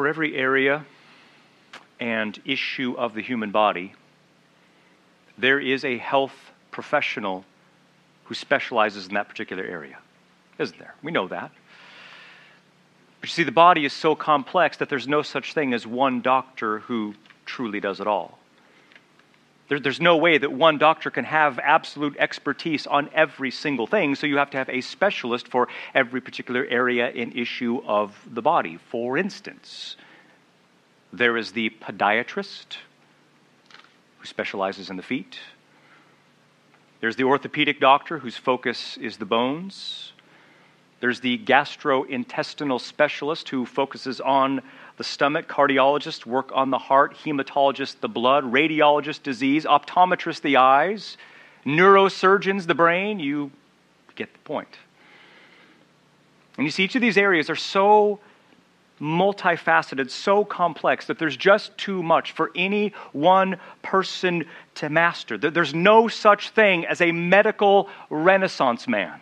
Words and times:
for 0.00 0.08
every 0.08 0.34
area 0.34 0.86
and 2.00 2.40
issue 2.46 2.94
of 2.96 3.12
the 3.12 3.20
human 3.20 3.50
body, 3.50 3.92
there 5.36 5.60
is 5.60 5.84
a 5.84 5.98
health 5.98 6.32
professional 6.70 7.44
who 8.24 8.32
specializes 8.32 9.08
in 9.08 9.12
that 9.12 9.28
particular 9.28 9.62
area, 9.62 9.98
isn't 10.58 10.78
there? 10.78 10.94
We 11.02 11.12
know 11.12 11.28
that. 11.28 11.50
But 13.20 13.28
you 13.28 13.34
see, 13.34 13.42
the 13.42 13.52
body 13.52 13.84
is 13.84 13.92
so 13.92 14.14
complex 14.14 14.78
that 14.78 14.88
there's 14.88 15.06
no 15.06 15.20
such 15.20 15.52
thing 15.52 15.74
as 15.74 15.86
one 15.86 16.22
doctor 16.22 16.78
who 16.78 17.14
truly 17.44 17.78
does 17.78 18.00
it 18.00 18.06
all. 18.06 18.38
There, 19.70 19.78
there's 19.78 20.00
no 20.00 20.16
way 20.16 20.36
that 20.36 20.50
one 20.52 20.78
doctor 20.78 21.10
can 21.10 21.24
have 21.24 21.60
absolute 21.60 22.16
expertise 22.18 22.88
on 22.88 23.08
every 23.14 23.52
single 23.52 23.86
thing, 23.86 24.16
so 24.16 24.26
you 24.26 24.38
have 24.38 24.50
to 24.50 24.56
have 24.56 24.68
a 24.68 24.80
specialist 24.80 25.46
for 25.46 25.68
every 25.94 26.20
particular 26.20 26.66
area 26.68 27.08
and 27.08 27.36
issue 27.36 27.80
of 27.86 28.20
the 28.28 28.42
body. 28.42 28.80
For 28.90 29.16
instance, 29.16 29.94
there 31.12 31.36
is 31.36 31.52
the 31.52 31.70
podiatrist 31.70 32.78
who 34.18 34.26
specializes 34.26 34.90
in 34.90 34.96
the 34.96 35.04
feet. 35.04 35.38
There's 37.00 37.14
the 37.14 37.24
orthopedic 37.24 37.78
doctor 37.78 38.18
whose 38.18 38.36
focus 38.36 38.96
is 38.96 39.18
the 39.18 39.24
bones. 39.24 40.12
There's 40.98 41.20
the 41.20 41.38
gastrointestinal 41.38 42.80
specialist 42.80 43.48
who 43.50 43.64
focuses 43.66 44.20
on 44.20 44.62
the 45.00 45.04
stomach, 45.04 45.48
cardiologist 45.48 46.26
work 46.26 46.50
on 46.52 46.68
the 46.68 46.76
heart, 46.76 47.16
hematologist 47.24 48.00
the 48.00 48.08
blood, 48.08 48.44
radiologist 48.44 49.22
disease, 49.22 49.64
optometrist 49.64 50.42
the 50.42 50.58
eyes, 50.58 51.16
neurosurgeons 51.64 52.66
the 52.66 52.74
brain. 52.74 53.18
You 53.18 53.50
get 54.14 54.30
the 54.30 54.38
point. 54.40 54.68
And 56.58 56.66
you 56.66 56.70
see, 56.70 56.84
each 56.84 56.96
of 56.96 57.00
these 57.00 57.16
areas 57.16 57.48
are 57.48 57.56
so 57.56 58.20
multifaceted, 59.00 60.10
so 60.10 60.44
complex 60.44 61.06
that 61.06 61.18
there's 61.18 61.34
just 61.34 61.78
too 61.78 62.02
much 62.02 62.32
for 62.32 62.50
any 62.54 62.92
one 63.12 63.58
person 63.80 64.44
to 64.74 64.90
master. 64.90 65.38
There's 65.38 65.72
no 65.72 66.08
such 66.08 66.50
thing 66.50 66.84
as 66.84 67.00
a 67.00 67.10
medical 67.10 67.88
renaissance 68.10 68.86
man, 68.86 69.18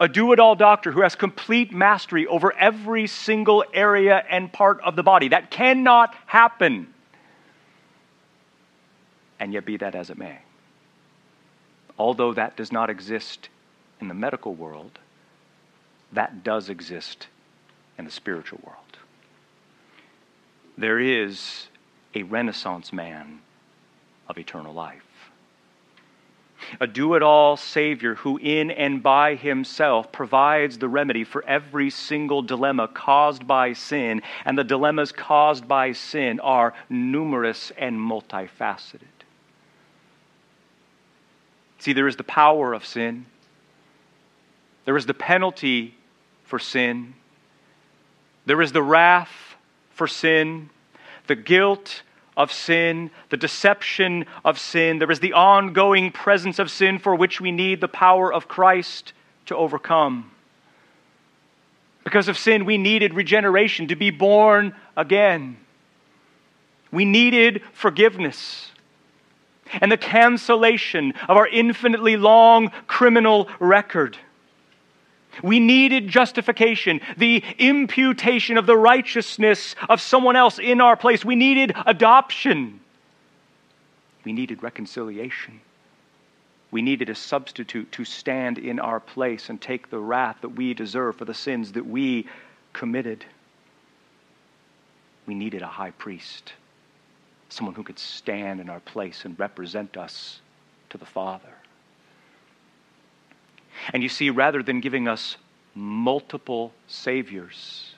a 0.00 0.08
do 0.08 0.32
it 0.32 0.40
all 0.40 0.54
doctor 0.54 0.90
who 0.90 1.02
has 1.02 1.14
complete 1.14 1.72
mastery 1.72 2.26
over 2.26 2.52
every 2.52 3.06
single 3.06 3.64
area 3.72 4.24
and 4.28 4.52
part 4.52 4.80
of 4.82 4.96
the 4.96 5.02
body. 5.02 5.28
That 5.28 5.50
cannot 5.50 6.14
happen. 6.26 6.92
And 9.38 9.52
yet, 9.52 9.64
be 9.64 9.76
that 9.78 9.94
as 9.94 10.10
it 10.10 10.18
may, 10.18 10.38
although 11.98 12.32
that 12.34 12.56
does 12.56 12.72
not 12.72 12.90
exist 12.90 13.48
in 14.00 14.08
the 14.08 14.14
medical 14.14 14.54
world, 14.54 14.98
that 16.12 16.44
does 16.44 16.68
exist 16.68 17.26
in 17.98 18.04
the 18.04 18.10
spiritual 18.10 18.60
world. 18.64 18.78
There 20.76 20.98
is 20.98 21.68
a 22.14 22.22
Renaissance 22.22 22.92
man 22.92 23.40
of 24.28 24.38
eternal 24.38 24.72
life. 24.72 25.02
A 26.80 26.86
do 26.86 27.14
it 27.14 27.22
all 27.22 27.56
Savior 27.56 28.14
who, 28.16 28.38
in 28.38 28.70
and 28.70 29.02
by 29.02 29.34
himself, 29.34 30.10
provides 30.12 30.78
the 30.78 30.88
remedy 30.88 31.24
for 31.24 31.44
every 31.44 31.90
single 31.90 32.42
dilemma 32.42 32.88
caused 32.88 33.46
by 33.46 33.72
sin, 33.72 34.22
and 34.44 34.56
the 34.56 34.64
dilemmas 34.64 35.12
caused 35.12 35.68
by 35.68 35.92
sin 35.92 36.40
are 36.40 36.74
numerous 36.88 37.72
and 37.76 37.98
multifaceted. 37.98 39.00
See, 41.78 41.92
there 41.92 42.08
is 42.08 42.16
the 42.16 42.24
power 42.24 42.72
of 42.72 42.86
sin, 42.86 43.26
there 44.84 44.96
is 44.96 45.06
the 45.06 45.14
penalty 45.14 45.94
for 46.44 46.58
sin, 46.58 47.14
there 48.46 48.62
is 48.62 48.72
the 48.72 48.82
wrath 48.82 49.54
for 49.90 50.06
sin, 50.06 50.70
the 51.26 51.36
guilt 51.36 52.02
of 52.36 52.52
sin, 52.52 53.10
the 53.30 53.36
deception 53.36 54.26
of 54.44 54.58
sin. 54.58 54.98
There 54.98 55.10
is 55.10 55.20
the 55.20 55.32
ongoing 55.32 56.10
presence 56.10 56.58
of 56.58 56.70
sin 56.70 56.98
for 56.98 57.14
which 57.14 57.40
we 57.40 57.52
need 57.52 57.80
the 57.80 57.88
power 57.88 58.32
of 58.32 58.48
Christ 58.48 59.12
to 59.46 59.56
overcome. 59.56 60.30
Because 62.02 62.28
of 62.28 62.36
sin, 62.36 62.64
we 62.64 62.76
needed 62.76 63.14
regeneration, 63.14 63.88
to 63.88 63.96
be 63.96 64.10
born 64.10 64.74
again. 64.96 65.56
We 66.90 67.04
needed 67.04 67.62
forgiveness 67.72 68.70
and 69.80 69.90
the 69.90 69.96
cancellation 69.96 71.14
of 71.28 71.36
our 71.36 71.46
infinitely 71.48 72.16
long 72.16 72.70
criminal 72.86 73.48
record. 73.58 74.16
We 75.42 75.60
needed 75.60 76.08
justification, 76.08 77.00
the 77.16 77.42
imputation 77.58 78.56
of 78.56 78.66
the 78.66 78.76
righteousness 78.76 79.74
of 79.88 80.00
someone 80.00 80.36
else 80.36 80.58
in 80.58 80.80
our 80.80 80.96
place. 80.96 81.24
We 81.24 81.36
needed 81.36 81.72
adoption. 81.86 82.80
We 84.24 84.32
needed 84.32 84.62
reconciliation. 84.62 85.60
We 86.70 86.82
needed 86.82 87.08
a 87.08 87.14
substitute 87.14 87.92
to 87.92 88.04
stand 88.04 88.58
in 88.58 88.80
our 88.80 88.98
place 88.98 89.48
and 89.48 89.60
take 89.60 89.90
the 89.90 89.98
wrath 89.98 90.38
that 90.40 90.50
we 90.50 90.74
deserve 90.74 91.16
for 91.16 91.24
the 91.24 91.34
sins 91.34 91.72
that 91.72 91.86
we 91.86 92.26
committed. 92.72 93.24
We 95.26 95.34
needed 95.34 95.62
a 95.62 95.68
high 95.68 95.92
priest, 95.92 96.52
someone 97.48 97.74
who 97.74 97.84
could 97.84 97.98
stand 97.98 98.60
in 98.60 98.68
our 98.68 98.80
place 98.80 99.24
and 99.24 99.38
represent 99.38 99.96
us 99.96 100.40
to 100.90 100.98
the 100.98 101.06
Father. 101.06 101.54
And 103.92 104.02
you 104.02 104.08
see, 104.08 104.30
rather 104.30 104.62
than 104.62 104.80
giving 104.80 105.08
us 105.08 105.36
multiple 105.74 106.72
saviors 106.86 107.94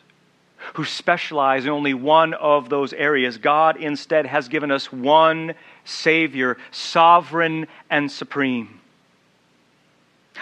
who 0.75 0.85
specialize 0.85 1.65
in 1.65 1.71
only 1.71 1.95
one 1.95 2.35
of 2.35 2.69
those 2.69 2.93
areas, 2.93 3.39
God 3.39 3.77
instead 3.77 4.27
has 4.27 4.49
given 4.49 4.71
us 4.71 4.93
one 4.93 5.55
Savior, 5.85 6.57
sovereign 6.71 7.69
and 7.91 8.11
supreme. 8.11 8.81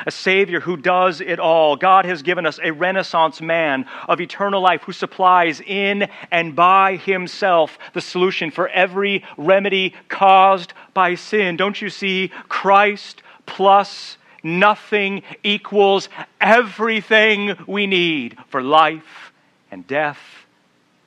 A 0.06 0.10
Savior 0.10 0.60
who 0.60 0.76
does 0.76 1.20
it 1.20 1.38
all. 1.38 1.76
God 1.76 2.04
has 2.04 2.22
given 2.22 2.46
us 2.46 2.58
a 2.62 2.72
Renaissance 2.72 3.40
man 3.40 3.86
of 4.08 4.20
eternal 4.20 4.60
life 4.60 4.82
who 4.82 4.92
supplies 4.92 5.60
in 5.60 6.08
and 6.30 6.56
by 6.56 6.96
himself 6.96 7.78
the 7.92 8.00
solution 8.00 8.50
for 8.50 8.68
every 8.68 9.24
remedy 9.36 9.94
caused 10.08 10.72
by 10.94 11.14
sin. 11.14 11.56
Don't 11.56 11.80
you 11.80 11.90
see? 11.90 12.32
Christ 12.48 13.22
plus 13.46 14.16
nothing 14.44 15.22
equals 15.42 16.08
everything 16.40 17.56
we 17.66 17.86
need 17.86 18.36
for 18.48 18.62
life 18.62 19.32
and 19.70 19.84
death 19.86 20.20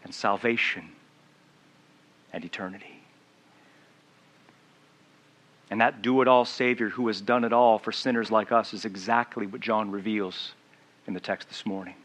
and 0.03 0.13
salvation 0.13 0.89
and 2.33 2.43
eternity. 2.43 3.01
And 5.69 5.81
that 5.81 6.01
do 6.01 6.21
it 6.21 6.27
all 6.27 6.45
Savior 6.45 6.89
who 6.89 7.07
has 7.07 7.21
done 7.21 7.43
it 7.43 7.53
all 7.53 7.77
for 7.77 7.91
sinners 7.91 8.31
like 8.31 8.51
us 8.51 8.73
is 8.73 8.85
exactly 8.85 9.45
what 9.45 9.61
John 9.61 9.91
reveals 9.91 10.53
in 11.07 11.13
the 11.13 11.19
text 11.19 11.49
this 11.49 11.65
morning. 11.65 11.95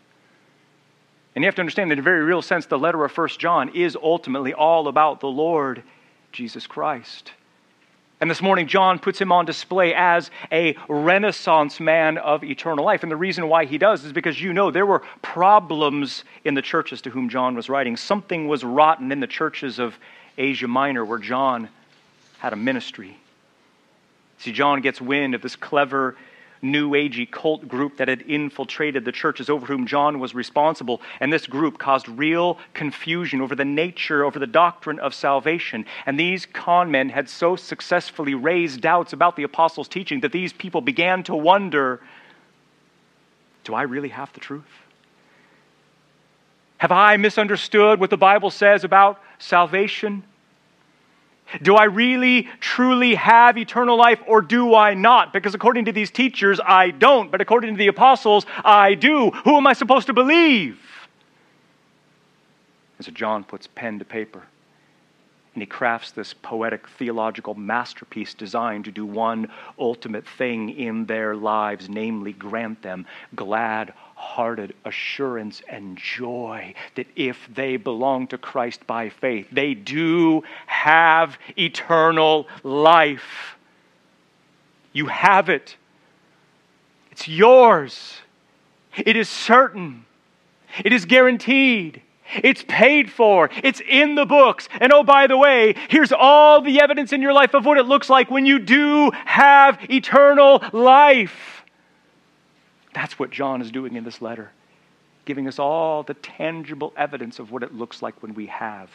And 1.35 1.43
you 1.43 1.47
have 1.47 1.55
to 1.55 1.63
understand 1.63 1.91
that 1.91 1.95
in 1.95 1.99
a 2.01 2.03
very 2.03 2.23
real 2.23 2.43
sense, 2.43 2.67
the 2.67 2.79
letter 2.79 3.05
of 3.05 3.17
1 3.17 3.29
John 3.39 3.71
is 3.71 3.97
ultimately 4.01 4.53
all 4.53 4.89
about 4.89 5.21
the 5.21 5.29
Lord 5.29 5.83
Jesus 6.31 6.67
Christ. 6.67 7.33
And 8.23 8.31
this 8.31 8.41
morning, 8.41 8.69
John 8.69 9.01
puts 9.01 9.21
him 9.21 9.33
on 9.33 9.47
display 9.47 9.95
as 9.95 10.31
a 10.53 10.77
renaissance 10.89 11.81
man 11.81 12.19
of 12.19 12.45
eternal 12.45 12.85
life. 12.85 13.03
And 13.03 13.11
the 13.11 13.17
reason 13.17 13.49
why 13.49 13.65
he 13.65 13.79
does 13.79 14.05
is 14.05 14.13
because 14.13 14.41
you 14.41 14.53
know 14.53 14.71
there 14.71 14.87
were 14.87 15.03
problems 15.23 16.23
in 16.45 16.55
the 16.55 16.63
churches 16.63 17.03
to 17.03 17.11
whom 17.11 17.29
John 17.29 17.57
was 17.57 17.69
writing. 17.69 17.97
Something 17.97 18.47
was 18.47 18.63
rotten 18.63 19.11
in 19.11 19.19
the 19.19 19.27
churches 19.27 19.81
of 19.81 19.99
Asia 20.39 20.69
Minor 20.69 21.05
where 21.05 21.19
John 21.19 21.69
had 22.39 22.53
a 22.53 22.57
ministry. 22.57 23.17
See, 24.39 24.53
John 24.53 24.83
gets 24.83 25.01
wind 25.01 25.35
of 25.35 25.43
this 25.43 25.57
clever 25.57 26.17
new 26.63 26.93
agey 26.93 27.29
cult 27.29 27.67
group 27.67 27.97
that 27.97 28.09
had 28.09 28.23
infiltrated 28.23 29.05
the 29.05 29.13
churches 29.13 29.51
over 29.51 29.67
whom 29.67 29.87
John 29.87 30.21
was 30.21 30.35
responsible. 30.35 31.03
And 31.21 31.33
this 31.33 31.47
group 31.47 31.79
caused 31.79 32.09
real 32.09 32.59
confusion 32.73 33.41
over 33.41 33.57
the 33.57 33.65
nature, 33.65 34.25
over 34.25 34.39
the 34.39 34.47
doctrine 34.47 35.01
of 35.01 35.13
salvation. 35.15 35.85
And 36.07 36.19
these 36.19 36.47
con 36.47 36.91
men 36.91 37.09
had 37.09 37.29
so 37.29 37.57
successfully 37.57 38.35
raised 38.35 38.81
doubts 38.81 39.13
about 39.13 39.37
the 39.37 39.43
apostles' 39.43 39.89
teaching 39.89 40.21
that 40.21 40.33
these 40.33 40.53
people 40.53 40.81
began 40.81 41.25
to 41.25 41.35
wonder 41.35 42.01
do 43.65 43.75
I 43.75 43.83
really 43.83 44.09
have 44.09 44.33
the 44.33 44.41
truth? 44.41 44.65
Have 46.79 46.91
I 46.91 47.17
misunderstood 47.17 48.01
what 48.01 48.11
the 48.11 48.17
Bible 48.17 48.51
says 48.51 48.83
about 48.83 49.23
salvation? 49.39 50.25
Do 51.61 51.77
I 51.77 51.85
really, 51.85 52.49
truly 52.61 53.15
have 53.17 53.59
eternal 53.59 53.97
life 53.97 54.21
or 54.27 54.41
do 54.41 54.75
I 54.75 54.95
not? 54.95 55.33
Because 55.33 55.55
according 55.55 55.87
to 55.87 55.93
these 55.93 56.11
teachers, 56.11 56.61
I 56.65 56.91
don't, 56.91 57.31
but 57.31 57.41
according 57.41 57.75
to 57.75 57.79
the 57.79 57.89
apostles, 57.89 58.47
I 58.65 58.95
do. 58.95 59.31
Who 59.31 59.57
am 59.57 59.67
I 59.67 59.73
supposed 59.73 60.07
to 60.07 60.13
believe? 60.13 60.81
And 62.99 63.07
so 63.07 63.13
John 63.13 63.45
puts 63.45 63.67
pen 63.67 63.99
to 63.99 64.05
paper 64.05 64.43
and 65.55 65.63
he 65.63 65.67
crafts 65.67 66.13
this 66.13 66.33
poetic 66.33 66.89
theological 66.89 67.55
masterpiece 67.55 68.33
designed 68.33 68.87
to 68.87 68.91
do 68.91 69.05
one 69.05 69.51
ultimate 69.79 70.27
thing 70.27 70.71
in 70.71 71.05
their 71.05 71.37
lives, 71.37 71.89
namely, 71.91 72.33
grant 72.33 72.81
them 72.83 73.07
glad 73.35 73.93
hearted 74.23 74.73
assurance 74.85 75.63
and 75.69 75.99
joy 75.99 76.73
that 76.95 77.09
if 77.17 77.37
they 77.53 77.77
belong 77.77 78.29
to 78.29 78.39
Christ 78.39 78.87
by 78.87 79.09
faith, 79.09 79.49
they 79.51 79.75
do 79.75 80.45
have 80.67 81.37
eternal 81.59 82.47
life. 82.63 83.57
You 84.93 85.07
have 85.07 85.49
it, 85.49 85.77
it's 87.11 87.27
yours, 87.27 88.21
it 88.97 89.17
is 89.17 89.29
certain, 89.29 90.07
it 90.85 90.93
is 90.93 91.05
guaranteed. 91.05 92.01
It's 92.43 92.65
paid 92.67 93.11
for. 93.11 93.51
It's 93.63 93.83
in 93.87 94.15
the 94.15 94.25
books. 94.25 94.67
And 94.81 94.91
oh, 94.91 95.03
by 95.03 95.27
the 95.27 95.37
way, 95.37 95.75
here's 95.91 96.13
all 96.13 96.63
the 96.63 96.81
evidence 96.81 97.13
in 97.13 97.21
your 97.21 97.35
life 97.35 97.53
of 97.53 97.67
what 97.67 97.77
it 97.77 97.85
looks 97.85 98.09
like 98.09 98.31
when 98.31 98.47
you 98.47 98.59
do 98.59 99.11
have 99.27 99.79
eternal 99.91 100.63
life. 100.73 101.62
That's 102.95 103.19
what 103.19 103.31
John 103.31 103.63
is 103.63 103.71
doing 103.71 103.97
in 103.97 104.05
this 104.05 104.21
letter, 104.21 104.51
giving 105.25 105.49
us 105.49 105.59
all 105.59 106.03
the 106.03 106.15
tangible 106.15 106.93
evidence 106.97 107.39
of 107.39 107.51
what 107.51 107.63
it 107.63 107.75
looks 107.75 108.03
like 108.03 108.23
when 108.23 108.35
we 108.35 108.47
have 108.47 108.91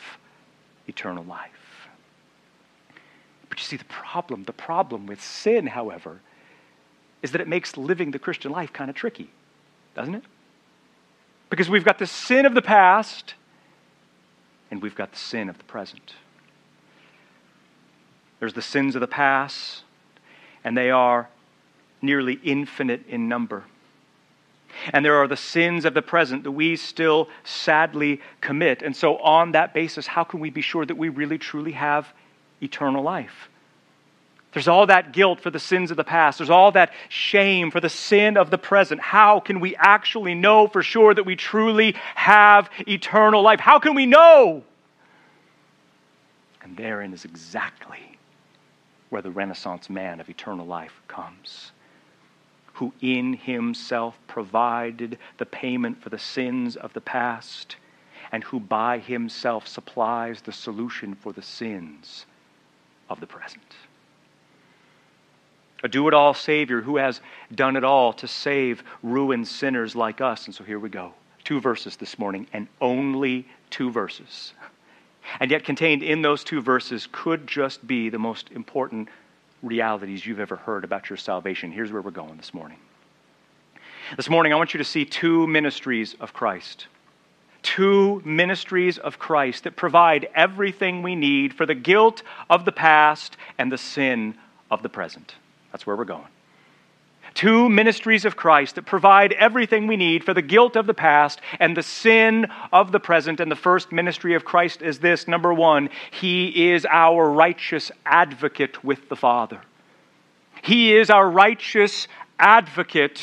eternal 0.88 1.24
life. 1.24 1.88
But 3.50 3.60
you 3.60 3.66
see, 3.66 3.78
the 3.78 3.86
problem, 3.86 4.44
the 4.44 4.54
problem 4.54 5.08
with 5.08 5.22
sin, 5.22 5.68
however, 5.68 6.20
is 7.24 7.32
that 7.32 7.42
it 7.42 7.48
makes 7.48 7.78
living 7.78 8.12
the 8.12 8.20
Christian 8.20 8.52
life 8.52 8.72
kind 8.72 8.90
of 8.90 8.96
tricky, 8.96 9.30
doesn't 9.96 10.16
it? 10.16 10.24
Because 11.50 11.70
we've 11.70 11.86
got 11.86 11.98
the 11.98 12.06
sin 12.06 12.46
of 12.46 12.54
the 12.54 12.62
past 12.62 13.34
and 14.70 14.82
we've 14.82 14.96
got 14.96 15.12
the 15.12 15.18
sin 15.18 15.50
of 15.50 15.58
the 15.58 15.64
present. 15.64 16.14
There's 18.40 18.54
the 18.54 18.62
sins 18.62 18.96
of 18.96 19.02
the 19.02 19.08
past, 19.08 19.84
and 20.64 20.78
they 20.78 20.92
are 20.92 21.30
nearly 22.02 22.40
infinite 22.44 23.08
in 23.08 23.28
number. 23.28 23.64
And 24.94 25.04
there 25.04 25.16
are 25.18 25.28
the 25.28 25.38
sins 25.38 25.86
of 25.86 25.94
the 25.94 26.02
present 26.02 26.44
that 26.44 26.52
we 26.52 26.76
still 26.76 27.30
sadly 27.44 28.22
commit. 28.42 28.82
And 28.82 28.96
so, 28.96 29.18
on 29.18 29.52
that 29.52 29.74
basis, 29.74 30.08
how 30.08 30.24
can 30.24 30.40
we 30.40 30.50
be 30.50 30.62
sure 30.62 30.86
that 30.86 30.98
we 30.98 31.10
really 31.10 31.38
truly 31.38 31.74
have 31.74 32.08
eternal 32.62 33.04
life? 33.04 33.50
There's 34.54 34.68
all 34.68 34.88
that 34.88 35.12
guilt 35.12 35.40
for 35.40 35.52
the 35.52 35.60
sins 35.60 35.92
of 35.92 35.98
the 35.98 36.04
past. 36.04 36.40
There's 36.40 36.50
all 36.50 36.72
that 36.72 36.92
shame 37.10 37.70
for 37.70 37.80
the 37.80 37.90
sin 37.90 38.38
of 38.38 38.50
the 38.50 38.58
present. 38.58 39.02
How 39.02 39.40
can 39.40 39.60
we 39.60 39.76
actually 39.76 40.34
know 40.34 40.68
for 40.68 40.82
sure 40.82 41.14
that 41.14 41.26
we 41.26 41.36
truly 41.36 41.96
have 42.16 42.70
eternal 42.88 43.44
life? 43.44 43.60
How 43.60 43.78
can 43.78 43.94
we 43.94 44.06
know? 44.06 44.64
And 46.64 46.76
therein 46.76 47.14
is 47.14 47.24
exactly 47.24 48.18
where 49.10 49.22
the 49.22 49.32
Renaissance 49.32 49.90
man 49.90 50.20
of 50.20 50.30
eternal 50.30 50.66
life 50.66 51.02
comes, 51.08 51.72
who 52.78 52.94
in 53.02 53.34
himself 53.34 54.18
provided 54.28 55.18
the 55.38 55.46
payment 55.46 56.02
for 56.02 56.10
the 56.10 56.20
sins 56.20 56.76
of 56.76 56.94
the 56.94 57.02
past, 57.02 57.76
and 58.32 58.44
who 58.46 58.60
by 58.60 58.98
himself 58.98 59.68
supplies 59.68 60.42
the 60.42 60.52
solution 60.52 61.14
for 61.16 61.32
the 61.34 61.42
sins 61.42 62.26
of 63.10 63.20
the 63.20 63.28
present 63.28 63.76
a 65.84 65.88
do 65.88 66.08
it 66.08 66.14
all 66.14 66.34
Savior 66.34 66.82
who 66.82 66.98
has 66.98 67.22
done 67.54 67.76
it 67.76 67.84
all 67.84 68.14
to 68.14 68.28
save 68.28 68.84
ruined 69.04 69.48
sinners 69.48 69.96
like 69.96 70.22
us. 70.22 70.46
And 70.46 70.56
so 70.56 70.64
here 70.64 70.80
we 70.80 70.90
go. 70.90 71.14
Two 71.44 71.60
verses 71.60 71.96
this 71.98 72.20
morning, 72.20 72.48
and 72.52 72.68
only 72.82 73.48
two 73.70 73.92
verses. 73.92 74.54
And 75.40 75.52
yet, 75.52 75.64
contained 75.64 76.04
in 76.04 76.22
those 76.22 76.44
two 76.44 76.62
verses 76.62 77.08
could 77.12 77.48
just 77.48 77.86
be 77.86 78.10
the 78.10 78.20
most 78.20 78.50
important 78.52 79.10
realities 79.64 80.26
you've 80.26 80.40
ever 80.40 80.56
heard 80.56 80.84
about 80.84 81.10
your 81.10 81.18
salvation. 81.18 81.72
Here's 81.72 81.92
where 81.92 82.02
we're 82.02 82.12
going 82.12 82.38
this 82.38 82.54
morning. 82.54 82.78
This 84.16 84.30
morning, 84.30 84.54
I 84.54 84.56
want 84.56 84.74
you 84.74 84.78
to 84.78 84.84
see 84.84 85.06
two 85.06 85.48
ministries 85.48 86.16
of 86.20 86.34
Christ. 86.34 86.88
Two 87.64 88.22
ministries 88.24 88.98
of 88.98 89.20
Christ 89.20 89.66
that 89.66 89.76
provide 89.76 90.30
everything 90.34 91.02
we 91.02 91.16
need 91.16 91.54
for 91.54 91.66
the 91.66 91.76
guilt 91.76 92.24
of 92.50 92.64
the 92.64 92.72
past 92.72 93.36
and 93.58 93.72
the 93.72 93.78
sin 93.78 94.36
of 94.72 94.84
the 94.84 94.90
present. 94.90 95.36
That's 95.72 95.86
where 95.86 95.96
we're 95.96 96.06
going. 96.06 96.28
Two 97.38 97.70
ministries 97.70 98.26
of 98.26 98.36
Christ 98.36 98.74
that 98.76 98.88
provide 98.88 99.32
everything 99.34 99.86
we 99.86 99.96
need 99.96 100.24
for 100.24 100.34
the 100.34 100.42
guilt 100.42 100.76
of 100.76 100.88
the 100.88 100.94
past 100.96 101.40
and 101.60 101.78
the 101.78 101.84
sin 101.84 102.48
of 102.74 102.92
the 102.92 103.00
present. 103.00 103.40
And 103.40 103.52
the 103.52 103.56
first 103.56 103.92
ministry 103.92 104.34
of 104.34 104.44
Christ 104.44 104.82
is 104.82 104.98
this 104.98 105.28
number 105.28 105.54
one, 105.54 105.92
He 106.10 106.72
is 106.72 106.84
our 106.90 107.30
righteous 107.30 107.92
advocate 108.08 108.84
with 108.84 109.08
the 109.08 109.16
Father. 109.16 109.62
He 110.64 110.96
is 110.98 111.12
our 111.12 111.30
righteous 111.30 112.08
advocate 112.40 113.22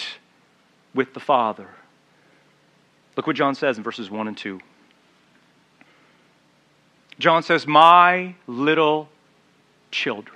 with 0.94 1.12
the 1.12 1.18
Father. 1.18 1.66
Look 3.16 3.26
what 3.26 3.34
John 3.34 3.56
says 3.56 3.78
in 3.78 3.82
verses 3.82 4.12
1 4.12 4.28
and 4.28 4.36
2. 4.36 4.60
John 7.18 7.42
says, 7.42 7.66
My 7.66 8.36
little 8.46 9.08
children. 9.90 10.33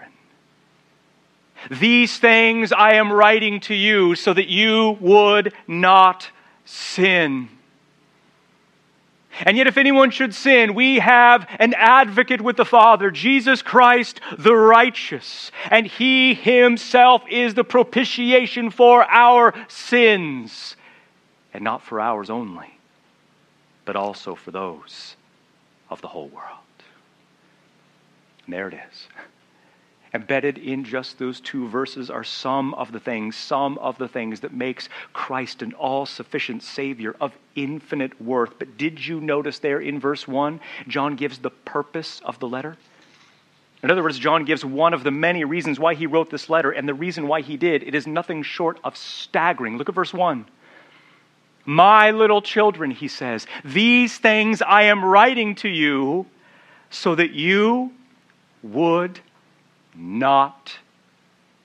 These 1.70 2.18
things 2.18 2.72
I 2.72 2.94
am 2.94 3.12
writing 3.12 3.60
to 3.60 3.74
you 3.74 4.14
so 4.14 4.32
that 4.32 4.48
you 4.48 4.96
would 5.00 5.52
not 5.66 6.28
sin. 6.64 7.48
And 9.40 9.56
yet, 9.56 9.66
if 9.66 9.76
anyone 9.76 10.10
should 10.10 10.34
sin, 10.34 10.74
we 10.74 10.98
have 10.98 11.46
an 11.58 11.74
advocate 11.74 12.40
with 12.40 12.56
the 12.56 12.64
Father, 12.64 13.10
Jesus 13.10 13.62
Christ 13.62 14.20
the 14.36 14.54
righteous. 14.54 15.52
And 15.70 15.86
he 15.86 16.34
himself 16.34 17.22
is 17.30 17.54
the 17.54 17.64
propitiation 17.64 18.70
for 18.70 19.04
our 19.04 19.54
sins. 19.68 20.76
And 21.54 21.62
not 21.62 21.82
for 21.82 22.00
ours 22.00 22.30
only, 22.30 22.78
but 23.84 23.96
also 23.96 24.34
for 24.34 24.50
those 24.50 25.16
of 25.88 26.00
the 26.00 26.08
whole 26.08 26.28
world. 26.28 26.58
And 28.44 28.54
there 28.54 28.68
it 28.68 28.74
is. 28.74 29.08
Embedded 30.14 30.58
in 30.58 30.84
just 30.84 31.18
those 31.18 31.40
two 31.40 31.68
verses 31.68 32.10
are 32.10 32.24
some 32.24 32.72
of 32.74 32.92
the 32.92 33.00
things, 33.00 33.36
some 33.36 33.76
of 33.78 33.98
the 33.98 34.08
things 34.08 34.40
that 34.40 34.54
makes 34.54 34.88
Christ 35.12 35.60
an 35.62 35.74
all-sufficient 35.74 36.62
Savior 36.62 37.14
of 37.20 37.32
infinite 37.54 38.20
worth. 38.20 38.58
But 38.58 38.78
did 38.78 39.04
you 39.04 39.20
notice 39.20 39.58
there 39.58 39.80
in 39.80 40.00
verse 40.00 40.26
1, 40.26 40.60
John 40.88 41.16
gives 41.16 41.38
the 41.38 41.50
purpose 41.50 42.20
of 42.24 42.38
the 42.38 42.48
letter? 42.48 42.76
In 43.82 43.90
other 43.90 44.02
words, 44.02 44.18
John 44.18 44.44
gives 44.44 44.64
one 44.64 44.94
of 44.94 45.04
the 45.04 45.10
many 45.10 45.44
reasons 45.44 45.78
why 45.78 45.94
he 45.94 46.06
wrote 46.06 46.30
this 46.30 46.50
letter, 46.50 46.70
and 46.70 46.88
the 46.88 46.94
reason 46.94 47.28
why 47.28 47.42
he 47.42 47.56
did, 47.56 47.82
it 47.82 47.94
is 47.94 48.06
nothing 48.06 48.42
short 48.42 48.80
of 48.82 48.96
staggering. 48.96 49.76
Look 49.76 49.88
at 49.88 49.94
verse 49.94 50.12
1. 50.12 50.46
My 51.64 52.10
little 52.12 52.40
children, 52.40 52.90
he 52.90 53.08
says, 53.08 53.46
these 53.62 54.16
things 54.16 54.62
I 54.62 54.84
am 54.84 55.04
writing 55.04 55.54
to 55.56 55.68
you 55.68 56.26
so 56.90 57.14
that 57.14 57.32
you 57.32 57.92
would 58.62 59.20
not 59.98 60.78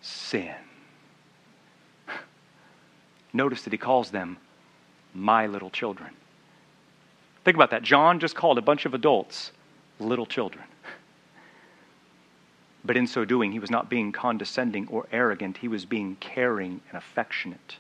sin. 0.02 0.56
Notice 3.34 3.62
that 3.64 3.74
he 3.74 3.78
calls 3.78 4.12
them 4.12 4.38
my 5.14 5.48
little 5.48 5.70
children. 5.70 6.10
Think 7.46 7.56
about 7.56 7.72
that. 7.72 7.84
John 7.84 8.20
just 8.20 8.36
called 8.36 8.58
a 8.58 8.62
bunch 8.62 8.86
of 8.86 8.94
adults 8.94 9.52
little 10.00 10.26
children. 10.26 10.66
But 12.86 12.98
in 12.98 13.08
so 13.08 13.24
doing, 13.24 13.54
he 13.54 13.60
was 13.60 13.72
not 13.72 13.90
being 13.90 14.12
condescending 14.12 14.90
or 14.90 15.08
arrogant, 15.10 15.56
he 15.56 15.70
was 15.70 15.86
being 15.86 16.18
caring 16.20 16.82
and 16.90 16.98
affectionate. 16.98 17.78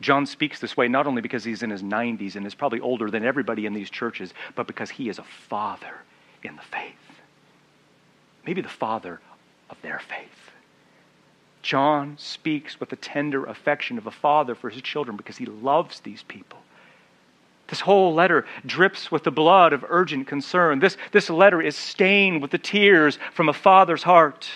John 0.00 0.26
speaks 0.26 0.58
this 0.58 0.76
way 0.76 0.88
not 0.88 1.06
only 1.06 1.22
because 1.22 1.44
he's 1.44 1.62
in 1.62 1.70
his 1.70 1.82
90s 1.82 2.34
and 2.34 2.44
is 2.44 2.56
probably 2.56 2.80
older 2.80 3.08
than 3.08 3.24
everybody 3.24 3.66
in 3.66 3.72
these 3.72 3.90
churches, 3.90 4.34
but 4.56 4.66
because 4.66 4.90
he 4.90 5.08
is 5.08 5.20
a 5.20 5.22
father 5.22 5.94
in 6.42 6.56
the 6.56 6.62
faith. 6.62 7.20
Maybe 8.44 8.60
the 8.60 8.68
father 8.68 9.20
of 9.70 9.76
their 9.82 9.98
faith. 9.98 10.28
John 11.62 12.16
speaks 12.18 12.78
with 12.78 12.90
the 12.90 12.96
tender 12.96 13.44
affection 13.46 13.96
of 13.96 14.06
a 14.06 14.10
father 14.10 14.54
for 14.54 14.68
his 14.68 14.82
children 14.82 15.16
because 15.16 15.38
he 15.38 15.46
loves 15.46 16.00
these 16.00 16.22
people. 16.24 16.58
This 17.68 17.80
whole 17.80 18.12
letter 18.12 18.44
drips 18.66 19.10
with 19.10 19.24
the 19.24 19.30
blood 19.30 19.72
of 19.72 19.84
urgent 19.88 20.26
concern. 20.26 20.80
This, 20.80 20.98
this 21.12 21.30
letter 21.30 21.62
is 21.62 21.74
stained 21.74 22.42
with 22.42 22.50
the 22.50 22.58
tears 22.58 23.18
from 23.32 23.48
a 23.48 23.54
father's 23.54 24.02
heart. 24.02 24.50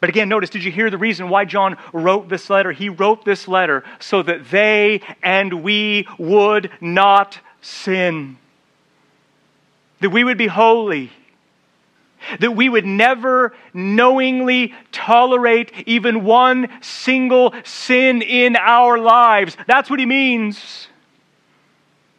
But 0.00 0.08
again, 0.08 0.28
notice, 0.28 0.50
did 0.50 0.64
you 0.64 0.72
hear 0.72 0.90
the 0.90 0.98
reason 0.98 1.28
why 1.28 1.44
John 1.44 1.76
wrote 1.92 2.30
this 2.30 2.48
letter? 2.48 2.72
He 2.72 2.88
wrote 2.88 3.24
this 3.24 3.46
letter 3.46 3.84
so 4.00 4.22
that 4.22 4.50
they 4.50 5.02
and 5.22 5.62
we 5.62 6.08
would 6.18 6.70
not 6.80 7.38
sin, 7.60 8.38
that 10.00 10.10
we 10.10 10.24
would 10.24 10.38
be 10.38 10.46
holy 10.46 11.10
that 12.40 12.54
we 12.56 12.68
would 12.68 12.86
never 12.86 13.54
knowingly 13.72 14.74
tolerate 14.92 15.72
even 15.86 16.24
one 16.24 16.68
single 16.80 17.54
sin 17.64 18.22
in 18.22 18.56
our 18.56 18.98
lives. 18.98 19.56
That's 19.66 19.90
what 19.90 19.98
he 19.98 20.06
means. 20.06 20.88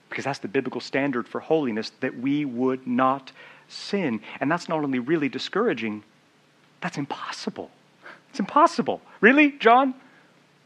Because 0.10 0.26
that's 0.26 0.40
the 0.40 0.48
biblical 0.48 0.82
standard 0.82 1.28
for 1.28 1.42
holiness, 1.42 1.92
that 2.00 2.18
we 2.18 2.46
would 2.46 2.88
not 2.88 3.32
sin. 3.68 4.22
And 4.40 4.52
that's 4.52 4.70
not 4.70 4.84
only 4.84 5.00
really 5.00 5.30
discouraging, 5.30 6.04
that's 6.82 6.98
impossible. 6.98 7.72
It's 8.30 8.40
impossible. 8.40 9.02
Really, 9.22 9.52
John? 9.52 9.94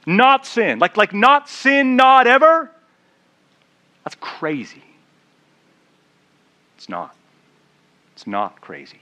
Not 0.06 0.46
sin. 0.46 0.80
Like, 0.80 0.98
like 0.98 1.14
not 1.14 1.50
sin, 1.50 1.96
not 1.96 2.28
ever? 2.28 2.72
That's 4.04 4.16
crazy. 4.20 4.84
It's 6.78 6.90
not. 6.90 7.16
It's 8.14 8.26
not 8.26 8.60
crazy. 8.62 9.00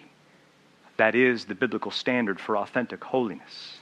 That 0.98 1.16
is 1.16 1.46
the 1.46 1.56
biblical 1.56 1.92
standard 1.92 2.40
for 2.40 2.58
authentic 2.58 3.04
holiness. 3.04 3.78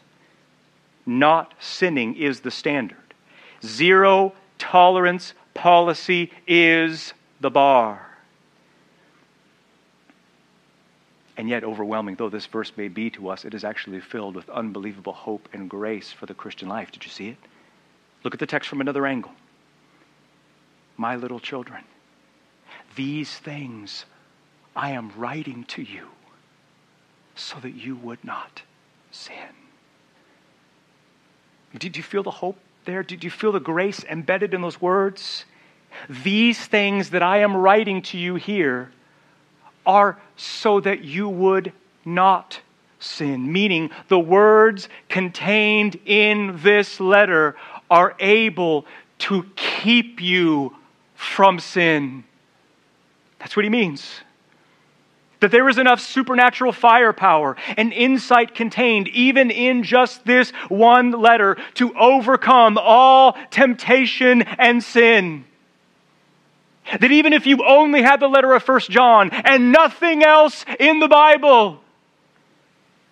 Not 1.05 1.53
sinning 1.59 2.15
is 2.15 2.41
the 2.41 2.51
standard. 2.51 2.97
Zero 3.63 4.33
tolerance 4.57 5.33
policy 5.53 6.31
is 6.47 7.13
the 7.39 7.49
bar. 7.49 8.01
And 11.37 11.49
yet, 11.49 11.63
overwhelming 11.63 12.15
though 12.15 12.29
this 12.29 12.45
verse 12.45 12.71
may 12.77 12.87
be 12.87 13.09
to 13.11 13.29
us, 13.29 13.43
it 13.43 13.53
is 13.53 13.63
actually 13.63 13.99
filled 13.99 14.35
with 14.35 14.49
unbelievable 14.49 15.13
hope 15.13 15.49
and 15.53 15.69
grace 15.69 16.11
for 16.11 16.25
the 16.25 16.33
Christian 16.33 16.69
life. 16.69 16.91
Did 16.91 17.03
you 17.03 17.11
see 17.11 17.29
it? 17.29 17.37
Look 18.23 18.33
at 18.33 18.39
the 18.39 18.45
text 18.45 18.69
from 18.69 18.81
another 18.81 19.05
angle. 19.05 19.33
My 20.97 21.17
little 21.17 21.41
children, 21.41 21.83
these 22.95 23.37
things 23.37 24.05
I 24.75 24.91
am 24.91 25.11
writing 25.17 25.65
to 25.65 25.81
you 25.81 26.07
so 27.35 27.59
that 27.59 27.75
you 27.75 27.95
would 27.95 28.23
not 28.23 28.61
sin. 29.11 29.35
Did 31.77 31.97
you 31.97 32.03
feel 32.03 32.23
the 32.23 32.31
hope 32.31 32.57
there? 32.85 33.03
Did 33.03 33.23
you 33.23 33.29
feel 33.29 33.51
the 33.51 33.59
grace 33.59 34.03
embedded 34.05 34.53
in 34.53 34.61
those 34.61 34.81
words? 34.81 35.45
These 36.09 36.59
things 36.59 37.09
that 37.11 37.21
I 37.21 37.39
am 37.39 37.55
writing 37.55 38.01
to 38.03 38.17
you 38.17 38.35
here 38.35 38.91
are 39.85 40.17
so 40.35 40.79
that 40.79 41.03
you 41.03 41.29
would 41.29 41.71
not 42.03 42.61
sin. 42.99 43.51
Meaning, 43.51 43.91
the 44.07 44.19
words 44.19 44.89
contained 45.09 45.99
in 46.05 46.59
this 46.63 46.99
letter 46.99 47.55
are 47.89 48.15
able 48.19 48.85
to 49.17 49.45
keep 49.55 50.21
you 50.21 50.75
from 51.15 51.59
sin. 51.59 52.23
That's 53.39 53.55
what 53.55 53.63
he 53.63 53.69
means. 53.69 54.21
That 55.45 55.51
there 55.51 55.69
is 55.69 55.77
enough 55.77 55.99
supernatural 55.99 56.71
firepower 56.71 57.55
and 57.77 57.93
insight 57.93 58.55
contained, 58.55 59.07
even 59.09 59.51
in 59.51 59.83
just 59.83 60.25
this 60.25 60.49
one 60.69 61.11
letter, 61.11 61.57
to 61.75 61.95
overcome 61.95 62.79
all 62.79 63.37
temptation 63.51 64.41
and 64.41 64.83
sin. 64.83 65.45
That 66.99 67.11
even 67.11 67.31
if 67.31 67.45
you 67.45 67.63
only 67.63 68.01
had 68.01 68.21
the 68.21 68.27
letter 68.27 68.53
of 68.53 68.63
First 68.63 68.89
John 68.89 69.29
and 69.29 69.71
nothing 69.71 70.23
else 70.23 70.65
in 70.79 70.99
the 70.99 71.07
Bible, 71.07 71.79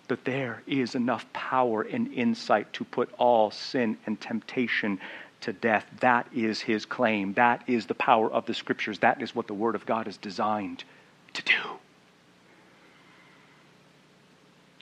that 0.08 0.24
there 0.24 0.60
is 0.66 0.96
enough 0.96 1.32
power 1.32 1.82
and 1.82 2.12
insight 2.12 2.72
to 2.72 2.84
put 2.84 3.14
all 3.16 3.52
sin 3.52 3.96
and 4.06 4.20
temptation 4.20 4.98
to 5.42 5.52
death. 5.52 5.86
That 6.00 6.26
is 6.34 6.60
his 6.60 6.84
claim. 6.84 7.34
That 7.34 7.62
is 7.68 7.86
the 7.86 7.94
power 7.94 8.28
of 8.28 8.44
the 8.46 8.54
scriptures. 8.54 8.98
That 8.98 9.22
is 9.22 9.36
what 9.36 9.46
the 9.46 9.54
Word 9.54 9.76
of 9.76 9.86
God 9.86 10.08
is 10.08 10.16
designed 10.16 10.82
to 11.34 11.42
do. 11.44 11.52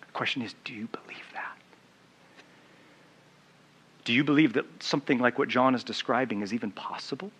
The 0.00 0.01
question 0.12 0.42
is 0.42 0.54
do 0.64 0.72
you 0.72 0.88
believe 0.88 1.26
that? 1.32 1.56
Do 4.04 4.12
you 4.12 4.24
believe 4.24 4.54
that 4.54 4.64
something 4.82 5.18
like 5.18 5.38
what 5.38 5.48
John 5.48 5.74
is 5.74 5.84
describing 5.84 6.42
is 6.42 6.52
even 6.52 6.70
possible? 6.70 7.30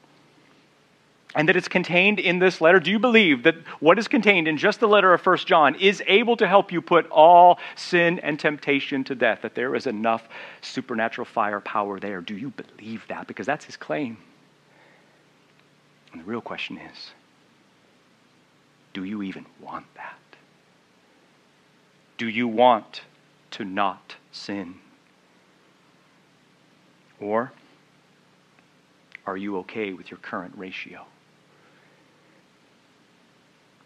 and 1.35 1.49
that 1.49 1.57
it's 1.57 1.69
contained 1.69 2.19
in 2.19 2.38
this 2.38 2.61
letter? 2.61 2.81
Do 2.81 2.91
you 2.91 2.99
believe 2.99 3.45
that 3.45 3.57
what 3.81 3.99
is 3.99 4.09
contained 4.09 4.49
in 4.49 4.57
just 4.57 4.81
the 4.81 4.88
letter 4.88 5.12
of 5.12 5.21
First 5.21 5.47
John 5.47 5.75
is 5.76 6.02
able 6.07 6.37
to 6.37 6.47
help 6.47 6.73
you 6.73 6.83
put 6.83 7.09
all 7.11 7.59
sin 7.75 8.19
and 8.21 8.38
temptation 8.38 9.05
to 9.05 9.14
death? 9.14 9.41
That 9.43 9.55
there 9.55 9.75
is 9.75 9.87
enough 9.87 10.29
supernatural 10.61 11.25
firepower 11.25 11.99
there? 12.00 12.21
Do 12.21 12.37
you 12.37 12.50
believe 12.50 13.07
that? 13.09 13.26
Because 13.26 13.47
that's 13.47 13.64
his 13.64 13.76
claim. 13.76 14.19
And 16.12 16.21
the 16.21 16.26
real 16.26 16.43
question 16.43 16.79
is 16.79 17.12
do 18.93 19.05
you 19.05 19.23
even 19.23 19.47
want 19.61 19.87
that? 19.95 20.19
Do 22.23 22.29
you 22.29 22.47
want 22.47 23.00
to 23.50 23.64
not 23.64 24.14
sin? 24.31 24.76
Or 27.19 27.50
are 29.26 29.37
you 29.37 29.59
okay 29.59 29.93
with 29.93 30.09
your 30.09 30.19
current 30.19 30.55
ratio? 30.57 31.05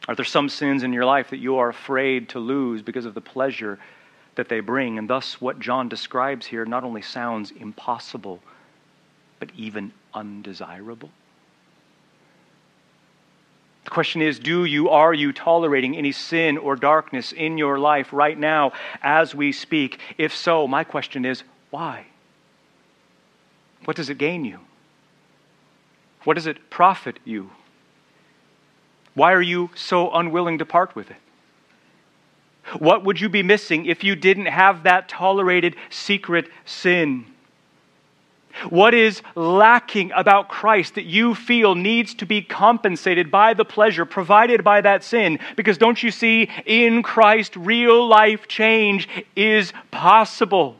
Are 0.07 0.15
there 0.15 0.27
some 0.27 0.51
sins 0.51 0.83
in 0.83 0.93
your 0.93 1.07
life 1.07 1.31
that 1.31 1.39
you 1.39 1.57
are 1.57 1.71
afraid 1.71 2.29
to 2.29 2.39
lose 2.39 2.83
because 2.83 3.07
of 3.07 3.15
the 3.15 3.23
pleasure 3.23 3.79
that 4.35 4.51
they 4.51 4.61
bring? 4.61 4.99
And 4.99 5.09
thus, 5.09 5.41
what 5.41 5.59
John 5.59 5.89
describes 5.89 6.45
here 6.45 6.67
not 6.67 6.85
only 6.85 7.01
sounds 7.01 7.53
impossible, 7.53 8.43
but 9.39 9.49
even 9.57 9.93
undesirable. 10.13 11.09
The 13.87 13.91
question 13.91 14.21
is 14.21 14.41
do 14.41 14.65
you, 14.65 14.91
are 14.91 15.15
you 15.15 15.33
tolerating 15.33 15.97
any 15.97 16.11
sin 16.11 16.59
or 16.59 16.75
darkness 16.75 17.31
in 17.31 17.57
your 17.57 17.79
life 17.79 18.13
right 18.13 18.37
now 18.37 18.73
as 19.01 19.33
we 19.33 19.53
speak? 19.53 20.01
If 20.19 20.35
so, 20.35 20.67
my 20.67 20.83
question 20.83 21.25
is 21.25 21.45
why? 21.71 22.07
What 23.85 23.97
does 23.97 24.11
it 24.11 24.19
gain 24.19 24.45
you? 24.45 24.59
What 26.25 26.35
does 26.35 26.49
it 26.49 26.69
profit 26.69 27.21
you? 27.25 27.53
Why 29.15 29.33
are 29.33 29.41
you 29.41 29.71
so 29.77 30.11
unwilling 30.11 30.59
to 30.59 30.67
part 30.67 30.97
with 30.97 31.09
it? 31.13 31.17
What 32.81 33.05
would 33.05 33.21
you 33.21 33.29
be 33.29 33.45
missing 33.45 33.87
if 33.87 34.03
you 34.03 34.17
didn't 34.17 34.47
have 34.47 34.83
that 34.83 35.09
tolerated 35.09 35.77
secret 35.91 36.49
sin? 36.65 37.25
What 38.71 38.95
is 38.95 39.23
lacking 39.35 40.13
about 40.13 40.49
Christ 40.49 40.95
that 40.95 41.05
you 41.05 41.35
feel 41.35 41.75
needs 41.75 42.15
to 42.15 42.27
be 42.27 42.43
compensated 42.43 43.31
by 43.31 43.55
the 43.55 43.65
pleasure 43.65 44.05
provided 44.05 44.65
by 44.65 44.81
that 44.81 45.05
sin? 45.05 45.39
Because 45.57 45.79
don't 45.79 46.03
you 46.03 46.11
see, 46.11 46.51
in 46.65 47.03
Christ, 47.03 47.57
real 47.57 48.07
life 48.07 48.49
change 48.49 49.09
is 49.35 49.73
possible. 49.91 50.77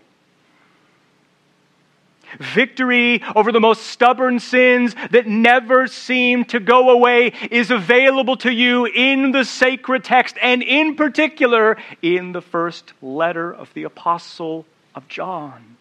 Victory 2.39 3.23
over 3.35 3.53
the 3.53 3.61
most 3.61 3.85
stubborn 3.85 4.41
sins 4.41 4.95
that 5.11 5.27
never 5.27 5.87
seem 5.87 6.45
to 6.47 6.61
go 6.61 6.91
away 6.91 7.33
is 7.51 7.71
available 7.71 8.37
to 8.39 8.53
you 8.53 8.85
in 8.87 9.31
the 9.31 9.45
sacred 9.45 10.05
text, 10.05 10.37
and 10.43 10.63
in 10.63 10.97
particular 10.97 11.77
in 12.03 12.33
the 12.33 12.43
first 12.43 12.93
letter 13.01 13.53
of 13.53 13.73
the 13.75 13.85
Apostle 13.85 14.67
of 14.95 15.07
John. 15.09 15.76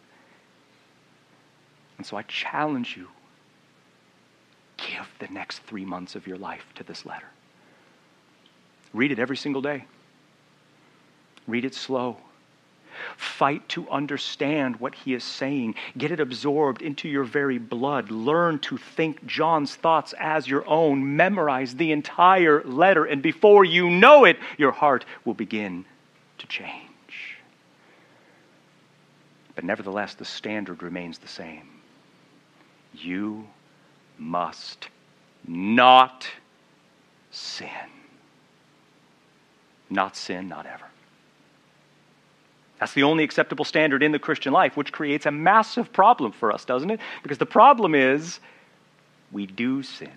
And 1.97 2.05
so 2.05 2.17
I 2.17 2.23
challenge 2.23 2.97
you 2.97 3.07
give 4.77 5.07
the 5.19 5.27
next 5.27 5.59
three 5.59 5.85
months 5.85 6.15
of 6.15 6.27
your 6.27 6.37
life 6.37 6.65
to 6.75 6.83
this 6.83 7.05
letter. 7.05 7.27
Read 8.93 9.11
it 9.11 9.19
every 9.19 9.37
single 9.37 9.61
day, 9.61 9.85
read 11.47 11.65
it 11.65 11.75
slow. 11.75 12.17
Fight 13.17 13.67
to 13.69 13.89
understand 13.89 14.77
what 14.77 14.95
he 14.95 15.13
is 15.13 15.23
saying. 15.23 15.75
Get 15.97 16.11
it 16.11 16.21
absorbed 16.21 16.81
into 16.81 17.09
your 17.09 17.25
very 17.25 17.57
blood. 17.57 18.09
Learn 18.09 18.57
to 18.59 18.77
think 18.77 19.25
John's 19.25 19.75
thoughts 19.75 20.13
as 20.17 20.47
your 20.47 20.65
own. 20.65 21.17
Memorize 21.17 21.75
the 21.75 21.91
entire 21.91 22.63
letter, 22.63 23.03
and 23.03 23.21
before 23.21 23.65
you 23.65 23.89
know 23.89 24.23
it, 24.23 24.37
your 24.57 24.71
heart 24.71 25.03
will 25.25 25.33
begin 25.33 25.83
to 26.37 26.47
change. 26.47 27.41
But 29.55 29.65
nevertheless, 29.65 30.13
the 30.13 30.23
standard 30.23 30.81
remains 30.81 31.17
the 31.17 31.27
same. 31.27 31.74
You 33.01 33.47
must 34.17 34.89
not 35.47 36.27
sin. 37.31 37.69
Not 39.89 40.15
sin, 40.15 40.47
not 40.47 40.65
ever. 40.65 40.85
That's 42.79 42.93
the 42.93 43.03
only 43.03 43.23
acceptable 43.23 43.65
standard 43.65 44.03
in 44.03 44.11
the 44.11 44.19
Christian 44.19 44.51
life, 44.51 44.75
which 44.75 44.91
creates 44.91 45.25
a 45.25 45.31
massive 45.31 45.93
problem 45.93 46.31
for 46.31 46.51
us, 46.51 46.65
doesn't 46.65 46.89
it? 46.89 46.99
Because 47.23 47.37
the 47.37 47.45
problem 47.45 47.95
is 47.95 48.39
we 49.31 49.45
do 49.45 49.83
sin 49.83 50.11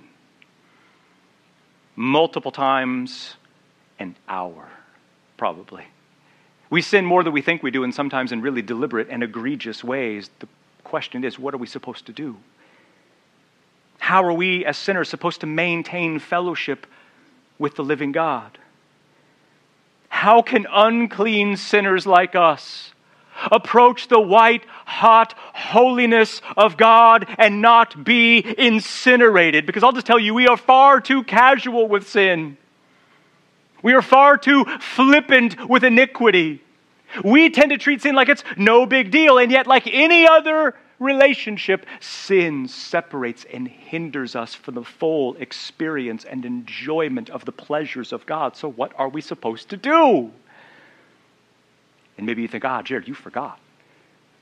multiple 1.99 2.53
times 2.53 3.35
an 3.99 4.17
hour, 4.29 4.69
probably. 5.37 5.85
We 6.71 6.81
sin 6.81 7.05
more 7.05 7.25
than 7.25 7.33
we 7.33 7.43
think 7.43 7.63
we 7.63 7.73
do, 7.73 7.83
and 7.83 7.93
sometimes 7.95 8.31
in 8.31 8.41
really 8.41 8.63
deliberate 8.63 9.09
and 9.11 9.23
egregious 9.23 9.83
ways. 9.83 10.31
The 10.39 10.49
question 10.85 11.25
is 11.25 11.39
what 11.39 11.55
are 11.55 11.59
we 11.59 11.67
supposed 11.67 12.07
to 12.07 12.13
do? 12.13 12.37
How 14.09 14.25
are 14.25 14.33
we 14.33 14.65
as 14.65 14.79
sinners 14.79 15.11
supposed 15.11 15.43
to 15.43 15.47
maintain 15.47 16.19
fellowship 16.19 16.87
with 17.59 17.75
the 17.75 17.85
living 17.85 18.11
God? 18.11 18.57
How 20.09 20.41
can 20.41 20.67
unclean 20.73 21.59
sinners 21.59 22.07
like 22.07 22.35
us 22.35 22.95
approach 23.53 24.09
the 24.09 24.19
white, 24.19 24.65
hot 24.87 25.35
holiness 25.53 26.41
of 26.57 26.79
God 26.79 27.27
and 27.37 27.61
not 27.61 28.03
be 28.03 28.43
incinerated? 28.57 29.67
Because 29.67 29.83
I'll 29.83 29.93
just 29.93 30.07
tell 30.07 30.19
you, 30.19 30.33
we 30.33 30.47
are 30.47 30.57
far 30.57 31.03
too 31.03 31.23
casual 31.23 31.87
with 31.87 32.09
sin. 32.09 32.57
We 33.83 33.93
are 33.93 34.01
far 34.01 34.39
too 34.39 34.65
flippant 34.81 35.69
with 35.69 35.85
iniquity. 35.85 36.63
We 37.23 37.51
tend 37.51 37.73
to 37.73 37.77
treat 37.77 38.01
sin 38.01 38.15
like 38.15 38.31
it's 38.31 38.43
no 38.57 38.87
big 38.87 39.11
deal, 39.11 39.37
and 39.37 39.53
yet, 39.53 39.67
like 39.67 39.87
any 39.87 40.27
other 40.27 40.75
relationship, 40.99 41.87
sin 42.01 42.69
separates 42.69 43.47
and 43.53 43.69
hinders 43.69 44.35
us 44.35 44.55
from 44.55 44.75
the 44.75 44.85
full 44.85 45.35
experience 45.37 46.25
and 46.25 46.45
enjoyment 46.45 47.31
of 47.31 47.45
the 47.45 47.53
pleasures 47.53 48.13
of 48.13 48.27
God. 48.27 48.57
So, 48.57 48.69
what 48.71 48.93
are 48.97 49.09
we 49.09 49.21
supposed 49.21 49.71
to 49.71 49.77
do? 49.77 50.31
And 52.17 52.27
maybe 52.27 52.43
you 52.43 52.49
think, 52.49 52.65
ah, 52.65 52.83
Jared, 52.83 53.07
you 53.07 53.15
forgot. 53.15 53.59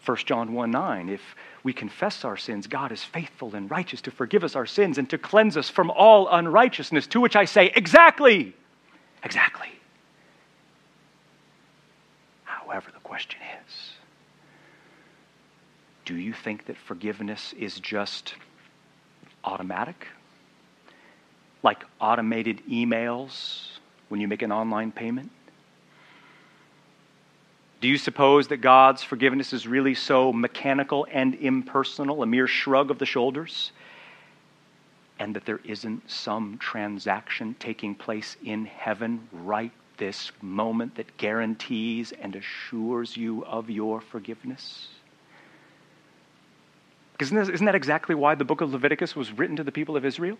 1 0.06 0.16
John 0.18 0.52
1 0.54 0.70
9, 0.70 1.08
if 1.08 1.20
we 1.62 1.72
confess 1.72 2.24
our 2.24 2.36
sins, 2.36 2.66
God 2.66 2.92
is 2.92 3.02
faithful 3.02 3.54
and 3.54 3.70
righteous 3.70 4.00
to 4.02 4.10
forgive 4.10 4.44
us 4.44 4.54
our 4.54 4.66
sins 4.66 4.98
and 4.98 5.10
to 5.10 5.18
cleanse 5.18 5.56
us 5.56 5.68
from 5.68 5.90
all 5.90 6.28
unrighteousness. 6.28 7.08
To 7.08 7.20
which 7.20 7.34
I 7.34 7.44
say, 7.44 7.72
exactly, 7.74 8.54
exactly. 9.24 9.68
However, 12.44 12.90
the 12.92 13.00
question 13.00 13.40
is 13.66 13.95
do 16.06 16.16
you 16.16 16.32
think 16.32 16.66
that 16.66 16.76
forgiveness 16.78 17.52
is 17.58 17.78
just 17.78 18.34
automatic? 19.44 20.06
Like 21.62 21.84
automated 22.00 22.62
emails 22.70 23.66
when 24.08 24.20
you 24.20 24.28
make 24.28 24.42
an 24.42 24.52
online 24.52 24.92
payment? 24.92 25.32
Do 27.80 27.88
you 27.88 27.98
suppose 27.98 28.48
that 28.48 28.58
God's 28.58 29.02
forgiveness 29.02 29.52
is 29.52 29.66
really 29.66 29.94
so 29.94 30.32
mechanical 30.32 31.06
and 31.10 31.34
impersonal, 31.34 32.22
a 32.22 32.26
mere 32.26 32.46
shrug 32.46 32.90
of 32.90 32.98
the 32.98 33.04
shoulders? 33.04 33.72
And 35.18 35.34
that 35.34 35.44
there 35.44 35.60
isn't 35.64 36.08
some 36.08 36.58
transaction 36.58 37.56
taking 37.58 37.94
place 37.96 38.36
in 38.44 38.64
heaven 38.64 39.28
right 39.32 39.72
this 39.96 40.30
moment 40.40 40.94
that 40.96 41.16
guarantees 41.16 42.12
and 42.12 42.36
assures 42.36 43.16
you 43.16 43.44
of 43.44 43.70
your 43.70 44.00
forgiveness? 44.00 44.88
Because 47.16 47.32
isn't 47.32 47.64
that 47.64 47.74
exactly 47.74 48.14
why 48.14 48.34
the 48.34 48.44
book 48.44 48.60
of 48.60 48.72
Leviticus 48.72 49.16
was 49.16 49.32
written 49.32 49.56
to 49.56 49.64
the 49.64 49.72
people 49.72 49.96
of 49.96 50.04
Israel? 50.04 50.36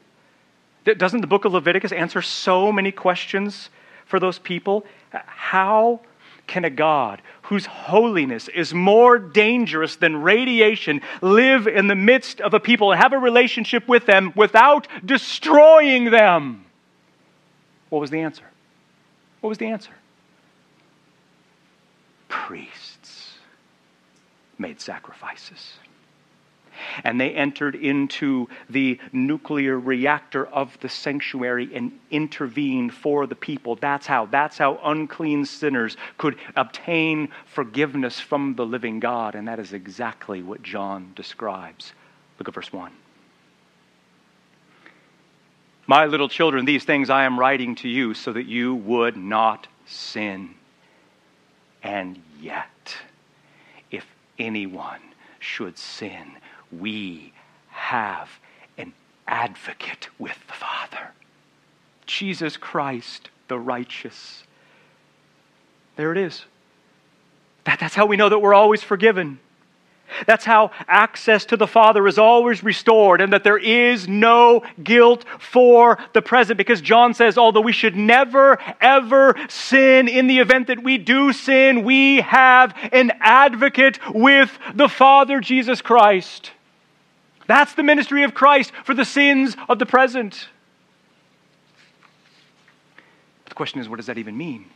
Doesn't 0.85 1.23
the 1.23 1.27
book 1.27 1.47
of 1.47 1.55
Leviticus 1.55 1.91
answer 1.91 2.21
so 2.21 2.71
many 2.71 2.93
questions 2.93 3.71
for 4.05 4.21
those 4.21 4.39
people? 4.39 4.85
Uh, 5.13 5.21
how 5.25 6.01
can 6.47 6.67
a 6.67 6.71
God 6.71 7.23
whose 7.43 7.65
holiness 7.65 8.49
is 8.49 8.75
more 8.75 9.19
dangerous 9.19 9.97
than 9.97 10.19
radiation 10.19 11.01
live 11.23 11.67
in 11.67 11.87
the 11.87 11.95
midst 11.95 12.43
of 12.43 12.53
a 12.53 12.61
people 12.61 12.93
and 12.93 13.01
have 13.01 13.15
a 13.15 13.19
relationship 13.19 13.89
with 13.89 14.05
them 14.05 14.33
without 14.37 14.87
destroying 15.05 16.11
them? 16.11 16.67
What 17.89 18.01
was 18.01 18.11
the 18.11 18.21
answer? 18.21 18.45
What 19.41 19.49
was 19.49 19.59
the 19.59 19.69
answer? 19.69 19.93
Priests 22.29 23.39
made 24.59 24.81
sacrifices 24.81 25.79
and 27.05 27.21
they 27.21 27.31
entered 27.31 27.75
into 27.75 28.49
the 28.69 28.99
nuclear 29.13 29.79
reactor 29.79 30.47
of 30.47 30.79
the 30.81 30.89
sanctuary 30.89 31.71
and 31.75 31.93
intervened 32.11 32.95
for 32.95 33.27
the 33.27 33.35
people. 33.35 33.77
That's 33.77 34.07
how. 34.07 34.27
That's 34.27 34.59
how 34.59 34.79
unclean 34.85 35.45
sinners 35.45 35.97
could 36.19 36.37
obtain 36.55 37.29
forgiveness 37.47 38.21
from 38.21 38.55
the 38.55 38.67
living 38.67 39.01
God. 39.01 39.35
And 39.35 39.49
that 39.49 39.59
is 39.59 39.73
exactly 39.73 40.43
what 40.43 40.63
John 40.63 41.13
describes. 41.15 41.93
Look 42.39 42.49
at 42.49 42.55
verse 42.55 42.73
1. 42.73 42.93
My 45.87 46.07
little 46.07 46.29
children, 46.29 46.65
these 46.65 46.85
things 46.85 47.11
I 47.11 47.25
am 47.25 47.39
writing 47.39 47.77
to 47.77 47.89
you 47.89 48.15
so 48.15 48.33
that 48.33 48.47
you 48.47 48.75
would 48.75 49.17
not 49.17 49.69
sin. 49.87 50.55
And 51.83 52.21
yet, 52.41 52.97
if 53.93 54.05
anyone 54.39 55.01
should 55.39 55.79
sin, 55.79 56.33
we 56.81 57.33
have 57.71 58.29
an 58.79 58.93
advocate 59.27 60.09
with 60.19 60.39
the 60.47 60.55
Father 60.55 61.13
Jesus 62.07 62.57
Christ, 62.57 63.29
the 63.49 63.59
righteous. 63.59 64.45
There 65.97 66.13
it 66.13 66.19
is. 66.19 66.45
That, 67.65 67.81
that's 67.81 67.95
how 67.95 68.07
we 68.07 68.17
know 68.17 68.29
that 68.29 68.39
we're 68.39 68.55
always 68.55 68.83
forgiven. 68.83 69.41
That's 70.25 70.45
how 70.45 70.71
access 70.87 71.45
to 71.47 71.57
the 71.57 71.67
Father 71.67 72.07
is 72.07 72.17
always 72.17 72.63
restored 72.63 73.21
and 73.21 73.33
that 73.33 73.43
there 73.43 73.59
is 73.59 74.07
no 74.07 74.63
guilt 74.83 75.25
for 75.41 75.99
the 76.13 76.23
present. 76.23 76.59
Because 76.59 76.81
John 76.81 77.13
says, 77.13 77.37
although 77.37 77.61
we 77.61 77.73
should 77.73 77.97
never, 77.97 78.59
ever 78.81 79.35
sin, 79.49 80.07
in 80.07 80.29
the 80.29 80.39
event 80.39 80.69
that 80.69 80.83
we 80.83 80.97
do 80.97 81.33
sin, 81.33 81.83
we 81.83 82.21
have 82.21 82.73
an 82.93 83.13
advocate 83.21 83.99
with 84.15 84.57
the 84.75 84.89
Father, 84.89 85.41
Jesus 85.41 85.83
Christ. 85.83 86.53
That's 87.47 87.75
the 87.75 87.83
ministry 87.83 88.23
of 88.23 88.35
Christ 88.35 88.73
for 88.85 88.95
the 88.95 89.05
sins 89.05 89.57
of 89.69 89.79
the 89.79 89.87
present. 89.87 90.49
But 93.45 93.51
the 93.51 93.55
question 93.55 93.81
is, 93.81 93.89
what 93.89 93.97
does 93.97 94.07
that 94.07 94.19
even 94.19 94.37
mean? 94.37 94.67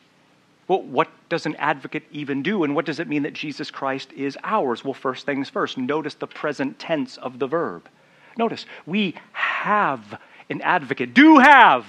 Well, 0.69 0.83
what 0.83 1.09
does 1.29 1.47
an 1.47 1.57
advocate 1.57 2.05
even 2.13 2.43
do? 2.43 2.63
And 2.63 2.77
what 2.77 2.87
does 2.87 3.01
it 3.01 3.09
mean 3.09 3.25
that 3.25 3.33
Jesus 3.33 3.71
Christ 3.73 4.13
is 4.13 4.39
ours? 4.45 4.85
Well, 4.85 4.95
first 4.95 5.27
things 5.27 5.49
first, 5.49 5.77
notice 5.77 6.15
the 6.15 6.29
present 6.29 6.79
tense 6.79 7.17
of 7.17 7.41
the 7.41 7.49
verb. 7.49 7.89
Notice, 8.37 8.67
we 8.87 9.17
have 9.33 10.21
an 10.49 10.61
advocate, 10.63 11.13
do 11.13 11.39
have 11.39 11.87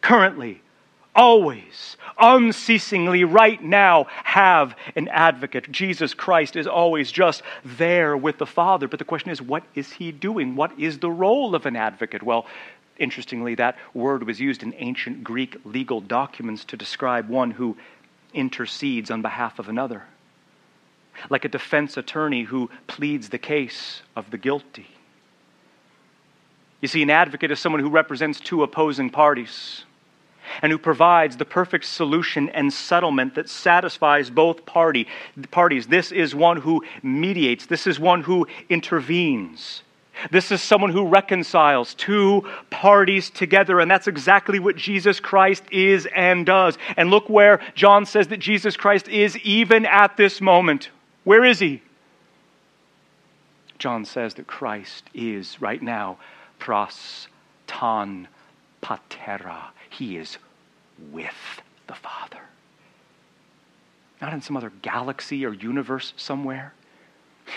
currently 0.00 0.62
always, 1.14 1.96
unceasingly, 2.18 3.24
right 3.24 3.62
now, 3.62 4.06
have 4.24 4.76
an 4.96 5.08
advocate. 5.08 5.70
Jesus 5.70 6.14
Christ 6.14 6.56
is 6.56 6.66
always 6.66 7.10
just 7.10 7.42
there 7.64 8.16
with 8.16 8.38
the 8.38 8.46
Father. 8.46 8.88
But 8.88 8.98
the 8.98 9.04
question 9.04 9.30
is, 9.30 9.40
what 9.40 9.64
is 9.74 9.92
he 9.92 10.12
doing? 10.12 10.56
What 10.56 10.78
is 10.78 10.98
the 10.98 11.10
role 11.10 11.54
of 11.54 11.66
an 11.66 11.76
advocate? 11.76 12.22
Well, 12.22 12.46
interestingly, 12.98 13.54
that 13.56 13.76
word 13.92 14.24
was 14.24 14.40
used 14.40 14.62
in 14.62 14.74
ancient 14.74 15.24
Greek 15.24 15.56
legal 15.64 16.00
documents 16.00 16.64
to 16.66 16.76
describe 16.76 17.28
one 17.28 17.50
who 17.50 17.76
intercedes 18.32 19.10
on 19.10 19.22
behalf 19.22 19.58
of 19.58 19.68
another, 19.68 20.02
like 21.30 21.44
a 21.44 21.48
defense 21.48 21.96
attorney 21.96 22.42
who 22.42 22.70
pleads 22.86 23.28
the 23.28 23.38
case 23.38 24.02
of 24.16 24.30
the 24.30 24.38
guilty. 24.38 24.88
You 26.80 26.88
see, 26.88 27.02
an 27.02 27.10
advocate 27.10 27.50
is 27.50 27.60
someone 27.60 27.80
who 27.80 27.88
represents 27.88 28.40
two 28.40 28.62
opposing 28.62 29.08
parties 29.08 29.84
and 30.62 30.72
who 30.72 30.78
provides 30.78 31.36
the 31.36 31.44
perfect 31.44 31.84
solution 31.84 32.48
and 32.50 32.72
settlement 32.72 33.34
that 33.34 33.48
satisfies 33.48 34.30
both 34.30 34.64
party, 34.66 35.06
parties. 35.50 35.86
This 35.86 36.12
is 36.12 36.34
one 36.34 36.58
who 36.58 36.84
mediates, 37.02 37.66
this 37.66 37.86
is 37.86 37.98
one 37.98 38.22
who 38.22 38.46
intervenes. 38.68 39.82
This 40.30 40.52
is 40.52 40.62
someone 40.62 40.92
who 40.92 41.08
reconciles 41.08 41.94
two 41.94 42.48
parties 42.70 43.30
together, 43.30 43.80
and 43.80 43.90
that's 43.90 44.06
exactly 44.06 44.58
what 44.58 44.76
Jesus 44.76 45.18
Christ 45.20 45.64
is 45.72 46.06
and 46.14 46.46
does. 46.46 46.78
And 46.96 47.10
look 47.10 47.28
where 47.28 47.60
John 47.74 48.06
says 48.06 48.28
that 48.28 48.38
Jesus 48.38 48.76
Christ 48.76 49.08
is 49.08 49.36
even 49.38 49.84
at 49.84 50.16
this 50.16 50.40
moment. 50.40 50.90
Where 51.24 51.44
is 51.44 51.58
he? 51.58 51.82
John 53.78 54.04
says 54.04 54.34
that 54.34 54.46
Christ 54.46 55.04
is 55.14 55.60
right 55.60 55.82
now 55.82 56.18
pros 56.58 57.28
ton 57.66 58.28
patera 58.80 59.70
he 59.94 60.16
is 60.16 60.38
with 61.10 61.62
the 61.86 61.94
Father. 61.94 62.40
Not 64.20 64.32
in 64.32 64.40
some 64.40 64.56
other 64.56 64.72
galaxy 64.82 65.44
or 65.44 65.52
universe 65.52 66.12
somewhere. 66.16 66.74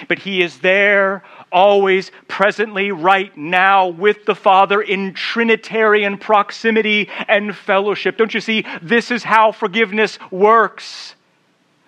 But 0.08 0.19
he 0.19 0.41
is 0.41 0.60
there, 0.60 1.23
always, 1.52 2.12
presently, 2.28 2.91
right 2.91 3.36
now, 3.38 3.88
with 3.88 4.26
the 4.26 4.36
Father 4.36 4.82
in 4.82 5.13
Trinitarian 5.13 6.17
proximity 6.17 7.10
and 7.28 7.56
fellowship. 7.56 8.17
Don't 8.17 8.34
you 8.34 8.41
see? 8.41 8.65
This 8.82 9.12
is 9.12 9.23
how 9.23 9.54
forgiveness 9.54 10.19
works. 10.30 11.15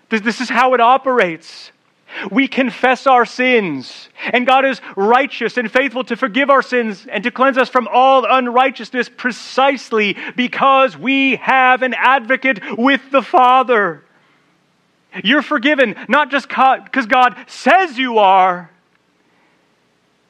This, 0.09 0.39
is 0.39 0.49
how 0.49 0.73
it 0.73 0.79
operates. 0.79 1.71
We 2.31 2.47
confess 2.47 3.07
our 3.07 3.25
sins, 3.25 4.09
and 4.33 4.45
God 4.45 4.65
is 4.65 4.81
righteous 4.95 5.57
and 5.57 5.71
faithful 5.71 6.03
to 6.05 6.15
forgive 6.15 6.49
our 6.49 6.61
sins 6.61 7.05
and 7.09 7.23
to 7.23 7.31
cleanse 7.31 7.57
us 7.57 7.69
from 7.69 7.87
all 7.91 8.25
unrighteousness 8.25 9.09
precisely 9.15 10.17
because 10.35 10.97
we 10.97 11.37
have 11.37 11.81
an 11.81 11.93
advocate 11.93 12.59
with 12.77 13.01
the 13.11 13.21
Father. 13.21 14.03
You're 15.23 15.41
forgiven 15.41 15.95
not 16.07 16.29
just 16.31 16.47
because 16.47 17.05
God 17.07 17.35
says 17.47 17.97
you 17.97 18.19
are, 18.19 18.69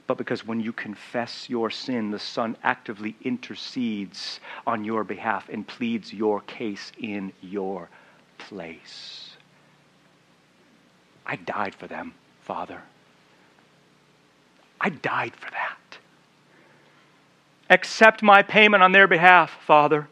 but 0.07 0.17
because 0.17 0.45
when 0.45 0.59
you 0.59 0.73
confess 0.73 1.49
your 1.49 1.69
sin, 1.69 2.09
the 2.09 2.17
Son 2.17 2.57
actively 2.63 3.15
intercedes 3.21 4.39
on 4.65 4.83
your 4.83 5.03
behalf 5.03 5.49
and 5.49 5.67
pleads 5.67 6.11
your 6.11 6.41
case 6.41 6.91
in 6.97 7.31
your 7.41 7.89
place. 8.39 9.28
I 11.29 11.35
died 11.35 11.75
for 11.75 11.85
them, 11.85 12.15
Father. 12.41 12.81
I 14.81 14.89
died 14.89 15.35
for 15.35 15.51
that. 15.51 15.99
Accept 17.69 18.23
my 18.23 18.41
payment 18.41 18.81
on 18.81 18.93
their 18.93 19.07
behalf, 19.07 19.51
Father. 19.67 20.07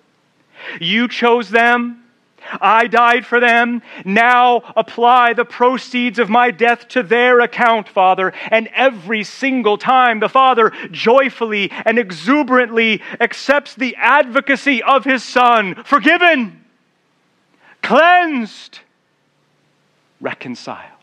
You 0.79 1.07
chose 1.07 1.49
them. 1.49 2.03
I 2.61 2.85
died 2.85 3.25
for 3.25 3.39
them. 3.39 3.81
Now 4.05 4.61
apply 4.75 5.33
the 5.33 5.43
proceeds 5.43 6.19
of 6.19 6.29
my 6.29 6.51
death 6.51 6.87
to 6.89 7.01
their 7.01 7.39
account, 7.39 7.89
Father. 7.89 8.31
And 8.51 8.69
every 8.75 9.23
single 9.23 9.79
time 9.79 10.19
the 10.19 10.29
Father 10.29 10.71
joyfully 10.91 11.71
and 11.71 11.97
exuberantly 11.97 13.01
accepts 13.19 13.73
the 13.73 13.95
advocacy 13.95 14.83
of 14.83 15.03
his 15.03 15.23
Son, 15.23 15.81
forgiven, 15.83 16.63
cleansed, 17.81 18.81
reconciled, 20.21 20.96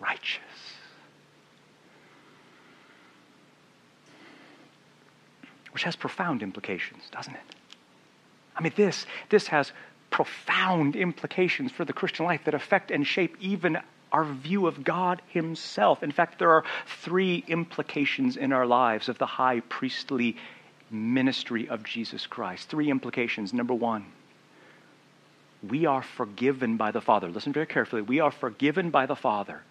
righteous. 0.00 0.42
Which 5.72 5.84
has 5.84 5.96
profound 5.96 6.42
implications, 6.42 7.04
doesn't 7.12 7.34
it? 7.34 7.40
I 8.56 8.62
mean, 8.62 8.72
this, 8.76 9.06
this 9.28 9.46
has 9.48 9.72
profound 10.10 10.96
implications 10.96 11.70
for 11.70 11.84
the 11.84 11.92
Christian 11.92 12.26
life 12.26 12.42
that 12.44 12.54
affect 12.54 12.90
and 12.90 13.06
shape 13.06 13.36
even 13.40 13.78
our 14.12 14.24
view 14.24 14.66
of 14.66 14.82
God 14.82 15.22
Himself. 15.28 16.02
In 16.02 16.10
fact, 16.10 16.38
there 16.38 16.50
are 16.50 16.64
three 17.02 17.44
implications 17.46 18.36
in 18.36 18.52
our 18.52 18.66
lives 18.66 19.08
of 19.08 19.18
the 19.18 19.26
high 19.26 19.60
priestly 19.60 20.36
ministry 20.90 21.68
of 21.68 21.84
Jesus 21.84 22.26
Christ. 22.26 22.68
Three 22.68 22.90
implications. 22.90 23.52
Number 23.52 23.74
one, 23.74 24.06
we 25.66 25.86
are 25.86 26.02
forgiven 26.02 26.76
by 26.76 26.90
the 26.90 27.00
Father. 27.00 27.28
Listen 27.28 27.52
very 27.52 27.66
carefully. 27.66 28.02
We 28.02 28.20
are 28.20 28.30
forgiven 28.30 28.90
by 28.90 29.06
the 29.06 29.16
Father, 29.16 29.62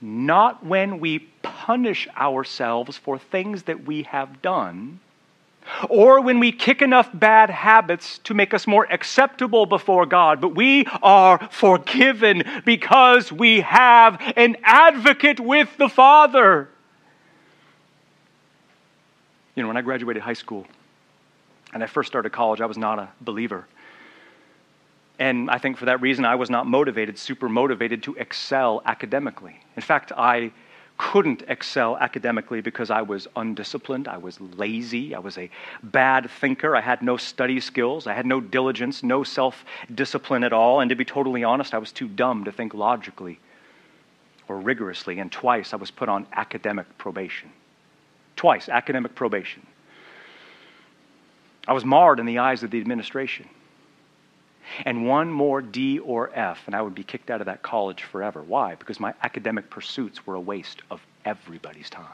not 0.00 0.64
when 0.64 1.00
we 1.00 1.20
punish 1.42 2.08
ourselves 2.16 2.96
for 2.96 3.18
things 3.18 3.64
that 3.64 3.84
we 3.84 4.02
have 4.04 4.42
done 4.42 5.00
or 5.88 6.20
when 6.20 6.40
we 6.40 6.52
kick 6.52 6.82
enough 6.82 7.08
bad 7.12 7.50
habits 7.50 8.18
to 8.18 8.34
make 8.34 8.52
us 8.52 8.66
more 8.66 8.86
acceptable 8.92 9.66
before 9.66 10.06
God, 10.06 10.40
but 10.40 10.54
we 10.54 10.86
are 11.02 11.48
forgiven 11.50 12.44
because 12.64 13.32
we 13.32 13.60
have 13.62 14.20
an 14.36 14.56
advocate 14.62 15.40
with 15.40 15.74
the 15.78 15.88
Father. 15.88 16.68
You 19.54 19.62
know, 19.62 19.68
when 19.68 19.76
I 19.76 19.82
graduated 19.82 20.22
high 20.22 20.34
school 20.34 20.66
and 21.72 21.82
I 21.82 21.86
first 21.86 22.08
started 22.08 22.30
college, 22.30 22.60
I 22.60 22.66
was 22.66 22.78
not 22.78 22.98
a 22.98 23.08
believer. 23.20 23.66
And 25.18 25.50
I 25.50 25.58
think 25.58 25.76
for 25.76 25.84
that 25.84 26.00
reason, 26.00 26.24
I 26.24 26.34
was 26.34 26.50
not 26.50 26.66
motivated, 26.66 27.18
super 27.18 27.48
motivated 27.48 28.02
to 28.04 28.14
excel 28.16 28.82
academically. 28.84 29.60
In 29.76 29.82
fact, 29.82 30.12
I 30.16 30.50
couldn't 30.96 31.42
excel 31.48 31.96
academically 31.96 32.60
because 32.60 32.90
I 32.90 33.02
was 33.02 33.26
undisciplined, 33.34 34.06
I 34.06 34.16
was 34.16 34.40
lazy, 34.40 35.14
I 35.14 35.18
was 35.18 35.38
a 35.38 35.50
bad 35.82 36.30
thinker, 36.30 36.76
I 36.76 36.80
had 36.80 37.02
no 37.02 37.16
study 37.16 37.58
skills, 37.58 38.06
I 38.06 38.12
had 38.12 38.26
no 38.26 38.40
diligence, 38.40 39.02
no 39.02 39.24
self 39.24 39.64
discipline 39.92 40.44
at 40.44 40.52
all, 40.52 40.80
and 40.80 40.88
to 40.90 40.94
be 40.94 41.04
totally 41.04 41.42
honest, 41.42 41.74
I 41.74 41.78
was 41.78 41.90
too 41.90 42.06
dumb 42.06 42.44
to 42.44 42.52
think 42.52 42.74
logically 42.74 43.40
or 44.46 44.58
rigorously, 44.58 45.18
and 45.18 45.32
twice 45.32 45.72
I 45.72 45.76
was 45.76 45.90
put 45.90 46.08
on 46.08 46.26
academic 46.32 46.86
probation. 46.96 47.50
Twice, 48.36 48.68
academic 48.68 49.14
probation. 49.14 49.66
I 51.66 51.72
was 51.72 51.84
marred 51.84 52.20
in 52.20 52.26
the 52.26 52.38
eyes 52.38 52.62
of 52.62 52.70
the 52.70 52.80
administration 52.80 53.48
and 54.84 55.06
one 55.06 55.30
more 55.30 55.62
D 55.62 55.98
or 55.98 56.30
F, 56.34 56.62
and 56.66 56.74
I 56.74 56.82
would 56.82 56.94
be 56.94 57.04
kicked 57.04 57.30
out 57.30 57.40
of 57.40 57.46
that 57.46 57.62
college 57.62 58.02
forever. 58.02 58.42
Why? 58.42 58.74
Because 58.74 59.00
my 59.00 59.14
academic 59.22 59.70
pursuits 59.70 60.26
were 60.26 60.34
a 60.34 60.40
waste 60.40 60.82
of 60.90 61.00
everybody's 61.24 61.90
time. 61.90 62.06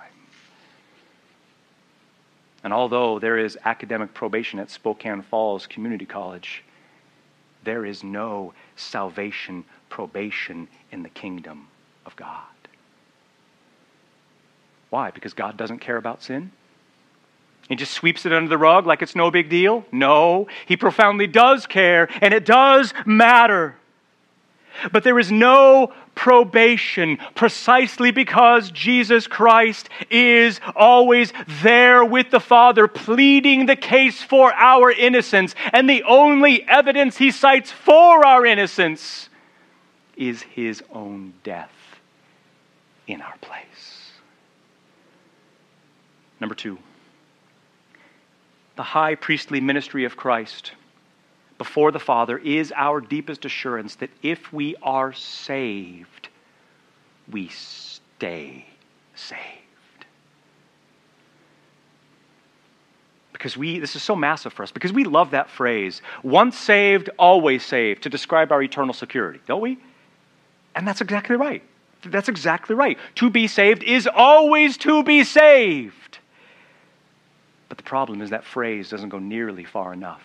And 2.62 2.72
although 2.72 3.18
there 3.18 3.38
is 3.38 3.58
academic 3.64 4.12
probation 4.12 4.58
at 4.58 4.70
Spokane 4.70 5.22
Falls 5.22 5.66
Community 5.66 6.04
College, 6.04 6.62
there 7.64 7.86
is 7.86 8.04
no 8.04 8.52
salvation 8.76 9.64
probation 9.88 10.68
in 10.92 11.02
the 11.02 11.08
kingdom 11.08 11.68
of 12.04 12.16
God. 12.16 12.44
Why? 14.90 15.10
Because 15.10 15.34
God 15.34 15.56
doesn't 15.56 15.78
care 15.78 15.96
about 15.96 16.22
sin? 16.22 16.52
He 17.70 17.76
just 17.76 17.92
sweeps 17.92 18.26
it 18.26 18.32
under 18.32 18.48
the 18.48 18.58
rug 18.58 18.84
like 18.84 19.00
it's 19.00 19.14
no 19.14 19.30
big 19.30 19.48
deal? 19.48 19.84
No, 19.92 20.48
he 20.66 20.76
profoundly 20.76 21.28
does 21.28 21.68
care, 21.68 22.08
and 22.20 22.34
it 22.34 22.44
does 22.44 22.92
matter. 23.06 23.76
But 24.90 25.04
there 25.04 25.20
is 25.20 25.30
no 25.30 25.92
probation 26.16 27.18
precisely 27.36 28.10
because 28.10 28.72
Jesus 28.72 29.28
Christ 29.28 29.88
is 30.10 30.60
always 30.74 31.32
there 31.62 32.04
with 32.04 32.32
the 32.32 32.40
Father, 32.40 32.88
pleading 32.88 33.66
the 33.66 33.76
case 33.76 34.20
for 34.20 34.52
our 34.52 34.90
innocence. 34.90 35.54
And 35.72 35.88
the 35.88 36.02
only 36.02 36.68
evidence 36.68 37.18
he 37.18 37.30
cites 37.30 37.70
for 37.70 38.26
our 38.26 38.44
innocence 38.44 39.28
is 40.16 40.42
his 40.42 40.82
own 40.90 41.34
death 41.44 41.70
in 43.06 43.22
our 43.22 43.36
place. 43.40 44.10
Number 46.40 46.56
two 46.56 46.76
the 48.80 48.84
high 48.84 49.14
priestly 49.14 49.60
ministry 49.60 50.06
of 50.06 50.16
Christ 50.16 50.72
before 51.58 51.92
the 51.92 51.98
Father 51.98 52.38
is 52.38 52.72
our 52.74 52.98
deepest 52.98 53.44
assurance 53.44 53.96
that 53.96 54.08
if 54.22 54.54
we 54.54 54.74
are 54.82 55.12
saved, 55.12 56.30
we 57.30 57.48
stay 57.48 58.64
saved. 59.14 60.06
Because 63.34 63.54
we, 63.54 63.78
this 63.80 63.94
is 63.96 64.02
so 64.02 64.16
massive 64.16 64.54
for 64.54 64.62
us, 64.62 64.72
because 64.72 64.94
we 64.94 65.04
love 65.04 65.32
that 65.32 65.50
phrase, 65.50 66.00
once 66.22 66.56
saved, 66.56 67.10
always 67.18 67.62
saved, 67.62 68.04
to 68.04 68.08
describe 68.08 68.50
our 68.50 68.62
eternal 68.62 68.94
security, 68.94 69.40
don't 69.46 69.60
we? 69.60 69.76
And 70.74 70.88
that's 70.88 71.02
exactly 71.02 71.36
right. 71.36 71.62
That's 72.06 72.30
exactly 72.30 72.74
right. 72.74 72.96
To 73.16 73.28
be 73.28 73.46
saved 73.46 73.82
is 73.82 74.08
always 74.10 74.78
to 74.78 75.02
be 75.02 75.22
saved. 75.22 76.19
But 77.70 77.78
the 77.78 77.84
problem 77.84 78.20
is 78.20 78.28
that 78.30 78.44
phrase 78.44 78.90
doesn't 78.90 79.08
go 79.08 79.18
nearly 79.18 79.64
far 79.64 79.94
enough. 79.94 80.22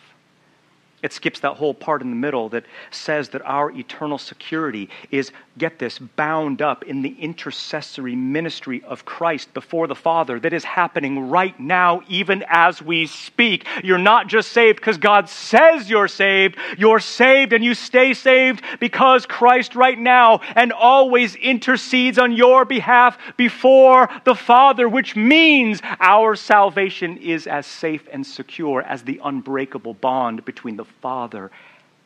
It 1.03 1.13
skips 1.13 1.39
that 1.41 1.57
whole 1.57 1.75
part 1.75 2.01
in 2.01 2.09
the 2.09 2.15
middle 2.15 2.49
that 2.49 2.65
says 2.89 3.29
that 3.29 3.43
our 3.43 3.69
eternal 3.71 4.17
security 4.17 4.89
is, 5.11 5.31
get 5.57 5.79
this, 5.79 5.99
bound 5.99 6.61
up 6.61 6.83
in 6.83 7.01
the 7.01 7.15
intercessory 7.19 8.15
ministry 8.15 8.83
of 8.83 9.05
Christ 9.05 9.53
before 9.53 9.87
the 9.87 9.95
Father 9.95 10.39
that 10.39 10.53
is 10.53 10.63
happening 10.63 11.29
right 11.29 11.57
now, 11.59 12.01
even 12.07 12.43
as 12.47 12.81
we 12.81 13.07
speak. 13.07 13.65
You're 13.83 13.97
not 13.97 14.27
just 14.27 14.51
saved 14.51 14.77
because 14.77 14.97
God 14.97 15.29
says 15.29 15.89
you're 15.89 16.07
saved, 16.07 16.57
you're 16.77 16.99
saved 16.99 17.53
and 17.53 17.63
you 17.63 17.73
stay 17.73 18.13
saved 18.13 18.63
because 18.79 19.25
Christ 19.25 19.75
right 19.75 19.97
now 19.97 20.41
and 20.55 20.73
always 20.73 21.35
intercedes 21.35 22.19
on 22.19 22.33
your 22.33 22.65
behalf 22.65 23.17
before 23.37 24.09
the 24.25 24.35
Father, 24.35 24.89
which 24.89 25.15
means 25.15 25.81
our 25.99 26.35
salvation 26.35 27.17
is 27.17 27.47
as 27.47 27.65
safe 27.65 28.07
and 28.11 28.25
secure 28.25 28.81
as 28.81 29.03
the 29.03 29.21
unbreakable 29.23 29.93
bond 29.93 30.43
between 30.43 30.75
the 30.75 30.85
Father 30.85 31.49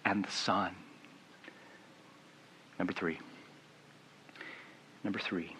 and 0.05 0.23
the 0.23 0.31
Son. 0.31 0.75
Number 2.77 2.93
three. 2.93 3.17
Number 5.03 5.19
three. 5.19 5.55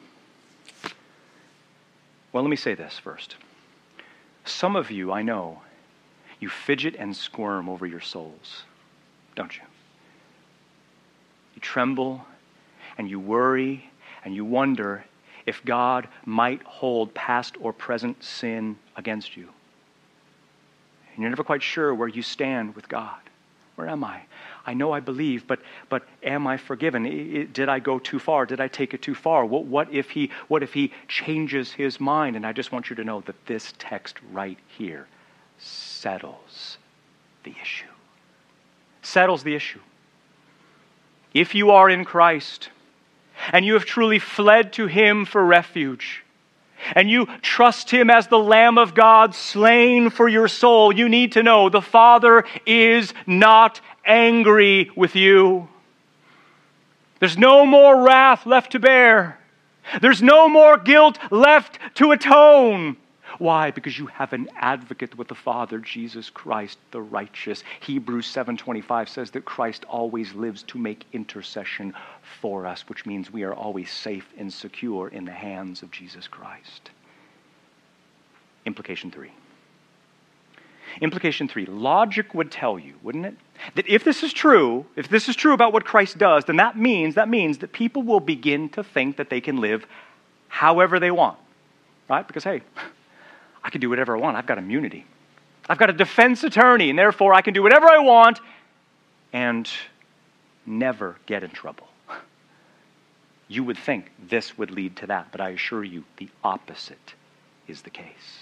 Well, 2.31 2.43
let 2.43 2.49
me 2.49 2.55
say 2.55 2.75
this 2.75 2.99
first. 2.99 3.35
Some 4.45 4.75
of 4.75 4.91
you, 4.91 5.11
I 5.11 5.21
know, 5.21 5.61
you 6.39 6.49
fidget 6.49 6.95
and 6.97 7.15
squirm 7.15 7.67
over 7.67 7.85
your 7.85 8.01
souls, 8.01 8.63
don't 9.35 9.55
you? 9.55 9.63
You 11.55 11.61
tremble 11.61 12.25
and 12.97 13.09
you 13.09 13.19
worry 13.19 13.89
and 14.23 14.35
you 14.35 14.45
wonder 14.45 15.05
if 15.45 15.63
God 15.65 16.07
might 16.25 16.61
hold 16.63 17.13
past 17.13 17.55
or 17.59 17.73
present 17.73 18.23
sin 18.23 18.77
against 18.95 19.35
you 19.35 19.49
and 21.19 21.23
you're 21.23 21.31
never 21.31 21.43
quite 21.43 21.61
sure 21.61 21.93
where 21.93 22.07
you 22.07 22.21
stand 22.21 22.77
with 22.77 22.87
God. 22.87 23.19
Where 23.75 23.89
am 23.89 24.05
I? 24.05 24.21
I 24.65 24.73
know 24.73 24.91
I 24.91 24.99
believe, 24.99 25.47
but, 25.47 25.59
but 25.89 26.03
am 26.23 26.45
I 26.45 26.57
forgiven? 26.57 27.49
did 27.51 27.69
I 27.69 27.79
go 27.79 27.99
too 27.99 28.19
far? 28.19 28.45
Did 28.45 28.59
I 28.59 28.67
take 28.67 28.93
it 28.93 29.01
too 29.01 29.15
far? 29.15 29.45
What, 29.45 29.65
what, 29.65 29.91
if 29.93 30.09
he, 30.11 30.31
what 30.47 30.63
if 30.63 30.73
he 30.73 30.91
changes 31.07 31.71
his 31.71 31.99
mind? 31.99 32.35
And 32.35 32.45
I 32.45 32.53
just 32.53 32.71
want 32.71 32.89
you 32.89 32.95
to 32.97 33.03
know 33.03 33.21
that 33.21 33.45
this 33.45 33.73
text 33.79 34.17
right 34.31 34.57
here 34.77 35.07
settles 35.57 36.77
the 37.43 37.53
issue. 37.61 37.85
Settles 39.01 39.43
the 39.43 39.55
issue. 39.55 39.79
If 41.33 41.55
you 41.55 41.71
are 41.71 41.89
in 41.89 42.05
Christ 42.05 42.69
and 43.51 43.65
you 43.65 43.73
have 43.73 43.85
truly 43.85 44.19
fled 44.19 44.73
to 44.73 44.87
him 44.87 45.25
for 45.25 45.43
refuge, 45.43 46.23
and 46.95 47.09
you 47.09 47.27
trust 47.41 47.91
Him 47.91 48.09
as 48.09 48.27
the 48.27 48.39
Lamb 48.39 48.77
of 48.77 48.93
God 48.93 49.35
slain 49.35 50.09
for 50.09 50.27
your 50.27 50.47
soul, 50.47 50.93
you 50.93 51.09
need 51.09 51.33
to 51.33 51.43
know 51.43 51.69
the 51.69 51.81
Father 51.81 52.45
is 52.65 53.13
not 53.27 53.81
angry 54.09 54.91
with 54.95 55.15
you. 55.15 55.69
There's 57.19 57.37
no 57.37 57.65
more 57.65 58.03
wrath 58.03 58.45
left 58.45 58.71
to 58.73 58.79
bear. 58.79 59.39
There's 60.01 60.21
no 60.21 60.49
more 60.49 60.77
guilt 60.77 61.19
left 61.31 61.79
to 61.95 62.11
atone. 62.11 62.97
Why? 63.37 63.71
Because 63.71 63.97
you 63.97 64.07
have 64.07 64.33
an 64.33 64.49
advocate 64.57 65.17
with 65.17 65.27
the 65.27 65.35
Father, 65.35 65.79
Jesus 65.79 66.29
Christ 66.29 66.77
the 66.91 67.01
righteous. 67.01 67.63
Hebrews 67.81 68.25
7:25 68.27 69.07
says 69.07 69.31
that 69.31 69.45
Christ 69.45 69.85
always 69.85 70.33
lives 70.33 70.63
to 70.63 70.77
make 70.77 71.05
intercession 71.13 71.93
for 72.41 72.65
us, 72.65 72.89
which 72.89 73.05
means 73.05 73.31
we 73.31 73.43
are 73.43 73.53
always 73.53 73.91
safe 73.91 74.33
and 74.37 74.51
secure 74.51 75.07
in 75.07 75.25
the 75.25 75.31
hands 75.31 75.83
of 75.83 75.91
Jesus 75.91 76.27
Christ. 76.27 76.89
Implication 78.65 79.11
3. 79.11 79.31
Implication 81.01 81.47
3. 81.47 81.65
Logic 81.65 82.33
would 82.33 82.51
tell 82.51 82.79
you, 82.79 82.95
wouldn't 83.03 83.25
it? 83.25 83.37
That 83.75 83.87
if 83.87 84.03
this 84.03 84.23
is 84.23 84.33
true, 84.33 84.85
if 84.95 85.09
this 85.09 85.29
is 85.29 85.35
true 85.35 85.53
about 85.53 85.73
what 85.73 85.85
Christ 85.85 86.17
does, 86.17 86.45
then 86.45 86.57
that 86.57 86.77
means 86.77 87.15
that 87.15 87.29
means 87.29 87.59
that 87.59 87.73
people 87.73 88.03
will 88.03 88.19
begin 88.19 88.69
to 88.69 88.83
think 88.83 89.17
that 89.17 89.29
they 89.29 89.41
can 89.41 89.57
live 89.57 89.85
however 90.47 90.99
they 90.99 91.11
want. 91.11 91.37
Right? 92.09 92.25
Because 92.25 92.43
hey, 92.43 92.61
I 93.63 93.69
can 93.69 93.81
do 93.81 93.89
whatever 93.89 94.15
I 94.15 94.19
want. 94.19 94.37
I've 94.37 94.45
got 94.45 94.57
immunity. 94.57 95.05
I've 95.67 95.77
got 95.77 95.89
a 95.89 95.93
defense 95.93 96.43
attorney, 96.43 96.89
and 96.89 96.97
therefore 96.97 97.33
I 97.33 97.41
can 97.41 97.53
do 97.53 97.61
whatever 97.61 97.87
I 97.87 97.99
want 97.99 98.39
and 99.31 99.69
never 100.65 101.17
get 101.25 101.43
in 101.43 101.51
trouble. 101.51 101.87
You 103.51 103.63
would 103.63 103.79
think 103.79 104.11
this 104.29 104.59
would 104.59 104.69
lead 104.69 104.95
to 104.97 105.07
that, 105.07 105.29
but 105.31 105.41
I 105.41 105.49
assure 105.49 105.83
you 105.83 106.03
the 106.17 106.29
opposite 106.43 107.15
is 107.67 107.81
the 107.81 107.89
case. 107.89 108.38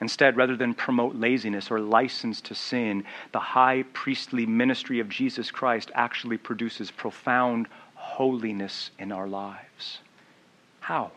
Instead, 0.00 0.36
rather 0.36 0.56
than 0.56 0.72
promote 0.72 1.14
laziness 1.14 1.70
or 1.70 1.78
license 1.78 2.40
to 2.40 2.54
sin, 2.54 3.04
the 3.32 3.38
high 3.38 3.84
priestly 3.92 4.46
ministry 4.46 4.98
of 4.98 5.08
Jesus 5.08 5.50
Christ 5.50 5.90
actually 5.94 6.38
produces 6.38 6.90
profound 6.90 7.68
holiness 7.94 8.90
in 8.98 9.12
our 9.12 9.28
lives. 9.28 9.98
How? 10.80 11.12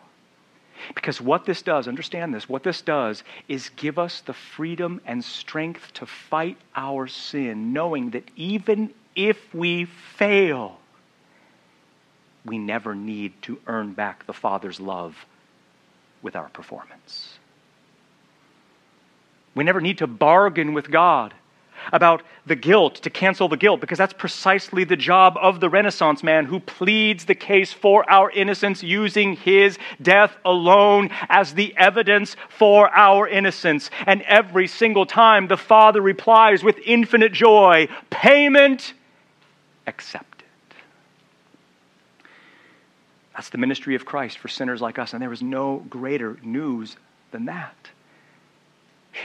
Because 0.96 1.22
what 1.22 1.46
this 1.46 1.62
does, 1.62 1.88
understand 1.88 2.34
this, 2.34 2.50
what 2.50 2.64
this 2.64 2.82
does 2.82 3.24
is 3.48 3.70
give 3.78 3.98
us 3.98 4.20
the 4.22 4.34
freedom 4.34 5.00
and 5.06 5.24
strength 5.24 5.94
to 5.94 6.06
fight 6.06 6.58
our 6.76 7.08
sin, 7.08 7.72
knowing 7.72 8.10
that 8.10 8.30
even 8.36 8.94
if 9.16 9.54
we 9.54 9.86
fail, 9.86 10.80
we 12.46 12.58
never 12.58 12.94
need 12.94 13.42
to 13.44 13.60
earn 13.68 13.94
back 13.94 14.26
the 14.26 14.34
Father's 14.34 14.82
love 14.82 15.16
with 16.22 16.36
our 16.36 16.50
performance. 16.50 17.38
We 19.56 19.64
never 19.64 19.82
need 19.82 20.00
to 20.00 20.08
bargain 20.08 20.74
with 20.74 20.90
God 20.90 21.34
about 21.92 22.24
the 22.46 22.56
guilt 22.56 22.96
to 22.96 23.10
cancel 23.10 23.50
the 23.50 23.58
guilt 23.58 23.82
because 23.82 23.98
that's 23.98 24.14
precisely 24.14 24.84
the 24.84 24.96
job 24.96 25.38
of 25.42 25.60
the 25.60 25.70
Renaissance 25.70 26.24
man 26.24 26.46
who 26.46 26.60
pleads 26.60 27.26
the 27.26 27.36
case 27.36 27.74
for 27.74 28.10
our 28.10 28.32
innocence 28.32 28.84
using 28.84 29.36
his 29.36 29.78
death 30.02 30.36
alone 30.46 31.10
as 31.30 31.54
the 31.54 31.76
evidence 31.78 32.36
for 32.50 32.90
our 32.96 33.28
innocence. 33.28 33.90
And 34.06 34.22
every 34.24 34.68
single 34.68 35.06
time 35.06 35.48
the 35.48 35.58
Father 35.58 36.02
replies 36.02 36.64
with 36.64 36.80
infinite 36.86 37.34
joy 37.34 37.88
payment 38.10 38.94
accepted. 39.88 40.30
That's 43.34 43.50
the 43.50 43.58
ministry 43.58 43.96
of 43.96 44.06
Christ 44.06 44.38
for 44.38 44.48
sinners 44.48 44.80
like 44.80 45.00
us, 45.00 45.14
and 45.14 45.22
there 45.22 45.34
is 45.34 45.42
no 45.42 45.84
greater 45.90 46.38
news 46.44 46.96
than 47.32 47.46
that. 47.46 47.90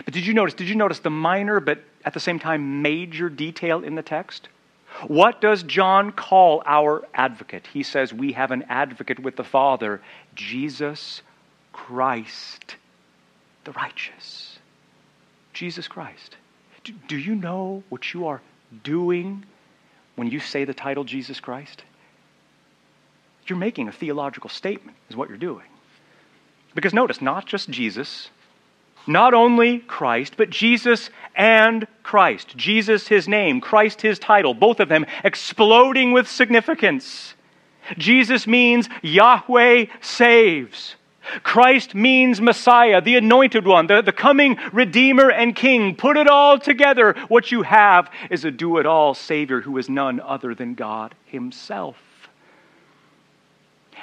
But 0.05 0.14
did 0.14 0.27
you 0.27 0.35
notice? 0.35 0.55
Did 0.55 0.68
you 0.68 0.74
notice 0.74 0.98
the 1.01 1.11
minor 1.11 1.61
but 1.61 1.83
at 2.05 2.14
the 2.14 2.20
same 2.20 2.38
time 2.38 2.83
major 2.83 3.29
detail 3.29 3.83
in 3.83 3.94
the 3.94 4.03
text? 4.03 4.48
What 5.07 5.40
does 5.40 5.62
John 5.62 6.12
call 6.12 6.62
our 6.66 7.07
advocate? 7.14 7.66
He 7.72 7.83
says, 7.83 8.12
We 8.12 8.33
have 8.33 8.51
an 8.51 8.64
advocate 8.68 9.20
with 9.20 9.37
the 9.37 9.44
Father, 9.44 10.01
Jesus 10.35 11.22
Christ, 11.72 12.77
the 13.64 13.72
righteous. 13.72 14.59
Jesus 15.53 15.88
Christ. 15.88 16.37
Do, 16.85 16.92
do, 17.07 17.16
you 17.16 17.35
know 17.35 17.83
what 17.88 18.14
you 18.14 18.29
are 18.29 18.40
doing 18.83 19.44
when 20.16 20.31
you 20.31 20.40
say 20.40 20.64
the 20.64 20.74
title 20.74 21.05
Jesus 21.05 21.40
Christ? 21.40 21.83
You're 23.46 23.59
making 23.59 23.88
a 23.88 23.92
theological 23.92 24.51
statement, 24.51 24.96
is 25.11 25.16
what 25.16 25.29
you're 25.29 25.38
doing. 25.38 25.66
Because 26.74 26.92
notice, 26.92 27.20
not 27.22 27.46
just 27.46 27.70
Jesus, 27.70 28.31
not 29.07 29.35
only 29.35 29.79
Christ, 29.79 30.35
but 30.37 30.51
Jesus 30.51 31.11
and 31.35 31.87
Christ. 32.03 32.57
Jesus, 32.57 33.09
his 33.09 33.29
name, 33.29 33.61
Christ, 33.61 34.03
his 34.03 34.19
title, 34.19 34.55
both 34.55 34.81
of 34.81 34.89
them 34.89 35.07
exploding 35.25 36.13
with 36.13 36.29
significance. 36.29 37.35
Jesus 37.97 38.47
means 38.47 38.89
Yahweh 39.03 39.87
saves. 40.01 40.97
Christ 41.43 41.95
means 41.95 42.41
Messiah, 42.41 43.01
the 43.01 43.17
anointed 43.17 43.67
one, 43.67 43.87
the, 43.87 44.03
the 44.03 44.13
coming 44.13 44.59
Redeemer 44.73 45.31
and 45.31 45.55
King. 45.55 45.95
Put 45.95 46.17
it 46.17 46.29
all 46.29 46.59
together. 46.59 47.15
What 47.29 47.53
you 47.53 47.63
have 47.63 48.11
is 48.31 48.45
a 48.45 48.51
do 48.51 48.79
it 48.79 48.87
all 48.87 49.15
Savior 49.15 49.61
who 49.61 49.77
is 49.79 49.89
none 49.89 50.21
other 50.21 50.55
than 50.55 50.75
God 50.75 51.15
Himself. 51.27 51.97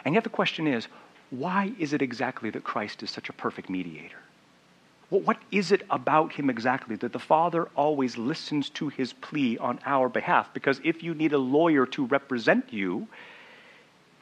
And 0.04 0.14
yet 0.14 0.24
the 0.24 0.30
question 0.30 0.68
is 0.68 0.88
why 1.32 1.74
is 1.80 1.94
it 1.94 2.02
exactly 2.02 2.52
that 2.52 2.64
Christ 2.64 3.02
is 3.02 3.10
such 3.10 3.30
a 3.30 3.34
perfect 3.34 3.70
mediator? 3.70 4.20
What 5.10 5.38
is 5.52 5.72
it 5.72 5.84
about 5.90 6.34
him 6.34 6.50
exactly 6.50 6.96
that 6.98 7.14
the 7.14 7.20
Father 7.20 7.70
always 7.76 8.18
listens 8.18 8.70
to 8.72 8.90
his 8.90 9.14
plea 9.14 9.58
on 9.60 9.80
our 9.86 10.10
behalf? 10.10 10.52
Because 10.54 10.82
if 10.84 11.04
you 11.04 11.14
need 11.14 11.34
a 11.34 11.38
lawyer 11.38 11.86
to 11.88 12.06
represent 12.06 12.74
you, 12.74 13.08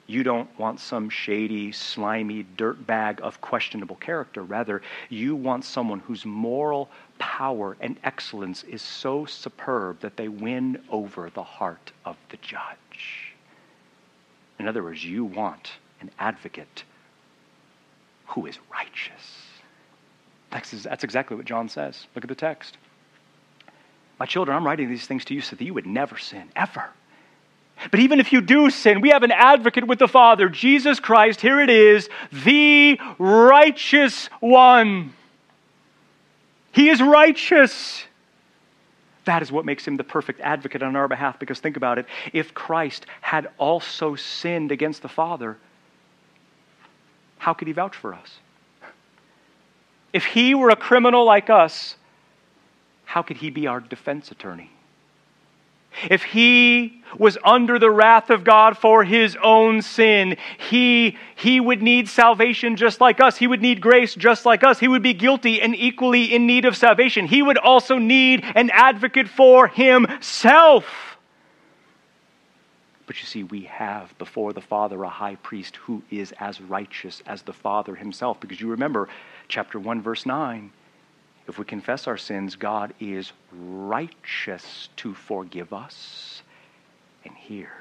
you 0.08 0.24
don't 0.24 0.50
want 0.60 0.82
some 0.82 1.10
shady, 1.10 1.72
slimy 1.72 2.46
dirtbag 2.58 3.22
of 3.22 3.40
questionable 3.40 3.96
character. 3.96 4.44
Rather, 4.44 4.82
you 5.10 5.36
want 5.36 5.64
someone 5.64 6.00
whose 6.00 6.26
moral 6.26 6.90
power 7.18 7.78
and 7.80 7.98
excellence 8.04 8.64
is 8.64 8.82
so 8.82 9.26
superb 9.26 10.02
that 10.02 10.18
they 10.18 10.28
win 10.28 10.84
over 10.90 11.30
the 11.30 11.44
heart 11.44 11.94
of 12.04 12.18
the 12.30 12.38
judge. 12.38 13.34
In 14.60 14.68
other 14.68 14.84
words, 14.84 15.06
you 15.06 15.24
want 15.24 15.72
an 16.02 16.12
advocate 16.20 16.84
who 18.28 18.46
is 18.46 18.60
righteous. 18.70 19.43
That's, 20.54 20.70
that's 20.84 21.04
exactly 21.04 21.36
what 21.36 21.46
John 21.46 21.68
says. 21.68 22.06
Look 22.14 22.24
at 22.24 22.30
the 22.30 22.36
text. 22.36 22.78
My 24.20 24.28
children, 24.28 24.56
I'm 24.56 24.66
writing 24.66 24.88
these 24.88 25.08
things 25.08 25.26
to 25.26 25.34
you 25.34 25.42
so 25.42 25.56
that 25.56 25.66
you 25.66 25.74
would 25.74 25.88
never 25.88 26.18
sin, 26.18 26.48
ever. 26.56 26.86
But 27.90 28.00
even 28.00 28.20
if 28.20 28.32
you 28.32 28.40
do 28.40 28.70
sin, 28.70 29.02
we 29.02 29.10
have 29.10 29.24
an 29.24 29.32
advocate 29.32 29.88
with 29.88 29.98
the 29.98 30.08
Father, 30.08 30.48
Jesus 30.48 31.00
Christ. 31.00 31.42
Here 31.42 31.60
it 31.60 31.72
is, 31.72 32.08
the 32.32 33.00
righteous 33.18 34.28
one. 34.40 35.14
He 36.72 36.90
is 36.90 37.02
righteous. 37.02 38.04
That 39.26 39.42
is 39.42 39.52
what 39.52 39.66
makes 39.66 39.88
him 39.88 39.98
the 39.98 40.04
perfect 40.04 40.40
advocate 40.40 40.84
on 40.84 40.96
our 40.96 41.08
behalf. 41.08 41.40
Because 41.40 41.60
think 41.60 41.78
about 41.78 41.98
it 41.98 42.06
if 42.32 42.54
Christ 42.54 43.08
had 43.22 43.50
also 43.58 44.16
sinned 44.16 44.72
against 44.72 45.02
the 45.02 45.10
Father, 45.10 45.58
how 47.40 47.54
could 47.54 47.68
he 47.68 47.74
vouch 47.74 47.96
for 47.96 48.14
us? 48.14 48.38
If 50.14 50.26
he 50.26 50.54
were 50.54 50.70
a 50.70 50.76
criminal 50.76 51.26
like 51.26 51.50
us, 51.50 51.96
how 53.06 53.24
could 53.24 53.38
he 53.38 53.50
be 53.50 53.68
our 53.68 53.80
defense 53.80 54.32
attorney? 54.32 54.70
If 56.10 56.24
he 56.24 57.04
was 57.18 57.38
under 57.44 57.78
the 57.78 57.92
wrath 57.92 58.30
of 58.30 58.44
God 58.44 58.78
for 58.78 59.04
his 59.04 59.38
own 59.44 59.82
sin, 59.82 60.38
he, 60.58 61.18
he 61.36 61.60
would 61.60 61.82
need 61.82 62.10
salvation 62.10 62.76
just 62.76 63.00
like 63.00 63.20
us. 63.20 63.38
He 63.38 63.46
would 63.46 63.62
need 63.62 63.80
grace 63.80 64.16
just 64.16 64.46
like 64.46 64.64
us. 64.64 64.80
He 64.80 64.88
would 64.88 65.04
be 65.04 65.14
guilty 65.14 65.62
and 65.62 65.76
equally 65.76 66.34
in 66.34 66.48
need 66.48 66.66
of 66.66 66.76
salvation. 66.76 67.28
He 67.28 67.44
would 67.44 67.58
also 67.58 68.00
need 68.00 68.44
an 68.56 68.72
advocate 68.72 69.28
for 69.28 69.68
himself. 69.68 70.86
But 73.06 73.20
you 73.20 73.28
see, 73.28 73.44
we 73.44 73.64
have 73.64 74.18
before 74.18 74.54
the 74.54 74.62
Father 74.62 75.04
a 75.04 75.10
high 75.10 75.36
priest 75.36 75.76
who 75.76 76.02
is 76.10 76.34
as 76.40 76.60
righteous 76.60 77.22
as 77.28 77.44
the 77.44 77.54
Father 77.54 77.96
himself. 77.96 78.40
Because 78.40 78.60
you 78.60 78.70
remember, 78.70 79.10
chapter 79.54 79.78
1, 79.78 80.02
verse 80.02 80.26
9. 80.26 80.72
If 81.48 81.60
we 81.60 81.66
confess 81.66 82.08
our 82.08 82.18
sins, 82.18 82.56
God 82.56 82.92
is 83.00 83.34
righteous 83.52 84.90
to 84.96 85.14
forgive 85.14 85.72
us. 85.72 86.42
And 87.24 87.36
here 87.36 87.76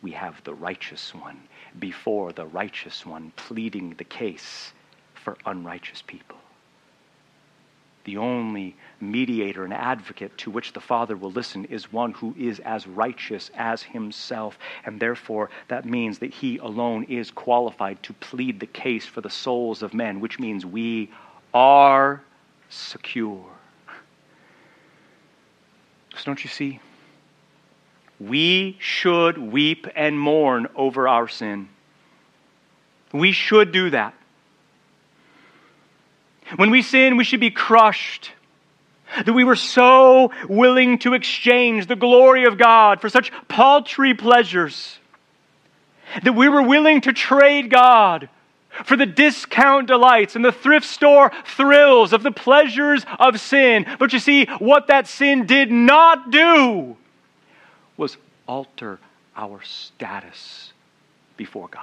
we 0.00 0.12
have 0.12 0.42
the 0.44 0.54
righteous 0.54 1.14
one 1.14 1.42
before 1.78 2.32
the 2.32 2.46
righteous 2.46 3.04
one 3.04 3.34
pleading 3.36 3.96
the 3.98 4.04
case 4.04 4.72
for 5.12 5.36
unrighteous 5.44 6.00
people. 6.06 6.38
The 8.04 8.16
only 8.16 8.74
mediator 9.00 9.64
and 9.64 9.72
advocate 9.72 10.36
to 10.38 10.50
which 10.50 10.72
the 10.72 10.80
Father 10.80 11.16
will 11.16 11.30
listen 11.30 11.64
is 11.66 11.92
one 11.92 12.12
who 12.12 12.34
is 12.38 12.58
as 12.60 12.86
righteous 12.86 13.50
as 13.56 13.82
himself. 13.82 14.58
And 14.84 14.98
therefore, 14.98 15.50
that 15.68 15.84
means 15.84 16.18
that 16.18 16.32
he 16.32 16.58
alone 16.58 17.04
is 17.04 17.30
qualified 17.30 18.02
to 18.04 18.12
plead 18.14 18.60
the 18.60 18.66
case 18.66 19.06
for 19.06 19.20
the 19.20 19.30
souls 19.30 19.82
of 19.82 19.94
men, 19.94 20.20
which 20.20 20.38
means 20.38 20.66
we 20.66 21.10
are 21.54 22.22
secure. 22.68 23.46
So, 26.16 26.24
don't 26.24 26.42
you 26.42 26.50
see? 26.50 26.80
We 28.18 28.76
should 28.80 29.38
weep 29.38 29.86
and 29.94 30.18
mourn 30.18 30.66
over 30.74 31.06
our 31.06 31.28
sin. 31.28 31.68
We 33.12 33.32
should 33.32 33.72
do 33.72 33.90
that. 33.90 34.14
When 36.56 36.70
we 36.70 36.82
sin, 36.82 37.16
we 37.16 37.24
should 37.24 37.40
be 37.40 37.50
crushed. 37.50 38.32
That 39.24 39.32
we 39.32 39.44
were 39.44 39.56
so 39.56 40.30
willing 40.48 40.98
to 41.00 41.14
exchange 41.14 41.86
the 41.86 41.96
glory 41.96 42.44
of 42.44 42.58
God 42.58 43.00
for 43.00 43.08
such 43.08 43.32
paltry 43.48 44.14
pleasures. 44.14 44.98
That 46.22 46.34
we 46.34 46.48
were 46.48 46.62
willing 46.62 47.00
to 47.02 47.12
trade 47.12 47.70
God 47.70 48.28
for 48.84 48.96
the 48.96 49.06
discount 49.06 49.86
delights 49.86 50.36
and 50.36 50.44
the 50.44 50.52
thrift 50.52 50.86
store 50.86 51.32
thrills 51.44 52.12
of 52.12 52.22
the 52.22 52.30
pleasures 52.30 53.04
of 53.18 53.40
sin. 53.40 53.86
But 53.98 54.12
you 54.12 54.18
see, 54.18 54.46
what 54.58 54.86
that 54.88 55.06
sin 55.06 55.46
did 55.46 55.70
not 55.70 56.30
do 56.30 56.96
was 57.96 58.16
alter 58.46 58.98
our 59.36 59.62
status 59.62 60.72
before 61.36 61.68
God. 61.68 61.82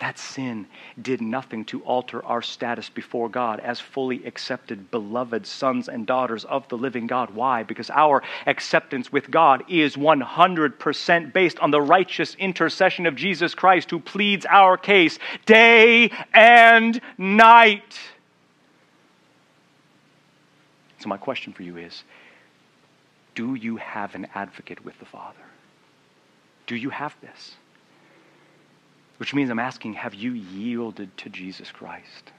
That 0.00 0.16
sin 0.16 0.68
did 1.02 1.20
nothing 1.20 1.64
to 1.66 1.80
alter 1.82 2.24
our 2.24 2.40
status 2.40 2.88
before 2.88 3.28
God 3.28 3.58
as 3.58 3.80
fully 3.80 4.24
accepted, 4.24 4.92
beloved 4.92 5.44
sons 5.44 5.88
and 5.88 6.06
daughters 6.06 6.44
of 6.44 6.68
the 6.68 6.78
living 6.78 7.08
God. 7.08 7.30
Why? 7.30 7.64
Because 7.64 7.90
our 7.90 8.22
acceptance 8.46 9.10
with 9.10 9.28
God 9.28 9.64
is 9.68 9.96
100% 9.96 11.32
based 11.32 11.58
on 11.58 11.72
the 11.72 11.80
righteous 11.80 12.36
intercession 12.36 13.06
of 13.06 13.16
Jesus 13.16 13.56
Christ, 13.56 13.90
who 13.90 13.98
pleads 13.98 14.46
our 14.48 14.76
case 14.76 15.18
day 15.46 16.12
and 16.32 17.00
night. 17.16 17.98
So, 21.00 21.08
my 21.08 21.16
question 21.16 21.52
for 21.52 21.64
you 21.64 21.76
is 21.76 22.04
Do 23.34 23.56
you 23.56 23.78
have 23.78 24.14
an 24.14 24.28
advocate 24.32 24.84
with 24.84 24.96
the 25.00 25.06
Father? 25.06 25.36
Do 26.68 26.76
you 26.76 26.90
have 26.90 27.16
this? 27.20 27.56
Which 29.18 29.34
means 29.34 29.50
I'm 29.50 29.58
asking, 29.58 29.94
have 29.94 30.14
you 30.14 30.32
yielded 30.32 31.16
to 31.18 31.28
Jesus 31.28 31.70
Christ? 31.70 32.32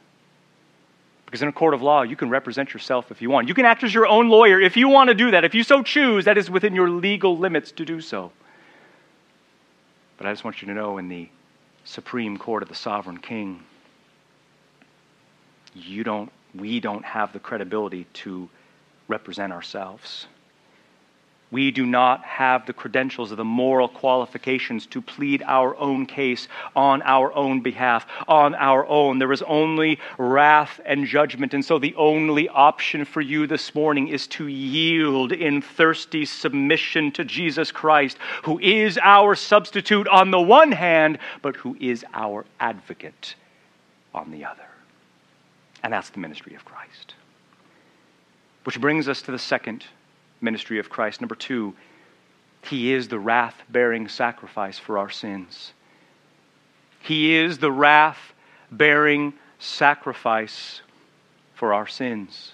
Because 1.25 1.41
in 1.43 1.47
a 1.47 1.53
court 1.53 1.75
of 1.75 1.81
law, 1.81 2.01
you 2.01 2.15
can 2.15 2.29
represent 2.29 2.73
yourself 2.73 3.11
if 3.11 3.21
you 3.21 3.29
want. 3.29 3.47
You 3.47 3.53
can 3.53 3.65
act 3.65 3.83
as 3.83 3.93
your 3.93 4.07
own 4.07 4.29
lawyer 4.29 4.59
if 4.59 4.75
you 4.75 4.89
want 4.89 5.09
to 5.09 5.13
do 5.13 5.29
that. 5.31 5.43
If 5.43 5.53
you 5.53 5.61
so 5.63 5.83
choose, 5.83 6.25
that 6.25 6.37
is 6.37 6.49
within 6.49 6.73
your 6.73 6.89
legal 6.89 7.37
limits 7.37 7.71
to 7.73 7.85
do 7.85 8.01
so. 8.01 8.31
But 10.17 10.25
I 10.25 10.31
just 10.31 10.43
want 10.43 10.61
you 10.61 10.67
to 10.69 10.73
know 10.73 10.97
in 10.97 11.07
the 11.07 11.29
supreme 11.83 12.37
court 12.37 12.63
of 12.63 12.69
the 12.69 12.75
sovereign 12.75 13.19
king, 13.19 13.63
you 15.75 16.03
don't, 16.03 16.31
we 16.55 16.79
don't 16.79 17.05
have 17.05 17.31
the 17.31 17.39
credibility 17.39 18.05
to 18.13 18.49
represent 19.07 19.53
ourselves. 19.53 20.27
We 21.51 21.71
do 21.71 21.85
not 21.85 22.23
have 22.25 22.67
the 22.67 22.73
credentials 22.73 23.31
or 23.31 23.35
the 23.35 23.43
moral 23.43 23.88
qualifications 23.88 24.85
to 24.88 25.01
plead 25.01 25.41
our 25.47 25.75
own 25.77 26.05
case 26.05 26.47
on 26.75 27.01
our 27.01 27.33
own 27.33 27.62
behalf, 27.62 28.05
on 28.27 28.53
our 28.53 28.85
own. 28.85 29.17
There 29.17 29.31
is 29.31 29.41
only 29.41 29.99
wrath 30.19 30.79
and 30.85 31.07
judgment. 31.07 31.55
And 31.55 31.65
so 31.65 31.79
the 31.79 31.95
only 31.95 32.47
option 32.49 33.03
for 33.03 33.21
you 33.21 33.47
this 33.47 33.73
morning 33.73 34.09
is 34.09 34.27
to 34.27 34.45
yield 34.45 35.31
in 35.31 35.63
thirsty 35.63 36.23
submission 36.23 37.12
to 37.13 37.25
Jesus 37.25 37.71
Christ, 37.71 38.19
who 38.43 38.59
is 38.59 38.99
our 39.01 39.33
substitute 39.33 40.07
on 40.07 40.29
the 40.29 40.41
one 40.41 40.71
hand, 40.71 41.17
but 41.41 41.55
who 41.55 41.75
is 41.79 42.05
our 42.13 42.45
advocate 42.59 43.33
on 44.13 44.29
the 44.29 44.45
other. 44.45 44.67
And 45.81 45.91
that's 45.91 46.12
the 46.12 46.19
ministry 46.19 46.53
of 46.53 46.63
Christ. 46.63 47.15
Which 48.65 48.79
brings 48.79 49.07
us 49.07 49.23
to 49.23 49.31
the 49.31 49.39
second 49.39 49.85
ministry 50.41 50.80
of 50.80 50.89
Christ. 50.89 51.21
Number 51.21 51.36
two, 51.36 51.75
he 52.63 52.93
is 52.93 53.08
the 53.08 53.19
wrath 53.19 53.62
bearing 53.69 54.08
sacrifice 54.08 54.78
for 54.78 54.97
our 54.97 55.10
sins. 55.10 55.73
He 57.02 57.36
is 57.36 57.60
the 57.60 57.71
wrath 57.71 58.34
bearing 58.71 59.34
sacrifice 59.60 60.82
for 61.56 61.73
our 61.73 61.88
sins. 61.88 62.54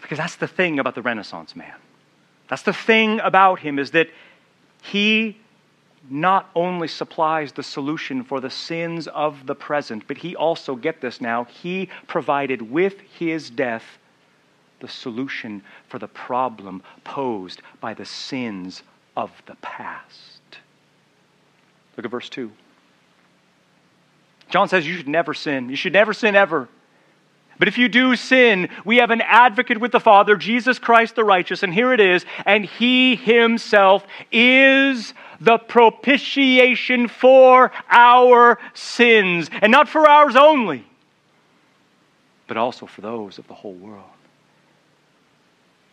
Because 0.00 0.18
that's 0.18 0.36
the 0.36 0.46
thing 0.46 0.78
about 0.78 0.94
the 0.94 1.02
Renaissance 1.02 1.56
man. 1.56 1.74
That's 2.48 2.62
the 2.62 2.72
thing 2.72 3.20
about 3.20 3.60
him 3.60 3.78
is 3.78 3.90
that 3.92 4.08
he 4.82 5.38
not 6.08 6.48
only 6.54 6.86
supplies 6.86 7.52
the 7.52 7.62
solution 7.62 8.22
for 8.22 8.40
the 8.40 8.50
sins 8.50 9.08
of 9.08 9.46
the 9.46 9.54
present, 9.54 10.06
but 10.06 10.18
he 10.18 10.36
also, 10.36 10.76
get 10.76 11.00
this 11.00 11.20
now, 11.20 11.44
he 11.44 11.88
provided 12.06 12.70
with 12.70 13.00
his 13.00 13.50
death 13.50 13.98
the 14.80 14.88
solution 14.88 15.62
for 15.88 15.98
the 15.98 16.08
problem 16.08 16.82
posed 17.04 17.62
by 17.80 17.94
the 17.94 18.04
sins 18.04 18.82
of 19.16 19.30
the 19.46 19.56
past. 19.56 20.40
Look 21.96 22.04
at 22.04 22.10
verse 22.10 22.28
2. 22.28 22.50
John 24.50 24.68
says 24.68 24.86
you 24.86 24.96
should 24.96 25.08
never 25.08 25.34
sin. 25.34 25.68
You 25.68 25.76
should 25.76 25.92
never 25.92 26.12
sin 26.12 26.36
ever. 26.36 26.68
But 27.58 27.68
if 27.68 27.78
you 27.78 27.88
do 27.88 28.16
sin, 28.16 28.68
we 28.84 28.98
have 28.98 29.10
an 29.10 29.22
advocate 29.22 29.80
with 29.80 29.92
the 29.92 30.00
Father, 30.00 30.36
Jesus 30.36 30.78
Christ 30.78 31.14
the 31.14 31.24
righteous, 31.24 31.62
and 31.62 31.72
here 31.72 31.92
it 31.92 32.00
is, 32.00 32.26
and 32.44 32.66
he 32.66 33.16
himself 33.16 34.06
is 34.30 35.14
the 35.40 35.58
propitiation 35.58 37.08
for 37.08 37.72
our 37.88 38.58
sins, 38.74 39.48
and 39.62 39.72
not 39.72 39.88
for 39.88 40.06
ours 40.06 40.36
only, 40.36 40.84
but 42.46 42.58
also 42.58 42.84
for 42.84 43.00
those 43.00 43.38
of 43.38 43.46
the 43.48 43.54
whole 43.54 43.74
world. 43.74 44.04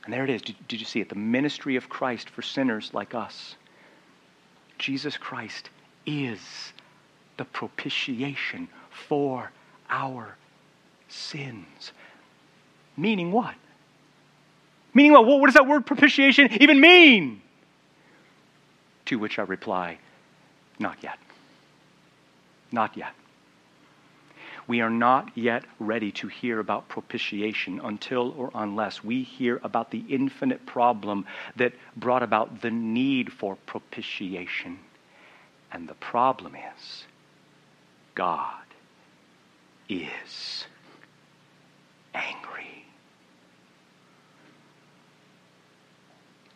And 0.05 0.13
there 0.13 0.23
it 0.23 0.29
is. 0.29 0.41
Did, 0.41 0.55
did 0.67 0.79
you 0.79 0.85
see 0.85 0.99
it? 0.99 1.09
The 1.09 1.15
ministry 1.15 1.75
of 1.75 1.89
Christ 1.89 2.29
for 2.29 2.41
sinners 2.41 2.91
like 2.93 3.13
us. 3.13 3.55
Jesus 4.77 5.17
Christ 5.17 5.69
is 6.05 6.39
the 7.37 7.45
propitiation 7.45 8.67
for 9.07 9.51
our 9.89 10.35
sins. 11.07 11.91
Meaning 12.97 13.31
what? 13.31 13.55
Meaning 14.93 15.13
what? 15.13 15.25
What 15.25 15.45
does 15.45 15.55
that 15.55 15.67
word 15.67 15.85
propitiation 15.85 16.49
even 16.61 16.79
mean? 16.79 17.41
To 19.05 19.17
which 19.17 19.39
I 19.39 19.43
reply, 19.43 19.97
not 20.79 20.97
yet. 21.01 21.17
Not 22.71 22.97
yet 22.97 23.13
we 24.67 24.81
are 24.81 24.89
not 24.89 25.37
yet 25.37 25.63
ready 25.79 26.11
to 26.11 26.27
hear 26.27 26.59
about 26.59 26.87
propitiation 26.87 27.81
until 27.83 28.31
or 28.37 28.51
unless 28.55 29.03
we 29.03 29.23
hear 29.23 29.59
about 29.63 29.91
the 29.91 30.03
infinite 30.09 30.65
problem 30.65 31.25
that 31.55 31.73
brought 31.95 32.23
about 32.23 32.61
the 32.61 32.71
need 32.71 33.31
for 33.31 33.57
propitiation. 33.65 34.79
And 35.71 35.87
the 35.87 35.95
problem 35.95 36.55
is 36.55 37.05
God 38.15 38.63
is 39.89 40.65
angry. 42.13 42.85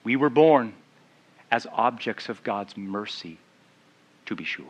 We 0.03 0.15
were 0.15 0.29
born 0.29 0.73
as 1.51 1.67
objects 1.71 2.29
of 2.29 2.43
God's 2.43 2.77
mercy, 2.77 3.37
to 4.27 4.35
be 4.35 4.43
sure. 4.43 4.65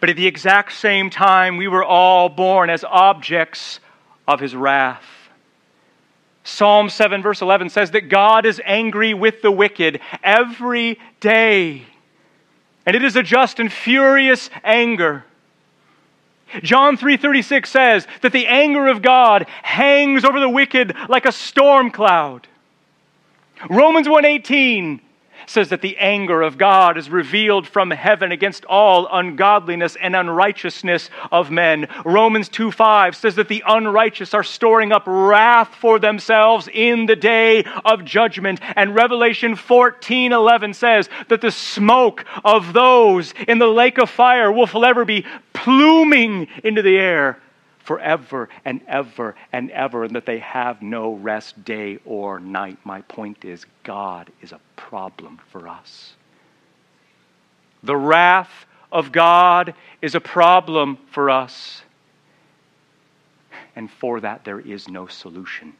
But 0.00 0.10
at 0.10 0.16
the 0.16 0.26
exact 0.26 0.72
same 0.72 1.10
time, 1.10 1.56
we 1.56 1.68
were 1.68 1.84
all 1.84 2.28
born 2.28 2.70
as 2.70 2.84
objects 2.84 3.80
of 4.26 4.40
his 4.40 4.54
wrath. 4.54 5.04
Psalm 6.44 6.88
7, 6.88 7.22
verse 7.22 7.42
11 7.42 7.70
says 7.70 7.90
that 7.90 8.08
God 8.08 8.46
is 8.46 8.60
angry 8.64 9.14
with 9.14 9.42
the 9.42 9.50
wicked 9.50 10.00
every 10.22 10.98
day. 11.20 11.84
And 12.84 12.94
it 12.94 13.02
is 13.02 13.16
a 13.16 13.22
just 13.22 13.58
and 13.58 13.72
furious 13.72 14.48
anger. 14.62 15.24
John 16.62 16.96
3:36 16.96 17.68
says 17.68 18.06
that 18.20 18.32
the 18.32 18.46
anger 18.46 18.86
of 18.86 19.02
God 19.02 19.46
hangs 19.62 20.24
over 20.24 20.38
the 20.38 20.48
wicked 20.48 20.94
like 21.08 21.26
a 21.26 21.32
storm 21.32 21.90
cloud. 21.90 22.46
Romans 23.68 24.06
1:18 24.06 25.00
says 25.50 25.70
that 25.70 25.80
the 25.80 25.96
anger 25.98 26.42
of 26.42 26.58
God 26.58 26.98
is 26.98 27.10
revealed 27.10 27.66
from 27.66 27.90
heaven 27.90 28.32
against 28.32 28.64
all 28.64 29.08
ungodliness 29.10 29.96
and 29.96 30.16
unrighteousness 30.16 31.10
of 31.30 31.50
men. 31.50 31.88
Romans 32.04 32.48
2 32.48 32.70
5 32.70 33.16
says 33.16 33.36
that 33.36 33.48
the 33.48 33.62
unrighteous 33.66 34.34
are 34.34 34.42
storing 34.42 34.92
up 34.92 35.04
wrath 35.06 35.74
for 35.74 35.98
themselves 35.98 36.68
in 36.72 37.06
the 37.06 37.16
day 37.16 37.64
of 37.84 38.04
judgment. 38.04 38.60
And 38.76 38.94
Revelation 38.94 39.56
14 39.56 40.32
11 40.32 40.74
says 40.74 41.08
that 41.28 41.40
the 41.40 41.50
smoke 41.50 42.24
of 42.44 42.72
those 42.72 43.32
in 43.48 43.58
the 43.58 43.66
lake 43.66 43.98
of 43.98 44.10
fire 44.10 44.50
will 44.50 44.66
forever 44.66 45.04
be 45.04 45.24
pluming 45.52 46.48
into 46.62 46.82
the 46.82 46.98
air 46.98 47.40
forever 47.86 48.48
and 48.64 48.80
ever 48.88 49.36
and 49.52 49.70
ever, 49.70 50.04
and 50.04 50.16
that 50.16 50.26
they 50.26 50.40
have 50.40 50.82
no 50.82 51.14
rest 51.14 51.64
day 51.64 51.98
or 52.04 52.40
night. 52.40 52.78
My 52.84 53.00
point 53.02 53.44
is, 53.44 53.64
God 53.84 54.30
is 54.42 54.52
a 54.52 54.60
problem 54.74 55.38
for 55.50 55.68
us. 55.68 56.14
The 57.82 57.96
wrath 57.96 58.66
of 58.90 59.12
God 59.12 59.74
is 60.02 60.16
a 60.16 60.20
problem 60.20 60.98
for 61.12 61.30
us. 61.30 61.82
And 63.76 63.90
for 63.90 64.20
that, 64.20 64.44
there 64.44 64.58
is 64.58 64.88
no 64.88 65.06
solution 65.06 65.74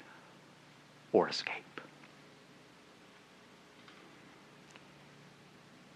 or 1.13 1.29
escape. 1.29 1.81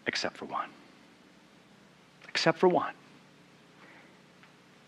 Except 0.06 0.36
for 0.36 0.46
one. 0.46 0.70
Except 2.28 2.58
for 2.58 2.68
one 2.68 2.94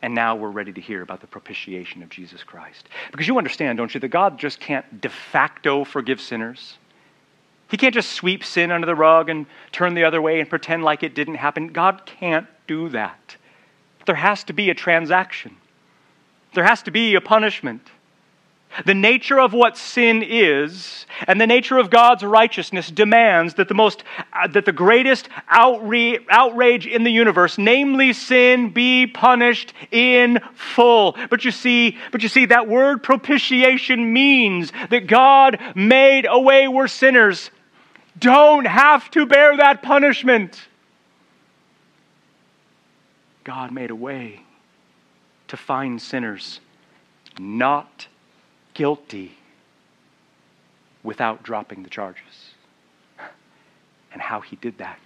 And 0.03 0.15
now 0.15 0.35
we're 0.35 0.51
ready 0.51 0.73
to 0.73 0.81
hear 0.81 1.03
about 1.03 1.21
the 1.21 1.29
propitiation 1.29 2.03
of 2.03 2.09
Jesus 2.09 2.43
Christ. 2.43 2.89
Because 3.13 3.29
you 3.29 3.39
understand, 3.39 3.79
don't 3.79 3.95
you, 3.95 4.01
that 4.01 4.09
God 4.09 4.37
just 4.37 4.59
can't 4.59 5.01
de 5.01 5.09
facto 5.09 5.85
forgive 5.85 6.21
sinners. 6.21 6.77
He 7.71 7.77
can't 7.77 7.95
just 7.95 8.11
sweep 8.11 8.45
sin 8.45 8.71
under 8.71 8.87
the 8.87 8.97
rug 8.97 9.31
and 9.31 9.47
turn 9.71 9.95
the 9.95 10.05
other 10.05 10.21
way 10.21 10.41
and 10.41 10.51
pretend 10.51 10.83
like 10.83 11.03
it 11.03 11.15
didn't 11.15 11.37
happen. 11.37 11.69
God 11.69 12.03
can't 12.05 12.47
do 12.67 12.89
that. 12.91 13.37
There 14.05 14.17
has 14.17 14.45
to 14.45 14.53
be 14.53 14.71
a 14.71 14.75
transaction, 14.75 15.57
there 16.55 16.65
has 16.65 16.83
to 16.83 16.91
be 16.91 17.15
a 17.15 17.21
punishment. 17.21 17.89
The 18.87 18.95
nature 18.95 19.39
of 19.39 19.53
what 19.53 19.77
sin 19.77 20.23
is 20.23 21.07
and 21.27 21.41
the 21.41 21.47
nature 21.47 21.79
of 21.79 21.91
God's 21.91 22.25
righteousness 22.25 22.91
demands 22.91 23.55
that 23.55 23.69
the 23.69 23.75
most 23.75 24.03
uh, 24.33 24.49
that 24.49 24.65
the 24.65 24.73
greatest 24.73 25.29
outre- 25.51 26.21
outrage 26.31 26.87
in 26.87 27.05
the 27.05 27.11
universe, 27.11 27.59
namely 27.59 28.13
sin, 28.13 28.71
be 28.71 29.07
punished 29.07 29.73
in 29.91 30.41
full. 30.55 31.17
But 31.31 31.45
you 31.45 31.51
see, 31.51 31.99
but 32.11 32.23
you 32.23 32.29
see 32.29 32.47
that 32.47 32.69
word 32.69 33.03
propitiation 33.03 34.13
means 34.13 34.73
that 34.91 35.07
God 35.07 35.59
made 35.75 36.27
a 36.29 36.41
way 36.41 36.67
where 36.69 36.89
sinners 36.89 37.51
don't 38.19 38.67
have 38.67 39.11
to 39.13 39.27
bear 39.27 39.57
that 39.57 39.83
punishment. 39.83 40.69
God 43.45 43.73
made 43.73 43.91
a 43.91 43.97
way 43.97 44.43
to 45.49 45.57
find 45.57 46.01
sinners 46.01 46.61
not 47.39 48.07
guilty 48.75 49.33
without 51.03 51.43
dropping 51.43 51.83
the 51.83 51.91
charges. 51.91 52.55
And 54.13 54.21
how 54.21 54.41
he 54.41 54.57
did 54.57 54.79
that 54.79 54.99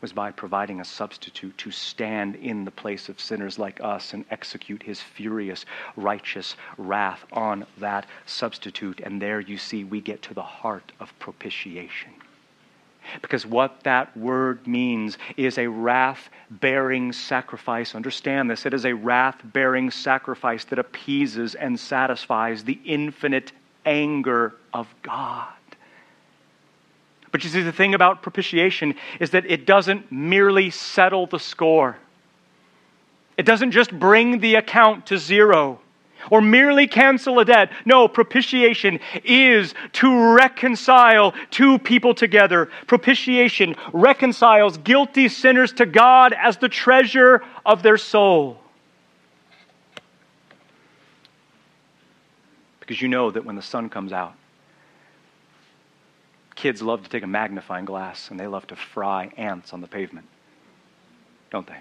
was 0.00 0.12
by 0.12 0.30
providing 0.30 0.80
a 0.80 0.84
substitute 0.84 1.56
to 1.56 1.70
stand 1.70 2.36
in 2.36 2.64
the 2.64 2.70
place 2.70 3.08
of 3.08 3.18
sinners 3.18 3.58
like 3.58 3.80
us 3.82 4.12
and 4.12 4.24
execute 4.30 4.82
his 4.82 5.00
furious, 5.00 5.64
righteous 5.96 6.56
wrath 6.76 7.24
on 7.32 7.64
that 7.78 8.04
substitute. 8.26 9.00
And 9.00 9.22
there 9.22 9.40
you 9.40 9.56
see, 9.56 9.82
we 9.82 10.02
get 10.02 10.20
to 10.22 10.34
the 10.34 10.42
heart 10.42 10.92
of 11.00 11.18
propitiation. 11.20 12.12
Because 13.22 13.46
what 13.46 13.82
that 13.84 14.16
word 14.16 14.66
means 14.66 15.18
is 15.36 15.58
a 15.58 15.66
wrath 15.66 16.28
bearing 16.50 17.12
sacrifice. 17.12 17.94
Understand 17.94 18.50
this. 18.50 18.66
It 18.66 18.74
is 18.74 18.84
a 18.84 18.94
wrath 18.94 19.40
bearing 19.44 19.90
sacrifice 19.90 20.64
that 20.66 20.78
appeases 20.78 21.54
and 21.54 21.78
satisfies 21.78 22.64
the 22.64 22.78
infinite 22.84 23.52
anger 23.84 24.54
of 24.72 24.92
God. 25.02 25.52
But 27.30 27.42
you 27.42 27.50
see, 27.50 27.62
the 27.62 27.72
thing 27.72 27.94
about 27.94 28.22
propitiation 28.22 28.94
is 29.18 29.30
that 29.30 29.44
it 29.46 29.66
doesn't 29.66 30.12
merely 30.12 30.70
settle 30.70 31.26
the 31.26 31.40
score, 31.40 31.98
it 33.36 33.44
doesn't 33.44 33.72
just 33.72 33.90
bring 33.90 34.38
the 34.38 34.54
account 34.54 35.06
to 35.06 35.18
zero 35.18 35.80
or 36.30 36.40
merely 36.40 36.86
cancel 36.86 37.38
a 37.38 37.44
debt. 37.44 37.70
No, 37.84 38.08
propitiation 38.08 39.00
is 39.24 39.74
to 39.94 40.34
reconcile 40.34 41.34
two 41.50 41.78
people 41.78 42.14
together. 42.14 42.70
Propitiation 42.86 43.76
reconciles 43.92 44.78
guilty 44.78 45.28
sinners 45.28 45.72
to 45.74 45.86
God 45.86 46.32
as 46.32 46.56
the 46.58 46.68
treasure 46.68 47.42
of 47.64 47.82
their 47.82 47.98
soul. 47.98 48.58
Because 52.80 53.00
you 53.00 53.08
know 53.08 53.30
that 53.30 53.44
when 53.44 53.56
the 53.56 53.62
sun 53.62 53.88
comes 53.88 54.12
out, 54.12 54.34
kids 56.54 56.82
love 56.82 57.02
to 57.02 57.08
take 57.08 57.22
a 57.22 57.26
magnifying 57.26 57.84
glass 57.84 58.30
and 58.30 58.38
they 58.38 58.46
love 58.46 58.66
to 58.66 58.76
fry 58.76 59.32
ants 59.36 59.72
on 59.72 59.80
the 59.80 59.88
pavement, 59.88 60.26
don't 61.50 61.66
they? 61.66 61.78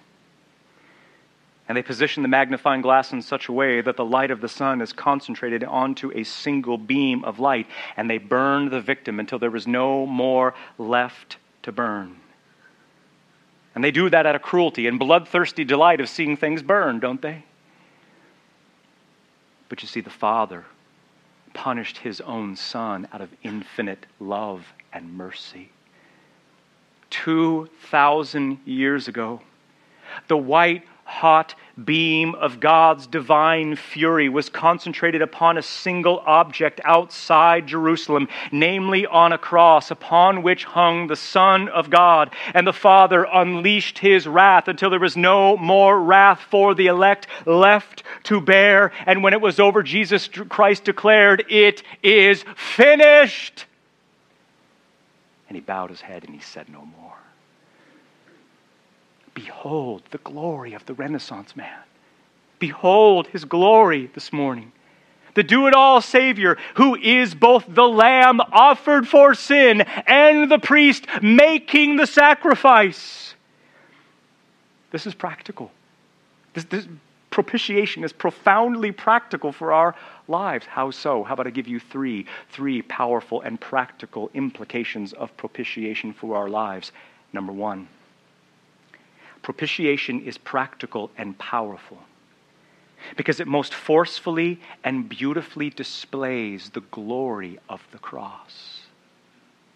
And 1.68 1.78
they 1.78 1.82
position 1.82 2.24
the 2.24 2.30
magnifying 2.30 2.82
glass 2.82 3.14
in 3.14 3.22
such 3.22 3.47
a 3.47 3.53
way 3.53 3.80
that 3.80 3.95
the 3.95 4.03
light 4.03 4.32
of 4.32 4.41
the 4.41 4.49
sun 4.49 4.82
is 4.82 4.91
concentrated 4.91 5.64
onto 5.64 6.11
a 6.11 6.24
single 6.24 6.78
beam 6.78 7.24
of 7.24 7.39
light, 7.39 7.68
and 7.95 8.09
they 8.09 8.18
burn 8.18 8.70
the 8.70 8.82
victim 8.82 9.20
until 9.20 9.39
there 9.39 9.51
was 9.51 9.66
no 9.66 10.05
more 10.05 10.53
left 10.78 11.38
to 11.61 11.72
burn. 11.72 12.18
And 13.76 13.84
they 13.84 13.91
do 13.91 14.09
that 14.09 14.26
out 14.26 14.36
of 14.36 14.41
cruelty 14.41 14.88
and 14.88 14.99
bloodthirsty 14.99 15.64
delight 15.64 16.01
of 16.01 16.09
seeing 16.09 16.38
things 16.38 16.61
burn, 16.61 16.99
don't 16.99 17.22
they? 17.22 17.43
But 19.70 19.82
you 19.82 19.88
see, 19.88 20.01
the 20.01 20.09
Father 20.09 20.66
punished 21.53 21.99
his 21.99 22.22
own 22.22 22.55
Son 22.55 23.07
out 23.11 23.22
of 23.22 23.30
infinite 23.41 24.05
love 24.20 24.74
and 24.91 25.14
mercy. 25.16 25.70
2,000 27.09 28.59
years 28.66 29.07
ago, 29.07 29.41
the 30.28 30.38
white 30.38 30.84
hot 31.06 31.56
beam 31.84 32.36
of 32.36 32.60
God's 32.60 33.08
divine 33.08 33.76
fury 33.76 34.30
was 34.30 34.49
concentrated 34.49 35.22
upon 35.22 35.58
a 35.58 35.62
single 35.62 36.22
object 36.26 36.80
outside 36.84 37.68
Jerusalem, 37.68 38.28
namely 38.51 39.06
on 39.06 39.34
a 39.34 39.38
cross 39.38 39.91
upon 39.91 40.43
which 40.43 40.66
hung 40.66 41.08
the 41.08 41.16
Son 41.16 41.70
of 41.70 41.89
God. 41.89 42.34
And 42.54 42.68
the 42.68 42.74
Father 42.74 43.26
unleashed 43.32 43.99
his 43.99 44.28
wrath 44.28 44.68
until 44.68 44.89
there 44.89 44.99
was 44.99 45.18
no 45.18 45.58
more 45.58 45.99
wrath 45.99 46.41
for 46.49 46.76
the 46.76 46.88
elect 46.88 47.28
left 47.45 48.04
to 48.24 48.39
bear. 48.39 48.91
And 49.06 49.24
when 49.24 49.34
it 49.34 49.41
was 49.41 49.60
over, 49.60 49.84
Jesus 49.84 50.28
Christ 50.28 50.84
declared, 50.84 51.45
It 51.49 51.84
is 52.01 52.45
finished. 52.56 53.66
And 55.49 55.56
he 55.56 55.62
bowed 55.62 55.89
his 55.89 56.01
head 56.01 56.24
and 56.24 56.34
he 56.34 56.41
said 56.41 56.70
no 56.70 56.86
more. 56.86 57.22
Behold 59.64 60.03
the 60.11 60.18
glory 60.18 60.74
of 60.74 60.86
the 60.88 60.93
Renaissance 60.93 61.55
man. 61.55 61.80
Behold 62.59 63.28
his 63.28 63.45
glory 63.45 64.11
this 64.14 64.34
morning. 64.34 64.74
The 65.36 65.43
do 65.43 65.68
it 65.68 65.74
all 65.74 66.01
Savior, 66.01 66.57
who 66.76 66.97
is 66.97 67.34
both 67.34 67.64
the 67.70 67.88
Lamb 67.88 68.41
offered 68.51 69.07
for 69.07 69.34
sin 69.34 69.80
and 69.80 70.51
the 70.51 70.59
priest 70.59 71.05
making 71.22 71.95
the 71.95 72.05
sacrifice. 72.05 73.36
This 74.91 75.07
is 75.07 75.14
practical. 75.14 75.72
This, 76.53 76.66
this 76.66 76.86
propitiation 77.30 78.03
is 78.03 78.11
profoundly 78.11 78.91
practical 78.91 79.53
for 79.53 79.72
our 79.72 79.95
lives. 80.28 80.66
How 80.66 80.91
so? 80.91 81.24
How 81.24 81.36
about 81.36 81.47
I 81.47 81.51
give 81.51 81.70
you 81.70 81.80
three, 81.80 82.26
three 82.51 82.82
powerful 82.82 83.39
and 83.39 83.61
practical 83.61 84.30
implications 84.34 85.14
of 85.14 85.36
propitiation 85.38 86.11
for 86.11 86.36
our 86.36 86.49
lives? 86.49 86.91
Number 87.32 87.53
one, 87.53 87.88
propitiation 89.43 90.21
is 90.21 90.37
practical 90.37 91.11
and 91.17 91.37
powerful 91.37 91.99
because 93.17 93.39
it 93.39 93.47
most 93.47 93.73
forcefully 93.73 94.59
and 94.83 95.09
beautifully 95.09 95.69
displays 95.69 96.69
the 96.69 96.81
glory 96.81 97.59
of 97.69 97.85
the 97.91 97.97
cross. 97.99 98.79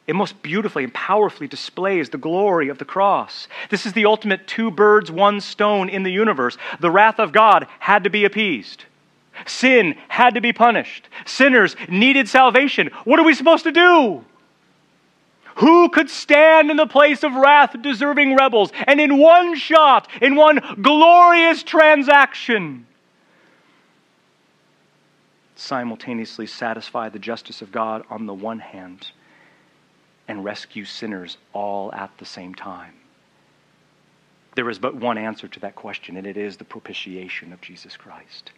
It 0.08 0.16
most 0.16 0.42
beautifully 0.42 0.86
and 0.86 0.94
powerfully 0.94 1.48
displays 1.48 2.10
the 2.10 2.18
glory 2.18 2.70
of 2.70 2.78
the 2.78 2.86
cross. 2.86 3.50
This 3.70 3.86
is 3.86 3.92
the 3.92 4.06
ultimate 4.06 4.48
two 4.48 4.72
birds, 4.72 5.12
one 5.12 5.42
stone 5.42 5.90
in 5.90 6.04
the 6.04 6.12
universe. 6.12 6.58
The 6.80 6.90
wrath 6.90 7.20
of 7.20 7.34
God 7.34 7.68
had 7.80 8.06
to 8.06 8.10
be 8.10 8.24
appeased. 8.24 8.86
Sin 9.46 9.96
had 10.08 10.36
to 10.36 10.42
be 10.42 10.54
punished. 10.54 11.10
Sinners 11.26 11.76
needed 11.90 12.30
salvation. 12.30 12.90
What 13.04 13.20
are 13.20 13.26
we 13.26 13.34
supposed 13.34 13.66
to 13.66 13.72
do? 13.72 14.24
Who 15.58 15.90
could 15.90 16.10
stand 16.10 16.70
in 16.70 16.78
the 16.78 16.86
place 16.86 17.24
of 17.24 17.34
wrath 17.34 17.76
deserving 17.82 18.36
rebels? 18.36 18.72
And 18.86 19.02
in 19.02 19.18
one 19.18 19.56
shot, 19.56 20.08
in 20.22 20.36
one 20.36 20.60
glorious 20.82 21.64
transaction, 21.64 22.86
simultaneously 25.56 26.46
satisfy 26.46 27.10
the 27.10 27.18
justice 27.18 27.64
of 27.64 27.72
God 27.72 28.04
on 28.10 28.28
the 28.28 28.34
one 28.34 28.60
hand 28.60 29.12
and 30.28 30.44
rescue 30.44 30.86
sinners 30.86 31.38
all 31.54 31.92
at 31.94 32.16
the 32.20 32.26
same 32.26 32.54
time? 32.54 32.94
There 34.56 34.70
is 34.70 34.78
but 34.78 34.96
one 34.96 35.18
answer 35.18 35.48
to 35.48 35.60
that 35.62 35.76
question, 35.76 36.18
and 36.18 36.28
it 36.28 36.38
is 36.38 36.58
the 36.58 36.66
propitiation 36.66 37.52
of 37.52 37.62
Jesus 37.62 37.98
Christ. 37.98 38.52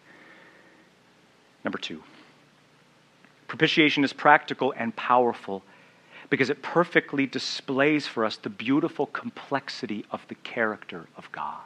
Number 1.64 1.78
two, 1.78 2.02
propitiation 3.48 4.04
is 4.04 4.12
practical 4.12 4.74
and 4.76 4.94
powerful 4.96 5.62
because 6.30 6.48
it 6.48 6.62
perfectly 6.62 7.26
displays 7.26 8.06
for 8.06 8.24
us 8.24 8.36
the 8.36 8.48
beautiful 8.48 9.06
complexity 9.06 10.04
of 10.10 10.24
the 10.28 10.36
character 10.36 11.06
of 11.16 11.30
God. 11.32 11.58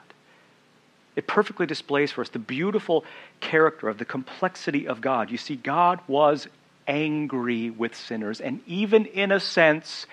It 1.16 1.26
perfectly 1.26 1.66
displays 1.66 2.10
for 2.10 2.22
us 2.22 2.30
the 2.30 2.38
beautiful 2.38 3.04
character 3.40 3.88
of 3.88 3.98
the 3.98 4.04
complexity 4.04 4.88
of 4.88 5.00
God. 5.00 5.30
You 5.30 5.36
see, 5.36 5.54
God 5.54 6.00
was 6.08 6.48
angry 6.88 7.70
with 7.70 7.94
sinners 7.94 8.40
and, 8.40 8.60
even 8.66 9.06
in 9.06 9.30
a 9.30 9.38
sense, 9.38 10.06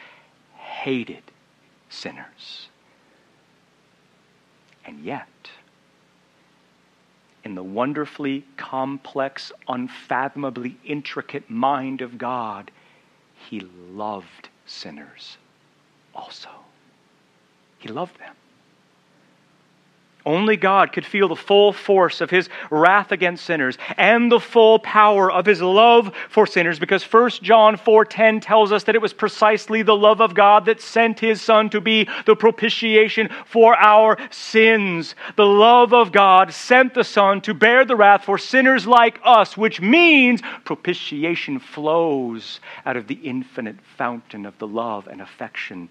hated 0.56 1.24
sinners. 1.90 2.68
And 4.86 5.00
yet, 5.00 5.28
in 7.44 7.56
the 7.56 7.64
wonderfully 7.64 8.46
complex, 8.58 9.52
unfathomably 9.68 10.78
intricate 10.86 11.50
mind 11.50 12.02
of 12.02 12.18
God, 12.18 12.70
he 13.50 13.60
loved 13.60 14.50
sinners 14.66 15.38
also. 16.14 16.50
He 17.80 17.90
loved 17.90 18.20
them. 18.20 18.36
Only 20.26 20.56
God 20.56 20.94
could 20.94 21.06
feel 21.06 21.28
the 21.28 21.36
full 21.36 21.74
force 21.74 22.22
of 22.22 22.30
his 22.30 22.48
wrath 22.70 23.12
against 23.12 23.44
sinners 23.44 23.78
and 23.98 24.32
the 24.32 24.40
full 24.40 24.78
power 24.80 25.32
of 25.32 25.48
his 25.48 25.62
love 25.62 26.14
for 26.30 26.46
sinners 26.46 26.78
because 26.78 27.04
1 27.04 27.42
John 27.42 27.76
4:10 27.76 28.40
tells 28.40 28.72
us 28.72 28.84
that 28.84 28.96
it 28.96 29.02
was 29.02 29.14
precisely 29.14 29.82
the 29.82 29.96
love 29.96 30.22
of 30.22 30.36
God 30.36 30.66
that 30.66 30.80
sent 30.80 31.20
his 31.20 31.42
son 31.42 31.70
to 31.72 31.82
be 31.82 32.08
the 32.26 32.36
propitiation 32.36 33.30
for 33.46 33.76
our 33.76 34.18
sins. 34.30 35.16
The 35.36 35.46
love 35.46 35.92
of 35.92 36.12
God 36.12 36.54
sent 36.54 36.94
the 36.94 37.04
son 37.04 37.42
to 37.42 37.56
bear 37.56 37.84
the 37.84 37.96
wrath 37.96 38.26
for 38.26 38.38
sinners 38.38 38.86
like 38.86 39.20
us, 39.24 39.58
which 39.58 39.82
means 39.82 40.42
propitiation 40.66 41.58
flows 41.58 42.60
out 42.86 42.96
of 42.96 43.08
the 43.08 43.20
infinite 43.24 43.78
fountain 43.98 44.46
of 44.46 44.58
the 44.60 44.68
love 44.68 45.08
and 45.08 45.20
affection 45.20 45.90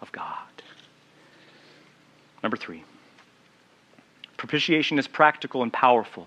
of 0.00 0.10
God. 0.10 0.48
Number 2.42 2.56
3. 2.56 2.82
Propitiation 4.38 4.98
is 4.98 5.06
practical 5.06 5.62
and 5.62 5.70
powerful. 5.70 6.26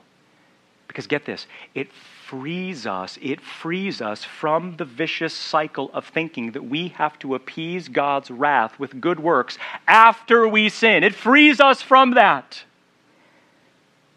Because 0.88 1.08
get 1.08 1.26
this, 1.26 1.48
it 1.74 1.90
frees 2.28 2.86
us, 2.86 3.18
it 3.22 3.40
frees 3.42 4.02
us 4.02 4.26
from 4.26 4.76
the 4.76 4.86
vicious 4.86 5.34
cycle 5.34 5.90
of 5.94 6.06
thinking 6.06 6.52
that 6.52 6.66
we 6.66 6.90
have 6.90 7.18
to 7.20 7.34
appease 7.34 7.88
God's 7.88 8.30
wrath 8.30 8.78
with 8.78 9.02
good 9.02 9.20
works 9.20 9.58
after 9.88 10.48
we 10.48 10.68
sin. 10.68 11.04
It 11.04 11.16
frees 11.16 11.62
us 11.62 11.82
from 11.82 12.12
that. 12.12 12.62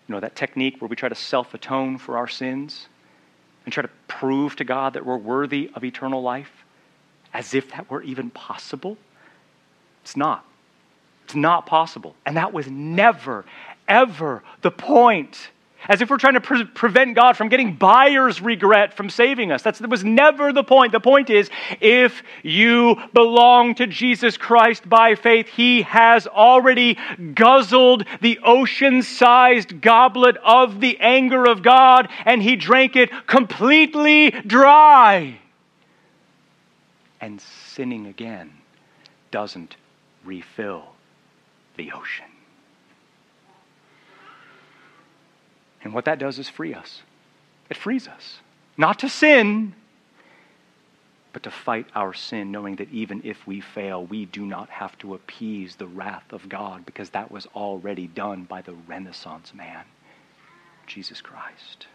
You 0.08 0.16
know, 0.16 0.20
that 0.20 0.34
technique 0.34 0.80
where 0.80 0.88
we 0.88 0.96
try 0.96 1.08
to 1.08 1.14
self 1.14 1.54
atone 1.54 1.96
for 1.96 2.18
our 2.18 2.28
sins 2.28 2.88
and 3.64 3.72
try 3.72 3.82
to 3.82 3.90
prove 4.08 4.56
to 4.56 4.64
God 4.64 4.94
that 4.94 5.06
we're 5.06 5.16
worthy 5.16 5.70
of 5.74 5.84
eternal 5.84 6.20
life 6.20 6.64
as 7.32 7.54
if 7.54 7.70
that 7.70 7.88
were 7.88 8.02
even 8.02 8.30
possible? 8.30 8.96
It's 10.02 10.16
not. 10.16 10.44
It's 11.24 11.34
not 11.34 11.66
possible. 11.66 12.14
And 12.26 12.36
that 12.36 12.52
was 12.52 12.68
never, 12.68 13.44
ever 13.88 14.42
the 14.62 14.70
point. 14.70 15.50
As 15.86 16.00
if 16.00 16.08
we're 16.08 16.16
trying 16.16 16.34
to 16.34 16.40
pre- 16.40 16.64
prevent 16.64 17.14
God 17.14 17.36
from 17.36 17.50
getting 17.50 17.76
buyer's 17.76 18.40
regret 18.40 18.94
from 18.94 19.10
saving 19.10 19.52
us. 19.52 19.60
That's, 19.60 19.78
that 19.80 19.90
was 19.90 20.02
never 20.02 20.50
the 20.50 20.64
point. 20.64 20.92
The 20.92 21.00
point 21.00 21.28
is 21.28 21.50
if 21.80 22.22
you 22.42 22.96
belong 23.12 23.74
to 23.74 23.86
Jesus 23.86 24.38
Christ 24.38 24.88
by 24.88 25.14
faith, 25.14 25.46
He 25.46 25.82
has 25.82 26.26
already 26.26 26.96
guzzled 27.34 28.06
the 28.22 28.38
ocean 28.42 29.02
sized 29.02 29.82
goblet 29.82 30.38
of 30.38 30.80
the 30.80 30.98
anger 31.00 31.44
of 31.44 31.62
God, 31.62 32.08
and 32.24 32.42
He 32.42 32.56
drank 32.56 32.96
it 32.96 33.10
completely 33.26 34.30
dry. 34.30 35.38
And 37.20 37.40
sinning 37.42 38.06
again 38.06 38.52
doesn't 39.30 39.76
refill 40.24 40.94
the 41.76 41.92
ocean. 41.92 42.26
And 45.84 45.92
what 45.92 46.06
that 46.06 46.18
does 46.18 46.38
is 46.38 46.48
free 46.48 46.74
us. 46.74 47.02
It 47.70 47.76
frees 47.76 48.08
us. 48.08 48.40
Not 48.76 48.98
to 49.00 49.08
sin, 49.08 49.74
but 51.32 51.42
to 51.42 51.50
fight 51.50 51.86
our 51.94 52.14
sin, 52.14 52.50
knowing 52.50 52.76
that 52.76 52.90
even 52.90 53.20
if 53.24 53.46
we 53.46 53.60
fail, 53.60 54.04
we 54.04 54.24
do 54.24 54.46
not 54.46 54.70
have 54.70 54.96
to 54.98 55.14
appease 55.14 55.76
the 55.76 55.86
wrath 55.86 56.32
of 56.32 56.48
God 56.48 56.86
because 56.86 57.10
that 57.10 57.30
was 57.30 57.46
already 57.54 58.06
done 58.06 58.44
by 58.44 58.62
the 58.62 58.72
Renaissance 58.72 59.52
man, 59.54 59.84
Jesus 60.86 61.20
Christ. 61.20 61.86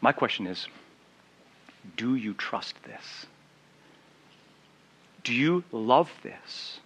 My 0.00 0.12
question 0.12 0.46
is 0.46 0.68
do 1.96 2.14
you 2.14 2.34
trust 2.34 2.76
this? 2.84 3.26
Do 5.24 5.32
you 5.32 5.64
love 5.72 6.10
this? 6.22 6.80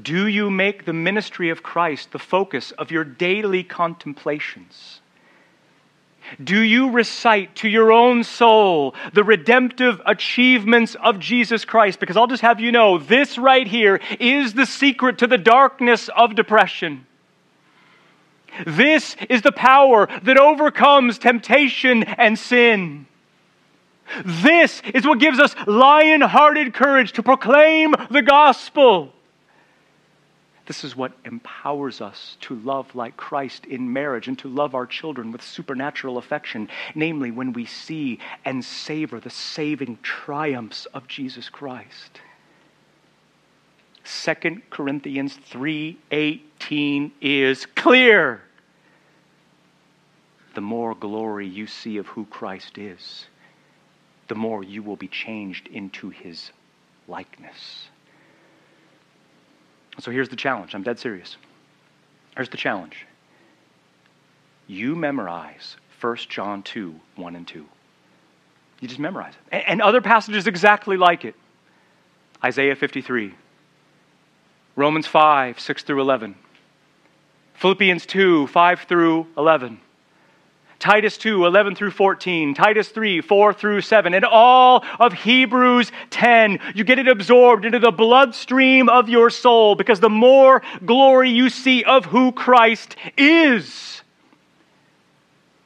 Do 0.00 0.26
you 0.26 0.50
make 0.50 0.84
the 0.84 0.92
ministry 0.92 1.50
of 1.50 1.62
Christ 1.62 2.12
the 2.12 2.18
focus 2.18 2.70
of 2.72 2.90
your 2.90 3.04
daily 3.04 3.62
contemplations? 3.62 5.00
Do 6.42 6.60
you 6.60 6.90
recite 6.90 7.56
to 7.56 7.68
your 7.68 7.92
own 7.92 8.24
soul 8.24 8.94
the 9.12 9.24
redemptive 9.24 10.00
achievements 10.06 10.94
of 10.94 11.18
Jesus 11.18 11.64
Christ? 11.64 12.00
Because 12.00 12.16
I'll 12.16 12.26
just 12.26 12.42
have 12.42 12.60
you 12.60 12.72
know, 12.72 12.98
this 12.98 13.36
right 13.36 13.66
here 13.66 14.00
is 14.18 14.54
the 14.54 14.64
secret 14.64 15.18
to 15.18 15.26
the 15.26 15.36
darkness 15.36 16.08
of 16.16 16.34
depression. 16.34 17.06
This 18.66 19.16
is 19.28 19.42
the 19.42 19.52
power 19.52 20.08
that 20.22 20.38
overcomes 20.38 21.18
temptation 21.18 22.04
and 22.04 22.38
sin. 22.38 23.06
This 24.24 24.82
is 24.94 25.06
what 25.06 25.20
gives 25.20 25.38
us 25.38 25.54
lion 25.66 26.20
hearted 26.20 26.74
courage 26.74 27.12
to 27.12 27.22
proclaim 27.22 27.94
the 28.10 28.22
gospel. 28.22 29.12
This 30.72 30.84
is 30.84 30.96
what 30.96 31.12
empowers 31.26 32.00
us 32.00 32.38
to 32.40 32.54
love 32.54 32.94
like 32.94 33.14
Christ 33.18 33.66
in 33.66 33.92
marriage 33.92 34.26
and 34.26 34.38
to 34.38 34.48
love 34.48 34.74
our 34.74 34.86
children 34.86 35.30
with 35.30 35.42
supernatural 35.42 36.16
affection, 36.16 36.70
namely 36.94 37.30
when 37.30 37.52
we 37.52 37.66
see 37.66 38.18
and 38.42 38.64
savor 38.64 39.20
the 39.20 39.28
saving 39.28 39.98
triumphs 40.02 40.86
of 40.86 41.06
Jesus 41.06 41.50
Christ. 41.50 42.22
2 44.04 44.62
Corinthians 44.70 45.36
3:18 45.36 47.12
is 47.20 47.66
clear. 47.66 48.42
The 50.54 50.62
more 50.62 50.94
glory 50.94 51.46
you 51.46 51.66
see 51.66 51.98
of 51.98 52.06
who 52.06 52.24
Christ 52.24 52.78
is, 52.78 53.26
the 54.28 54.34
more 54.34 54.64
you 54.64 54.82
will 54.82 54.96
be 54.96 55.08
changed 55.08 55.68
into 55.68 56.08
his 56.08 56.50
likeness. 57.06 57.90
So 59.98 60.10
here's 60.10 60.28
the 60.28 60.36
challenge. 60.36 60.74
I'm 60.74 60.82
dead 60.82 60.98
serious. 60.98 61.36
Here's 62.36 62.48
the 62.48 62.56
challenge. 62.56 63.06
You 64.66 64.94
memorize 64.94 65.76
1 66.00 66.16
John 66.28 66.62
2 66.62 66.94
1 67.16 67.36
and 67.36 67.46
2. 67.46 67.66
You 68.80 68.88
just 68.88 69.00
memorize 69.00 69.34
it. 69.34 69.62
And, 69.66 69.80
other 69.80 70.00
passages 70.00 70.46
exactly 70.46 70.96
like 70.96 71.24
it 71.24 71.36
Isaiah 72.42 72.74
53, 72.74 73.34
Romans 74.74 75.06
5 75.06 75.60
6 75.60 75.82
through 75.84 76.00
11, 76.00 76.34
Philippians 77.54 78.06
2 78.06 78.48
5 78.48 78.80
through 78.80 79.26
11. 79.36 79.80
Titus 80.82 81.16
2, 81.16 81.46
11 81.46 81.76
through 81.76 81.92
14, 81.92 82.54
Titus 82.54 82.88
3, 82.88 83.20
4 83.20 83.54
through 83.54 83.82
7, 83.82 84.14
and 84.14 84.24
all 84.24 84.84
of 84.98 85.12
Hebrews 85.12 85.92
10. 86.10 86.58
You 86.74 86.82
get 86.82 86.98
it 86.98 87.06
absorbed 87.06 87.64
into 87.64 87.78
the 87.78 87.92
bloodstream 87.92 88.88
of 88.88 89.08
your 89.08 89.30
soul 89.30 89.76
because 89.76 90.00
the 90.00 90.10
more 90.10 90.60
glory 90.84 91.30
you 91.30 91.50
see 91.50 91.84
of 91.84 92.06
who 92.06 92.32
Christ 92.32 92.96
is, 93.16 94.02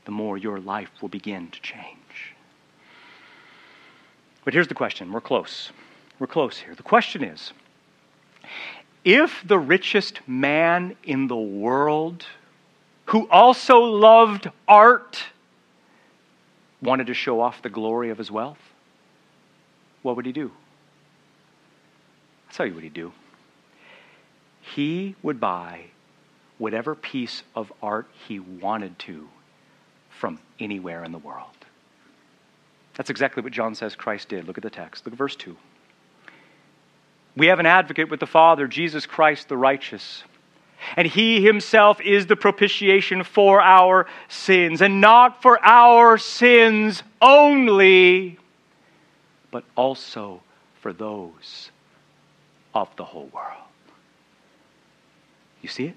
the 0.05 0.11
more 0.11 0.37
your 0.37 0.61
life 0.61 0.91
will 1.01 1.09
begin 1.09 1.49
to 1.49 1.61
change. 1.63 2.35
But 4.45 4.53
here's 4.53 4.69
the 4.69 4.75
question 4.75 5.11
we're 5.11 5.23
close. 5.23 5.73
We're 6.19 6.27
close 6.27 6.59
here. 6.59 6.75
The 6.75 6.83
question 6.83 7.25
is 7.25 7.55
if 9.03 9.43
the 9.47 9.59
richest 9.59 10.21
man 10.29 10.95
in 11.05 11.27
the 11.27 11.37
world 11.37 12.27
who 13.07 13.29
also 13.29 13.81
loved 13.81 14.51
art, 14.69 15.25
wanted 16.83 17.07
to 17.09 17.15
show 17.15 17.41
off 17.41 17.63
the 17.63 17.71
glory 17.71 18.11
of 18.11 18.19
his 18.19 18.31
wealth, 18.31 18.59
what 20.03 20.17
would 20.17 20.27
he 20.27 20.33
do? 20.33 20.51
I'll 22.49 22.55
tell 22.55 22.67
you 22.67 22.75
what 22.75 22.83
he'd 22.83 22.95
do. 22.95 23.13
He 24.61 25.15
would 25.23 25.41
buy 25.41 25.87
whatever 26.59 26.95
piece 26.95 27.43
of 27.55 27.73
art 27.83 28.09
he 28.27 28.41
wanted 28.41 28.99
to 29.01 29.29
from 30.11 30.39
anywhere 30.59 31.05
in 31.05 31.13
the 31.13 31.19
world. 31.19 31.51
That's 32.95 33.11
exactly 33.11 33.43
what 33.43 33.53
John 33.53 33.75
says 33.75 33.95
Christ 33.95 34.31
did. 34.31 34.47
Look 34.47 34.59
at 34.59 34.63
the 34.63 34.71
text. 34.71 35.05
Look 35.05 35.13
at 35.13 35.19
verse 35.19 35.37
2. 35.37 35.57
We 37.37 37.49
have 37.49 37.59
an 37.59 37.67
advocate 37.67 38.11
with 38.11 38.21
the 38.21 38.27
Father, 38.27 38.67
Jesus 38.67 39.05
Christ 39.05 39.49
the 39.49 39.57
righteous. 39.57 40.25
And 40.97 41.07
he 41.07 41.45
himself 41.45 42.01
is 42.01 42.27
the 42.27 42.37
propitiation 42.37 43.25
for 43.25 43.61
our 43.61 44.07
sins, 44.29 44.81
and 44.83 45.01
not 45.01 45.43
for 45.43 45.65
our 45.65 46.19
sins 46.19 47.03
only, 47.21 48.39
but 49.51 49.65
also 49.77 50.43
for 50.81 50.93
those 50.93 51.71
of 52.75 52.95
the 52.97 53.05
whole 53.05 53.31
world. 53.33 53.63
You 55.63 55.69
see 55.69 55.87
it? 55.87 55.97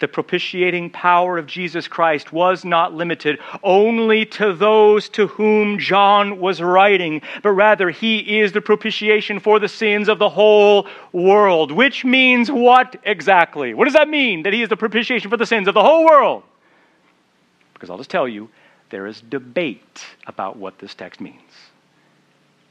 The 0.00 0.08
propitiating 0.08 0.90
power 0.90 1.38
of 1.38 1.46
Jesus 1.46 1.88
Christ 1.88 2.32
was 2.32 2.64
not 2.64 2.94
limited 2.94 3.38
only 3.62 4.24
to 4.26 4.52
those 4.52 5.08
to 5.10 5.26
whom 5.26 5.78
John 5.78 6.38
was 6.38 6.60
writing, 6.60 7.22
but 7.42 7.50
rather 7.50 7.90
he 7.90 8.40
is 8.40 8.52
the 8.52 8.60
propitiation 8.60 9.40
for 9.40 9.58
the 9.58 9.68
sins 9.68 10.08
of 10.08 10.18
the 10.18 10.28
whole 10.28 10.86
world. 11.12 11.72
Which 11.72 12.04
means 12.04 12.50
what 12.50 12.96
exactly? 13.04 13.74
What 13.74 13.84
does 13.84 13.94
that 13.94 14.08
mean 14.08 14.42
that 14.42 14.52
he 14.52 14.62
is 14.62 14.68
the 14.68 14.76
propitiation 14.76 15.30
for 15.30 15.36
the 15.36 15.46
sins 15.46 15.68
of 15.68 15.74
the 15.74 15.82
whole 15.82 16.04
world? 16.04 16.42
Because 17.74 17.90
I'll 17.90 17.98
just 17.98 18.10
tell 18.10 18.28
you, 18.28 18.48
there 18.90 19.06
is 19.06 19.20
debate 19.20 20.04
about 20.26 20.56
what 20.56 20.78
this 20.78 20.94
text 20.94 21.20
means. 21.20 21.40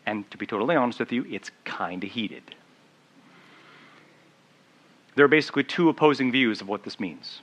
And 0.06 0.30
to 0.32 0.38
be 0.38 0.46
totally 0.46 0.76
honest 0.76 1.00
with 1.00 1.12
you, 1.12 1.26
it's 1.30 1.52
kind 1.66 2.04
of 2.04 2.12
heated. 2.12 2.56
There 5.16 5.26
are 5.26 5.30
basically 5.30 5.64
two 5.64 5.90
opposing 5.90 6.32
views 6.32 6.62
of 6.62 6.68
what 6.68 6.84
this 6.84 7.00
means. 7.00 7.42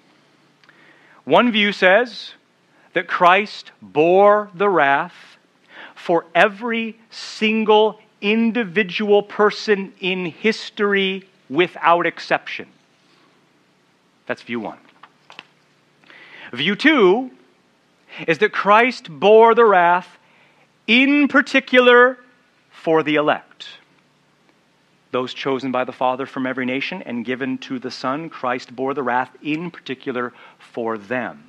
One 1.24 1.52
view 1.52 1.72
says 1.72 2.34
that 2.94 3.06
Christ 3.06 3.70
bore 3.82 4.50
the 4.54 4.68
wrath 4.68 5.36
for 5.94 6.24
every 6.34 6.98
single 7.10 8.00
individual 8.20 9.22
person 9.22 9.92
in 10.00 10.26
history 10.26 11.28
without 11.50 12.06
exception. 12.06 12.68
That's 14.26 14.42
view 14.42 14.60
one. 14.60 14.78
View 16.52 16.74
two 16.76 17.30
is 18.26 18.38
that 18.38 18.52
Christ 18.52 19.08
bore 19.10 19.54
the 19.54 19.64
wrath 19.64 20.18
in 20.86 21.28
particular 21.28 22.18
for 22.70 23.02
the 23.02 23.16
elect. 23.16 23.47
Those 25.10 25.32
chosen 25.32 25.72
by 25.72 25.84
the 25.84 25.92
Father 25.92 26.26
from 26.26 26.46
every 26.46 26.66
nation 26.66 27.02
and 27.02 27.24
given 27.24 27.58
to 27.58 27.78
the 27.78 27.90
Son, 27.90 28.28
Christ 28.28 28.74
bore 28.74 28.92
the 28.92 29.02
wrath 29.02 29.34
in 29.42 29.70
particular 29.70 30.34
for 30.58 30.98
them. 30.98 31.44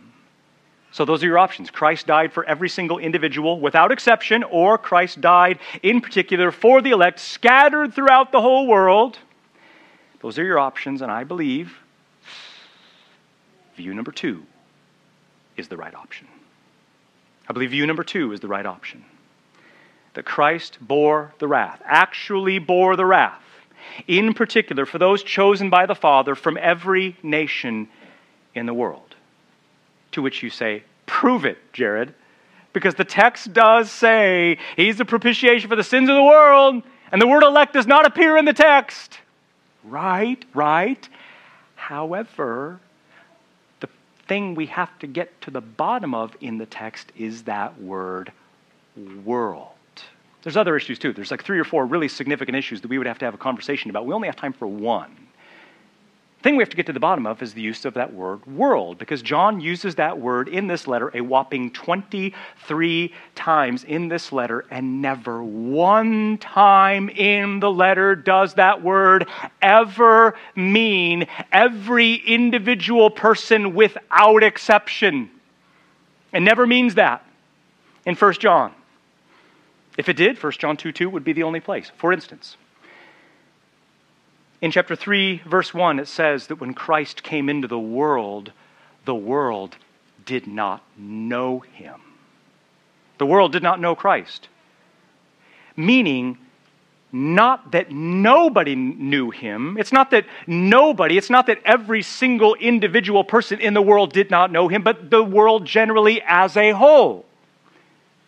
So, 0.91 1.05
those 1.05 1.23
are 1.23 1.27
your 1.27 1.37
options. 1.37 1.69
Christ 1.69 2.07
died 2.07 2.33
for 2.33 2.43
every 2.45 2.69
single 2.69 2.97
individual 2.97 3.59
without 3.59 3.91
exception, 3.91 4.43
or 4.43 4.77
Christ 4.77 5.21
died 5.21 5.59
in 5.83 6.01
particular 6.01 6.51
for 6.51 6.81
the 6.81 6.91
elect 6.91 7.19
scattered 7.19 7.93
throughout 7.93 8.31
the 8.31 8.41
whole 8.41 8.65
world. 8.65 9.19
Those 10.21 10.39
are 10.39 10.43
your 10.43 10.57
options, 10.57 11.01
and 11.01 11.11
I 11.11 11.23
believe 11.23 11.77
view 13.75 13.93
number 13.93 14.11
two 14.11 14.43
is 15.57 15.67
the 15.67 15.77
right 15.77 15.93
option. 15.93 16.27
I 17.47 17.53
believe 17.53 17.69
view 17.69 17.85
number 17.85 18.03
two 18.03 18.33
is 18.33 18.39
the 18.39 18.47
right 18.47 18.65
option. 18.65 19.05
That 20.15 20.25
Christ 20.25 20.79
bore 20.81 21.33
the 21.39 21.47
wrath, 21.47 21.81
actually 21.85 22.57
bore 22.57 22.95
the 22.95 23.05
wrath, 23.05 23.41
in 24.07 24.33
particular 24.33 24.85
for 24.85 24.97
those 24.97 25.23
chosen 25.23 25.69
by 25.69 25.85
the 25.85 25.95
Father 25.95 26.35
from 26.35 26.57
every 26.57 27.15
nation 27.23 27.87
in 28.55 28.65
the 28.65 28.73
world. 28.73 29.15
To 30.13 30.21
which 30.21 30.43
you 30.43 30.49
say, 30.49 30.83
Prove 31.05 31.45
it, 31.45 31.57
Jared. 31.73 32.13
Because 32.71 32.95
the 32.95 33.03
text 33.03 33.51
does 33.51 33.91
say 33.91 34.57
he's 34.75 34.97
the 34.97 35.05
propitiation 35.05 35.69
for 35.69 35.75
the 35.75 35.83
sins 35.83 36.07
of 36.07 36.15
the 36.15 36.23
world, 36.23 36.83
and 37.11 37.21
the 37.21 37.27
word 37.27 37.43
elect 37.43 37.73
does 37.73 37.87
not 37.87 38.05
appear 38.05 38.37
in 38.37 38.45
the 38.45 38.53
text. 38.53 39.19
Right, 39.83 40.43
right. 40.53 41.09
However, 41.75 42.79
the 43.79 43.89
thing 44.27 44.53
we 44.53 44.67
have 44.67 44.97
to 44.99 45.07
get 45.07 45.41
to 45.41 45.51
the 45.51 45.61
bottom 45.61 46.13
of 46.13 46.37
in 46.41 46.59
the 46.59 46.67
text 46.67 47.11
is 47.17 47.43
that 47.43 47.81
word 47.81 48.31
world. 49.25 49.69
There's 50.43 50.57
other 50.57 50.75
issues 50.77 50.99
too. 50.99 51.13
There's 51.13 51.31
like 51.31 51.43
three 51.43 51.59
or 51.59 51.65
four 51.65 51.85
really 51.85 52.07
significant 52.07 52.57
issues 52.57 52.81
that 52.81 52.87
we 52.87 52.97
would 52.97 53.07
have 53.07 53.19
to 53.19 53.25
have 53.25 53.33
a 53.33 53.37
conversation 53.37 53.89
about. 53.89 54.05
We 54.05 54.13
only 54.13 54.27
have 54.27 54.35
time 54.35 54.53
for 54.53 54.67
one 54.67 55.15
thing 56.41 56.55
we 56.55 56.61
have 56.63 56.69
to 56.69 56.77
get 56.77 56.85
to 56.85 56.93
the 56.93 56.99
bottom 56.99 57.27
of 57.27 57.41
is 57.41 57.53
the 57.53 57.61
use 57.61 57.83
of 57.83 57.95
that 57.95 58.13
word 58.13 58.45
world, 58.45 58.97
because 58.97 59.21
John 59.21 59.59
uses 59.59 59.95
that 59.95 60.17
word 60.17 60.47
in 60.47 60.67
this 60.67 60.87
letter 60.87 61.11
a 61.13 61.21
whopping 61.21 61.71
23 61.71 63.13
times 63.35 63.83
in 63.83 64.07
this 64.07 64.31
letter, 64.31 64.65
and 64.71 65.01
never 65.01 65.43
one 65.43 66.37
time 66.37 67.09
in 67.09 67.59
the 67.59 67.69
letter 67.69 68.15
does 68.15 68.53
that 68.53 68.81
word 68.81 69.27
ever 69.61 70.35
mean 70.55 71.27
every 71.51 72.15
individual 72.15 73.09
person 73.09 73.75
without 73.75 74.41
exception. 74.41 75.29
It 76.31 76.41
never 76.41 76.65
means 76.65 76.95
that 76.95 77.25
in 78.05 78.15
1 78.15 78.33
John. 78.33 78.73
If 79.99 80.07
it 80.07 80.15
did, 80.15 80.41
1 80.41 80.53
John 80.53 80.77
2 80.77 80.93
2 80.93 81.09
would 81.09 81.25
be 81.25 81.33
the 81.33 81.43
only 81.43 81.59
place. 81.59 81.91
For 81.97 82.13
instance, 82.13 82.55
in 84.61 84.71
chapter 84.71 84.95
3, 84.95 85.41
verse 85.45 85.73
1, 85.73 85.99
it 85.99 86.07
says 86.07 86.47
that 86.47 86.61
when 86.61 86.73
Christ 86.73 87.21
came 87.21 87.49
into 87.49 87.67
the 87.67 87.77
world, 87.77 88.53
the 89.03 89.13
world 89.13 89.75
did 90.25 90.47
not 90.47 90.83
know 90.97 91.59
him. 91.59 91.99
The 93.17 93.25
world 93.25 93.51
did 93.51 93.61
not 93.61 93.81
know 93.81 93.93
Christ. 93.93 94.47
Meaning, 95.75 96.37
not 97.11 97.71
that 97.73 97.91
nobody 97.91 98.75
knew 98.75 99.31
him. 99.31 99.75
It's 99.77 99.91
not 99.91 100.11
that 100.11 100.25
nobody, 100.47 101.17
it's 101.17 101.29
not 101.29 101.45
that 101.47 101.59
every 101.65 102.03
single 102.03 102.55
individual 102.55 103.25
person 103.25 103.59
in 103.59 103.73
the 103.73 103.81
world 103.81 104.13
did 104.13 104.31
not 104.31 104.49
know 104.49 104.69
him, 104.69 104.81
but 104.81 105.09
the 105.09 105.25
world 105.25 105.65
generally 105.65 106.21
as 106.25 106.55
a 106.55 106.71
whole. 106.71 107.25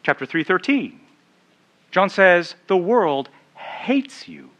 Chapter 0.03 0.25
3:13. 0.25 1.00
John 1.91 2.09
says, 2.09 2.55
"The 2.67 2.77
world 2.77 3.29
hates 3.55 4.27
you 4.27 4.51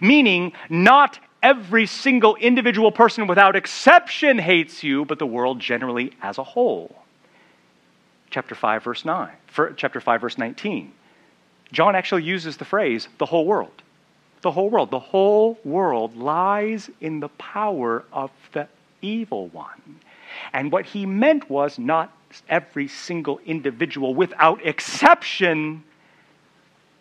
meaning 0.00 0.52
not 0.68 1.18
every 1.42 1.86
single 1.86 2.34
individual 2.36 2.90
person 2.90 3.26
without 3.26 3.56
exception 3.56 4.38
hates 4.38 4.82
you, 4.82 5.04
but 5.04 5.18
the 5.18 5.26
world 5.26 5.60
generally 5.60 6.12
as 6.22 6.38
a 6.38 6.44
whole. 6.44 7.02
Chapter 8.30 8.54
5, 8.54 8.82
verse 8.82 9.04
9. 9.04 9.30
chapter 9.76 10.00
5, 10.00 10.20
verse 10.20 10.38
19. 10.38 10.92
John 11.72 11.94
actually 11.94 12.24
uses 12.24 12.56
the 12.56 12.64
phrase, 12.64 13.08
the 13.18 13.26
whole 13.26 13.46
world. 13.46 13.82
The 14.42 14.50
whole 14.50 14.68
world. 14.68 14.90
The 14.90 14.98
whole 14.98 15.58
world 15.64 16.16
lies 16.16 16.90
in 17.00 17.20
the 17.20 17.28
power 17.28 18.04
of 18.12 18.30
the 18.52 18.68
evil 19.02 19.48
one. 19.48 20.00
And 20.52 20.70
what 20.72 20.84
he 20.84 21.06
meant 21.06 21.48
was 21.48 21.78
not 21.78 22.12
every 22.48 22.88
single 22.88 23.38
individual 23.46 24.14
without 24.14 24.64
exception, 24.66 25.84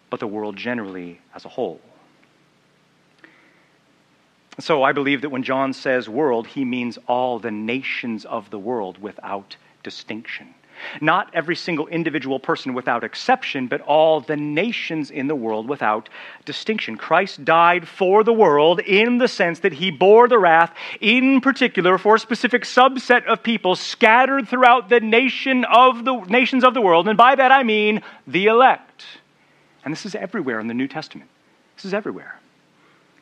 but 0.09 0.19
the 0.19 0.27
world 0.27 0.55
generally 0.55 1.19
as 1.33 1.45
a 1.45 1.49
whole. 1.49 1.79
So 4.59 4.83
I 4.83 4.93
believe 4.93 5.21
that 5.21 5.29
when 5.29 5.43
John 5.43 5.73
says 5.73 6.07
world, 6.07 6.47
he 6.47 6.63
means 6.63 6.97
all 7.07 7.39
the 7.39 7.51
nations 7.51 8.23
of 8.23 8.49
the 8.49 8.59
world 8.59 8.97
without 9.01 9.57
distinction. 9.83 10.53
Not 11.01 11.29
every 11.33 11.55
single 11.55 11.87
individual 11.87 12.39
person 12.39 12.73
without 12.73 13.03
exception, 13.03 13.67
but 13.67 13.81
all 13.81 14.21
the 14.21 14.35
nations 14.35 15.11
in 15.11 15.27
the 15.27 15.35
world 15.35 15.67
without 15.67 16.09
distinction. 16.43 16.97
Christ 16.97 17.45
died 17.45 17.87
for 17.87 18.23
the 18.23 18.33
world 18.33 18.79
in 18.81 19.17
the 19.17 19.27
sense 19.27 19.59
that 19.59 19.73
he 19.73 19.91
bore 19.91 20.27
the 20.27 20.39
wrath, 20.39 20.73
in 20.99 21.41
particular 21.41 21.97
for 21.97 22.15
a 22.15 22.19
specific 22.19 22.63
subset 22.63 23.25
of 23.25 23.43
people 23.43 23.75
scattered 23.75 24.47
throughout 24.47 24.89
the 24.89 24.99
nation 24.99 25.65
of 25.65 26.03
the 26.03 26.15
nations 26.25 26.63
of 26.63 26.73
the 26.73 26.81
world, 26.81 27.07
and 27.07 27.17
by 27.17 27.35
that 27.35 27.51
I 27.51 27.63
mean 27.63 28.01
the 28.27 28.47
elect. 28.47 28.84
And 29.85 29.91
this 29.91 30.05
is 30.05 30.15
everywhere 30.15 30.59
in 30.59 30.67
the 30.67 30.73
New 30.73 30.87
Testament. 30.87 31.29
This 31.75 31.85
is 31.85 31.93
everywhere. 31.93 32.39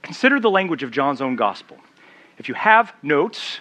Consider 0.02 0.40
the 0.40 0.50
language 0.50 0.82
of 0.82 0.92
John's 0.92 1.22
own 1.22 1.36
gospel. 1.36 1.78
If 2.38 2.48
you 2.48 2.56
have 2.56 2.94
notes, 3.04 3.60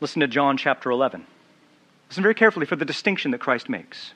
listen 0.00 0.20
to 0.20 0.28
John 0.28 0.56
chapter 0.56 0.90
11. 0.90 1.26
Listen 2.08 2.22
very 2.22 2.34
carefully 2.34 2.64
for 2.64 2.76
the 2.76 2.84
distinction 2.84 3.32
that 3.32 3.40
Christ 3.40 3.68
makes. 3.68 4.14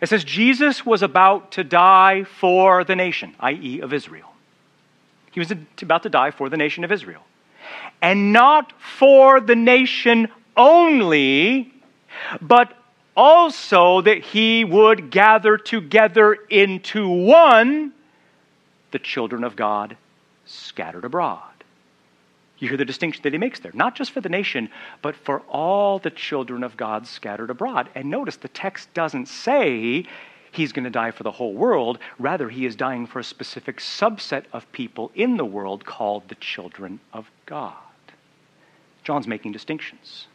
It 0.00 0.08
says, 0.08 0.22
Jesus 0.22 0.84
was 0.84 1.02
about 1.02 1.52
to 1.52 1.64
die 1.64 2.24
for 2.24 2.84
the 2.84 2.94
nation, 2.94 3.34
i.e., 3.40 3.80
of 3.80 3.92
Israel. 3.92 4.32
He 5.32 5.40
was 5.40 5.50
about 5.80 6.02
to 6.04 6.08
die 6.08 6.30
for 6.30 6.48
the 6.48 6.56
nation 6.56 6.84
of 6.84 6.92
Israel. 6.92 7.22
And 8.02 8.32
not 8.32 8.72
for 8.80 9.40
the 9.40 9.56
nation 9.56 10.28
only, 10.56 11.72
but 12.40 12.76
also 13.16 14.00
that 14.00 14.18
he 14.18 14.64
would 14.64 15.10
gather 15.10 15.56
together 15.56 16.34
into 16.50 17.08
one 17.08 17.92
the 18.90 18.98
children 18.98 19.44
of 19.44 19.56
God 19.56 19.96
scattered 20.44 21.04
abroad. 21.04 21.42
You 22.58 22.68
hear 22.68 22.76
the 22.76 22.84
distinction 22.84 23.22
that 23.24 23.32
he 23.32 23.38
makes 23.38 23.60
there, 23.60 23.72
not 23.74 23.96
just 23.96 24.12
for 24.12 24.20
the 24.20 24.28
nation, 24.28 24.70
but 25.02 25.16
for 25.16 25.40
all 25.48 25.98
the 25.98 26.10
children 26.10 26.62
of 26.62 26.76
God 26.76 27.06
scattered 27.06 27.50
abroad. 27.50 27.88
And 27.94 28.08
notice 28.08 28.36
the 28.36 28.48
text 28.48 28.92
doesn't 28.94 29.26
say 29.26 30.06
he's 30.52 30.72
going 30.72 30.84
to 30.84 30.90
die 30.90 31.10
for 31.10 31.24
the 31.24 31.32
whole 31.32 31.52
world. 31.52 31.98
Rather, 32.18 32.48
he 32.48 32.64
is 32.64 32.76
dying 32.76 33.06
for 33.06 33.18
a 33.18 33.24
specific 33.24 33.78
subset 33.78 34.44
of 34.52 34.70
people 34.72 35.10
in 35.14 35.36
the 35.36 35.44
world 35.44 35.84
called 35.84 36.28
the 36.28 36.36
children 36.36 37.00
of 37.12 37.30
God. 37.44 37.74
John's 39.02 39.26
making 39.26 39.52
distinctions. 39.52 40.28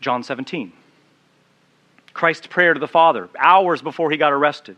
John 0.00 0.22
17. 0.22 0.72
Christ's 2.14 2.46
prayer 2.46 2.72
to 2.72 2.80
the 2.80 2.88
Father, 2.88 3.28
hours 3.38 3.82
before 3.82 4.10
he 4.10 4.16
got 4.16 4.32
arrested. 4.32 4.76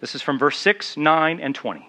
This 0.00 0.14
is 0.14 0.22
from 0.22 0.38
verse 0.38 0.58
6, 0.58 0.96
9, 0.96 1.40
and 1.40 1.54
20. 1.54 1.88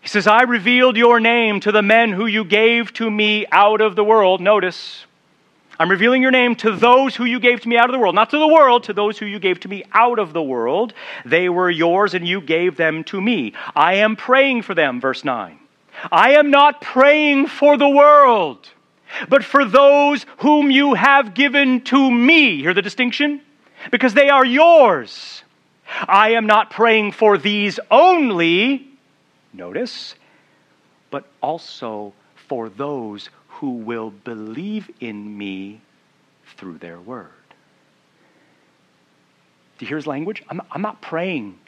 He 0.00 0.08
says, 0.08 0.26
I 0.26 0.42
revealed 0.42 0.98
your 0.98 1.18
name 1.18 1.60
to 1.60 1.72
the 1.72 1.80
men 1.80 2.12
who 2.12 2.26
you 2.26 2.44
gave 2.44 2.92
to 2.94 3.10
me 3.10 3.46
out 3.50 3.80
of 3.80 3.96
the 3.96 4.04
world. 4.04 4.42
Notice, 4.42 5.06
I'm 5.78 5.90
revealing 5.90 6.20
your 6.20 6.30
name 6.30 6.54
to 6.56 6.76
those 6.76 7.16
who 7.16 7.24
you 7.24 7.40
gave 7.40 7.62
to 7.62 7.68
me 7.68 7.78
out 7.78 7.88
of 7.88 7.92
the 7.92 7.98
world, 7.98 8.14
not 8.14 8.30
to 8.30 8.38
the 8.38 8.46
world, 8.46 8.84
to 8.84 8.92
those 8.92 9.18
who 9.18 9.24
you 9.24 9.38
gave 9.38 9.60
to 9.60 9.68
me 9.68 9.84
out 9.92 10.18
of 10.18 10.32
the 10.32 10.42
world. 10.42 10.92
They 11.24 11.48
were 11.48 11.70
yours 11.70 12.12
and 12.12 12.28
you 12.28 12.40
gave 12.40 12.76
them 12.76 13.02
to 13.04 13.20
me. 13.20 13.54
I 13.74 13.94
am 13.94 14.14
praying 14.14 14.62
for 14.62 14.74
them, 14.74 15.00
verse 15.00 15.24
9. 15.24 15.58
I 16.12 16.32
am 16.34 16.50
not 16.50 16.80
praying 16.80 17.46
for 17.46 17.76
the 17.76 17.88
world, 17.88 18.68
but 19.28 19.44
for 19.44 19.64
those 19.64 20.26
whom 20.38 20.70
you 20.70 20.94
have 20.94 21.34
given 21.34 21.82
to 21.82 22.10
me. 22.10 22.60
Hear 22.60 22.74
the 22.74 22.82
distinction? 22.82 23.40
Because 23.90 24.14
they 24.14 24.28
are 24.28 24.44
yours. 24.44 25.42
I 25.86 26.30
am 26.30 26.46
not 26.46 26.70
praying 26.70 27.12
for 27.12 27.36
these 27.38 27.78
only, 27.90 28.88
Notice, 29.52 30.14
but 31.10 31.26
also 31.40 32.12
for 32.48 32.68
those 32.68 33.28
who 33.48 33.70
will 33.72 34.10
believe 34.10 34.90
in 35.00 35.38
me 35.38 35.80
through 36.56 36.78
their 36.78 37.00
word. 37.00 37.30
Do 39.78 39.84
you 39.84 39.88
hear 39.88 39.96
his 39.96 40.06
language? 40.06 40.42
I'm, 40.48 40.60
I'm 40.70 40.82
not 40.82 41.00
praying 41.00 41.58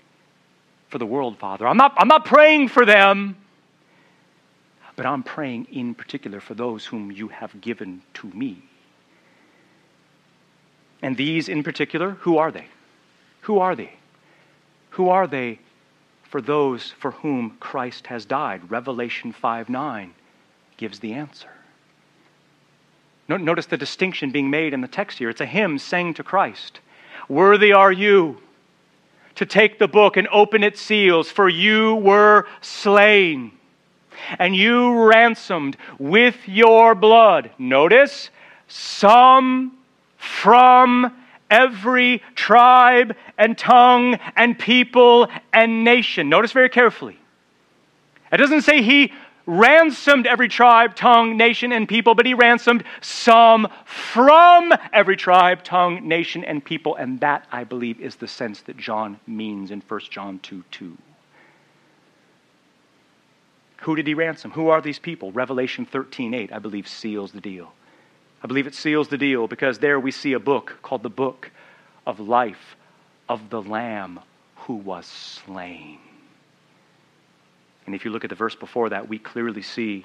for 0.88 0.98
the 0.98 1.06
world, 1.06 1.38
Father. 1.38 1.66
I'm 1.66 1.76
not, 1.76 1.94
I'm 1.96 2.08
not 2.08 2.24
praying 2.24 2.68
for 2.68 2.84
them, 2.84 3.36
but 4.96 5.06
I'm 5.06 5.22
praying 5.22 5.66
in 5.70 5.94
particular 5.94 6.40
for 6.40 6.54
those 6.54 6.86
whom 6.86 7.12
you 7.12 7.28
have 7.28 7.60
given 7.60 8.02
to 8.14 8.26
me. 8.28 8.62
And 11.02 11.16
these 11.16 11.48
in 11.48 11.62
particular, 11.62 12.12
who 12.20 12.38
are 12.38 12.50
they? 12.50 12.66
Who 13.42 13.58
are 13.58 13.76
they? 13.76 13.92
Who 14.90 15.10
are 15.10 15.26
they 15.26 15.60
for 16.24 16.40
those 16.40 16.94
for 16.98 17.12
whom 17.12 17.56
Christ 17.60 18.06
has 18.08 18.24
died? 18.24 18.70
Revelation 18.70 19.32
5 19.32 19.68
9 19.68 20.14
gives 20.78 20.98
the 20.98 21.12
answer. 21.12 21.50
Notice 23.28 23.66
the 23.66 23.76
distinction 23.76 24.30
being 24.30 24.50
made 24.50 24.72
in 24.72 24.80
the 24.80 24.88
text 24.88 25.18
here. 25.18 25.28
It's 25.28 25.40
a 25.40 25.46
hymn 25.46 25.78
sang 25.78 26.14
to 26.14 26.22
Christ. 26.22 26.80
Worthy 27.28 27.72
are 27.72 27.90
you 27.90 28.40
to 29.34 29.44
take 29.44 29.78
the 29.78 29.88
book 29.88 30.16
and 30.16 30.28
open 30.28 30.62
its 30.62 30.80
seals, 30.80 31.30
for 31.30 31.48
you 31.48 31.96
were 31.96 32.46
slain, 32.60 33.52
and 34.38 34.54
you 34.54 35.04
ransomed 35.04 35.76
with 35.98 36.36
your 36.46 36.94
blood. 36.94 37.50
Notice, 37.58 38.30
some 38.68 39.76
from 40.16 41.16
every 41.50 42.22
tribe 42.34 43.14
and 43.38 43.56
tongue 43.56 44.18
and 44.34 44.58
people 44.58 45.28
and 45.52 45.84
nation. 45.84 46.28
Notice 46.28 46.52
very 46.52 46.68
carefully. 46.68 47.18
It 48.32 48.38
doesn't 48.38 48.62
say 48.62 48.82
he 48.82 49.12
ransomed 49.46 50.26
every 50.26 50.48
tribe, 50.48 50.96
tongue, 50.96 51.36
nation, 51.36 51.72
and 51.72 51.88
people, 51.88 52.14
but 52.14 52.26
he 52.26 52.34
ransomed 52.34 52.82
some 53.00 53.68
from 53.84 54.74
every 54.92 55.16
tribe, 55.16 55.62
tongue, 55.62 56.06
nation, 56.06 56.44
and 56.44 56.64
people. 56.64 56.96
And 56.96 57.20
that, 57.20 57.46
I 57.52 57.64
believe, 57.64 58.00
is 58.00 58.16
the 58.16 58.26
sense 58.28 58.60
that 58.62 58.76
John 58.76 59.20
means 59.26 59.70
in 59.70 59.80
1 59.86 60.00
John 60.10 60.40
2 60.40 60.64
2. 60.70 60.98
Who 63.78 63.94
did 63.96 64.06
he 64.06 64.14
ransom? 64.14 64.52
Who 64.52 64.68
are 64.68 64.80
these 64.80 64.98
people? 64.98 65.32
Revelation 65.32 65.86
13:8, 65.86 66.52
I 66.52 66.58
believe, 66.58 66.88
seals 66.88 67.32
the 67.32 67.40
deal. 67.40 67.72
I 68.42 68.46
believe 68.46 68.66
it 68.66 68.74
seals 68.74 69.08
the 69.08 69.18
deal 69.18 69.46
because 69.48 69.78
there 69.78 69.98
we 69.98 70.10
see 70.10 70.32
a 70.32 70.38
book 70.38 70.78
called 70.82 71.02
the 71.02 71.08
Book 71.10 71.50
of 72.06 72.20
Life 72.20 72.76
of 73.28 73.50
the 73.50 73.62
Lamb 73.62 74.20
who 74.56 74.74
was 74.74 75.06
slain. 75.06 75.98
And 77.86 77.94
if 77.94 78.04
you 78.04 78.10
look 78.10 78.24
at 78.24 78.30
the 78.30 78.36
verse 78.36 78.54
before 78.54 78.88
that, 78.90 79.08
we 79.08 79.18
clearly 79.18 79.62
see 79.62 80.04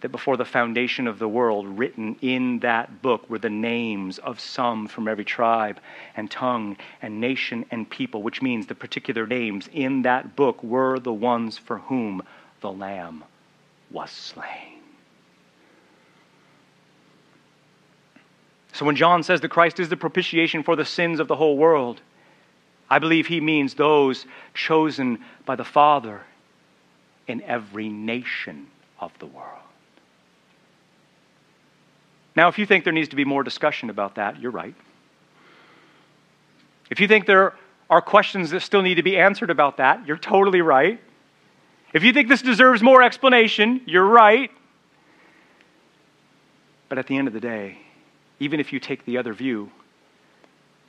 that 0.00 0.10
before 0.10 0.36
the 0.36 0.44
foundation 0.44 1.06
of 1.06 1.18
the 1.18 1.28
world, 1.28 1.78
written 1.78 2.16
in 2.20 2.58
that 2.60 3.02
book 3.02 3.28
were 3.30 3.38
the 3.38 3.50
names 3.50 4.18
of 4.18 4.38
some 4.38 4.86
from 4.86 5.08
every 5.08 5.24
tribe 5.24 5.80
and 6.16 6.30
tongue 6.30 6.76
and 7.00 7.20
nation 7.20 7.64
and 7.70 7.88
people, 7.88 8.22
which 8.22 8.42
means 8.42 8.66
the 8.66 8.74
particular 8.74 9.26
names 9.26 9.68
in 9.72 10.02
that 10.02 10.36
book 10.36 10.62
were 10.62 10.98
the 10.98 11.12
ones 11.12 11.56
for 11.56 11.78
whom 11.78 12.22
the 12.60 12.70
Lamb 12.70 13.24
was 13.90 14.10
slain. 14.10 14.80
So 18.72 18.84
when 18.84 18.96
John 18.96 19.22
says 19.22 19.40
that 19.40 19.48
Christ 19.48 19.80
is 19.80 19.88
the 19.88 19.96
propitiation 19.96 20.62
for 20.62 20.76
the 20.76 20.84
sins 20.84 21.18
of 21.18 21.28
the 21.28 21.36
whole 21.36 21.56
world, 21.56 22.02
I 22.90 22.98
believe 22.98 23.26
he 23.26 23.40
means 23.40 23.72
those 23.74 24.26
chosen 24.52 25.24
by 25.46 25.56
the 25.56 25.64
Father 25.64 26.20
in 27.26 27.40
every 27.42 27.88
nation 27.88 28.66
of 29.00 29.18
the 29.18 29.26
world. 29.26 29.65
Now, 32.36 32.48
if 32.48 32.58
you 32.58 32.66
think 32.66 32.84
there 32.84 32.92
needs 32.92 33.08
to 33.08 33.16
be 33.16 33.24
more 33.24 33.42
discussion 33.42 33.88
about 33.88 34.16
that, 34.16 34.40
you're 34.40 34.50
right. 34.50 34.74
If 36.90 37.00
you 37.00 37.08
think 37.08 37.26
there 37.26 37.54
are 37.88 38.02
questions 38.02 38.50
that 38.50 38.60
still 38.60 38.82
need 38.82 38.96
to 38.96 39.02
be 39.02 39.16
answered 39.16 39.50
about 39.50 39.78
that, 39.78 40.06
you're 40.06 40.18
totally 40.18 40.60
right. 40.60 41.00
If 41.94 42.04
you 42.04 42.12
think 42.12 42.28
this 42.28 42.42
deserves 42.42 42.82
more 42.82 43.02
explanation, 43.02 43.80
you're 43.86 44.04
right. 44.04 44.50
But 46.88 46.98
at 46.98 47.06
the 47.06 47.16
end 47.16 47.26
of 47.26 47.34
the 47.34 47.40
day, 47.40 47.78
even 48.38 48.60
if 48.60 48.72
you 48.72 48.78
take 48.78 49.04
the 49.06 49.16
other 49.16 49.32
view, 49.32 49.70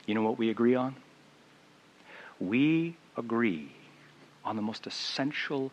you 0.06 0.14
know 0.14 0.22
what 0.22 0.38
we 0.38 0.50
agree 0.50 0.74
on? 0.74 0.96
We 2.38 2.96
agree 3.16 3.72
on 4.44 4.56
the 4.56 4.62
most 4.62 4.86
essential 4.86 5.72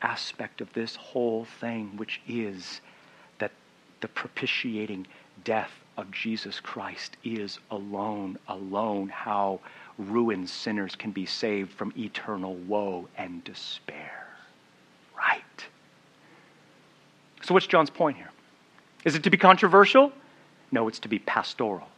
aspect 0.00 0.60
of 0.60 0.72
this 0.72 0.96
whole 0.96 1.44
thing, 1.60 1.96
which 1.96 2.20
is 2.26 2.80
the 4.00 4.08
propitiating 4.08 5.06
death 5.44 5.70
of 5.96 6.10
Jesus 6.10 6.60
Christ 6.60 7.16
is 7.24 7.58
alone, 7.70 8.38
alone 8.48 9.08
how 9.08 9.60
ruined 9.98 10.48
sinners 10.48 10.94
can 10.94 11.10
be 11.10 11.26
saved 11.26 11.72
from 11.72 11.92
eternal 11.96 12.54
woe 12.54 13.08
and 13.16 13.42
despair. 13.44 14.26
Right. 15.16 15.42
So, 17.42 17.54
what's 17.54 17.66
John's 17.66 17.90
point 17.90 18.16
here? 18.16 18.30
Is 19.04 19.14
it 19.14 19.22
to 19.22 19.30
be 19.30 19.36
controversial? 19.36 20.12
No, 20.70 20.88
it's 20.88 20.98
to 21.00 21.08
be 21.08 21.18
pastoral. 21.18 21.88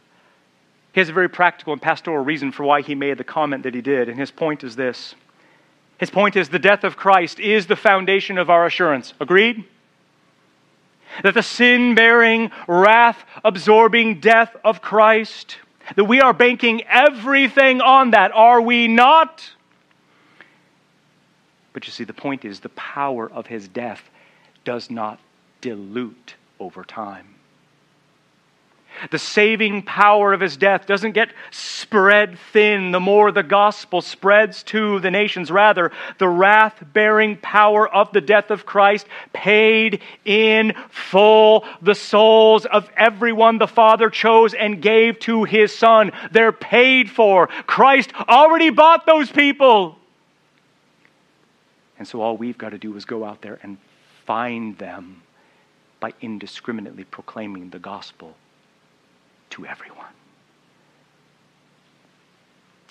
He 0.93 1.01
has 1.01 1.09
a 1.09 1.13
very 1.13 1.29
practical 1.29 1.73
and 1.73 1.81
pastoral 1.81 2.23
reason 2.23 2.51
for 2.51 2.63
why 2.63 2.81
he 2.81 2.95
made 2.95 3.17
the 3.17 3.23
comment 3.23 3.63
that 3.63 3.75
he 3.75 3.81
did, 3.81 4.09
and 4.09 4.17
his 4.17 4.31
point 4.31 4.63
is 4.63 4.75
this. 4.75 5.15
His 5.99 6.09
point 6.09 6.35
is 6.35 6.49
the 6.49 6.59
death 6.59 6.83
of 6.83 6.95
Christ 6.95 7.39
is 7.39 7.67
the 7.67 7.75
foundation 7.75 8.37
of 8.37 8.49
our 8.49 8.65
assurance. 8.65 9.13
Agreed? 9.19 9.65
That 11.23 11.33
the 11.33 11.43
sin 11.43 11.95
bearing, 11.95 12.51
wrath 12.67 13.23
absorbing 13.43 14.19
death 14.19 14.55
of 14.63 14.81
Christ, 14.81 15.57
that 15.95 16.05
we 16.05 16.21
are 16.21 16.33
banking 16.33 16.83
everything 16.83 17.81
on 17.81 18.11
that, 18.11 18.31
are 18.33 18.61
we 18.61 18.87
not? 18.87 19.51
But 21.73 21.85
you 21.85 21.91
see, 21.91 22.03
the 22.03 22.13
point 22.13 22.45
is 22.45 22.59
the 22.59 22.69
power 22.69 23.29
of 23.31 23.47
his 23.47 23.67
death 23.67 24.09
does 24.65 24.89
not 24.89 25.19
dilute 25.61 26.35
over 26.59 26.83
time. 26.83 27.35
The 29.11 29.19
saving 29.19 29.83
power 29.83 30.33
of 30.33 30.41
his 30.41 30.57
death 30.57 30.85
doesn't 30.85 31.13
get 31.13 31.29
spread 31.51 32.37
thin 32.51 32.91
the 32.91 32.99
more 32.99 33.31
the 33.31 33.43
gospel 33.43 34.01
spreads 34.01 34.63
to 34.63 34.99
the 34.99 35.11
nations. 35.11 35.51
Rather, 35.51 35.91
the 36.17 36.27
wrath 36.27 36.83
bearing 36.93 37.37
power 37.37 37.87
of 37.87 38.11
the 38.11 38.21
death 38.21 38.51
of 38.51 38.65
Christ 38.65 39.07
paid 39.33 40.01
in 40.25 40.73
full 40.89 41.65
the 41.81 41.95
souls 41.95 42.65
of 42.65 42.89
everyone 42.95 43.57
the 43.57 43.67
Father 43.67 44.09
chose 44.09 44.53
and 44.53 44.81
gave 44.81 45.19
to 45.19 45.43
his 45.43 45.75
Son. 45.75 46.11
They're 46.31 46.51
paid 46.51 47.09
for. 47.09 47.47
Christ 47.47 48.11
already 48.27 48.69
bought 48.69 49.05
those 49.05 49.31
people. 49.31 49.97
And 51.97 52.07
so 52.07 52.21
all 52.21 52.37
we've 52.37 52.57
got 52.57 52.69
to 52.69 52.77
do 52.77 52.95
is 52.95 53.05
go 53.05 53.25
out 53.25 53.41
there 53.41 53.59
and 53.61 53.77
find 54.25 54.77
them 54.77 55.21
by 55.99 56.13
indiscriminately 56.21 57.03
proclaiming 57.03 57.71
the 57.71 57.79
gospel 57.79 58.35
to 59.51 59.65
everyone. 59.65 60.05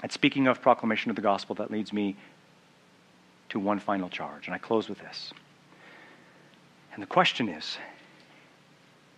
And 0.03 0.13
speaking 0.13 0.47
of 0.47 0.63
proclamation 0.63 1.11
of 1.11 1.17
the 1.17 1.23
gospel, 1.23 1.55
that 1.57 1.71
leads 1.71 1.93
me 1.93 2.17
to 3.49 3.59
one 3.59 3.79
final 3.81 4.09
charge. 4.09 4.47
And 4.47 4.55
I 4.55 4.59
close 4.59 4.89
with 4.89 4.99
this. 4.99 5.33
And 6.93 7.03
the 7.03 7.07
question 7.07 7.49
is 7.49 7.79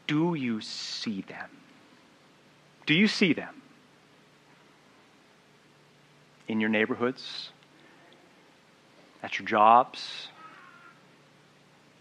do 0.07 0.35
you 0.35 0.61
see 0.61 1.23
them? 1.23 1.49
Do 2.87 2.95
you 2.95 3.07
see 3.07 3.33
them? 3.33 3.63
In 6.49 6.61
your 6.61 6.69
neighborhoods, 6.69 7.51
at 9.23 9.39
your 9.39 9.47
jobs, 9.47 10.29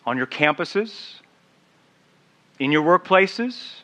on 0.08 0.18
your 0.18 0.26
campuses, 0.26 1.20
in 2.58 2.72
your 2.72 2.82
workplaces, 2.82 3.84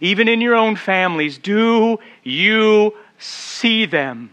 even 0.00 0.28
in 0.28 0.40
your 0.40 0.54
own 0.54 0.76
families, 0.76 1.38
do 1.38 1.98
you 2.22 2.94
see 3.18 3.86
them? 3.86 4.30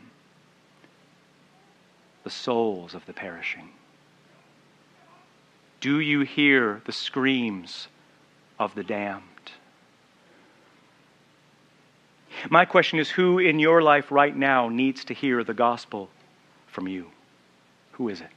The 2.23 2.29
souls 2.29 2.93
of 2.93 3.05
the 3.05 3.13
perishing. 3.13 3.69
Do 5.79 5.99
you 5.99 6.21
hear 6.21 6.81
the 6.85 6.91
screams 6.91 7.87
of 8.57 8.73
the 8.75 8.83
damned? 8.83 9.21
My 12.49 12.65
question 12.65 12.99
is 12.99 13.09
who 13.09 13.39
in 13.39 13.59
your 13.59 13.81
life 13.81 14.11
right 14.11 14.35
now 14.35 14.69
needs 14.69 15.05
to 15.05 15.13
hear 15.13 15.43
the 15.43 15.53
gospel 15.53 16.09
from 16.67 16.87
you? 16.87 17.11
Who 17.93 18.09
is 18.09 18.21
it? 18.21 18.29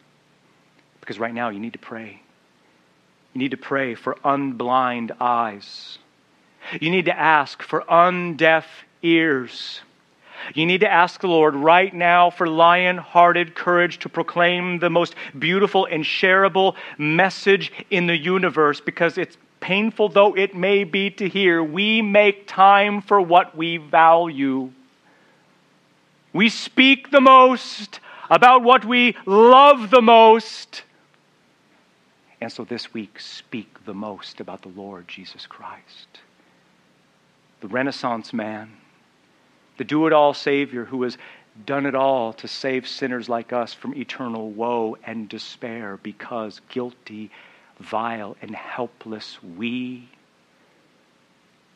Because 1.01 1.19
right 1.19 1.35
now 1.35 1.49
you 1.49 1.59
need 1.59 1.73
to 1.73 1.79
pray. 1.79 2.21
You 3.35 3.39
need 3.39 3.51
to 3.51 3.57
pray 3.57 3.95
for 3.95 4.15
unblind 4.25 5.17
eyes 5.21 5.99
you 6.81 6.91
need 6.91 7.07
to 7.07 7.19
ask 7.19 7.63
for 7.63 7.83
undeaf 7.83 8.65
ears, 9.03 9.81
You 10.55 10.67
need 10.67 10.81
to 10.81 10.91
ask 10.91 11.21
the 11.21 11.29
Lord 11.29 11.55
right 11.55 11.93
now 11.93 12.31
for 12.31 12.47
lion 12.47 12.97
hearted 12.97 13.55
courage 13.55 13.99
to 14.01 14.09
proclaim 14.09 14.79
the 14.79 14.91
most 14.91 15.15
beautiful 15.39 15.87
and 15.87 16.05
shareable 16.05 16.75
message 16.97 17.73
in 17.91 18.07
the 18.07 18.17
universe 18.17 18.81
because 18.81 19.19
it's 19.19 19.37
painful 19.61 20.09
though 20.09 20.37
it 20.37 20.55
may 20.55 20.85
be 20.85 21.11
to 21.11 21.29
hear. 21.29 21.63
We 21.63 22.03
make 22.03 22.47
time 22.47 23.03
for 23.03 23.21
what 23.21 23.57
we 23.57 23.77
value. 23.79 24.71
We 26.33 26.49
speak 26.49 27.11
the 27.11 27.21
most 27.21 28.01
about 28.31 28.63
what 28.63 28.85
we 28.85 29.17
love 29.27 29.91
the 29.91 30.03
most. 30.03 30.83
And 32.41 32.53
so 32.53 32.65
this 32.65 32.95
week, 32.95 33.19
speak 33.19 33.85
the 33.85 33.95
most 33.95 34.41
about 34.41 34.63
the 34.63 34.69
Lord 34.69 35.09
Jesus 35.09 35.47
Christ, 35.47 36.21
the 37.61 37.69
Renaissance 37.69 38.33
man, 38.33 38.73
the 39.77 39.85
do 39.85 40.07
it 40.07 40.13
all 40.13 40.35
Savior 40.35 40.85
who 40.85 41.03
has 41.03 41.19
done 41.67 41.87
it 41.87 41.95
all 41.95 42.33
to 42.35 42.47
save 42.47 42.87
sinners 42.87 43.29
like 43.29 43.53
us 43.53 43.75
from 43.75 43.95
eternal 43.95 44.51
woe 44.51 44.97
and 45.05 45.29
despair 45.29 45.99
because 46.03 46.61
guilty, 46.69 47.31
vile, 47.81 48.37
and 48.41 48.55
helpless 48.55 49.39
we, 49.43 50.09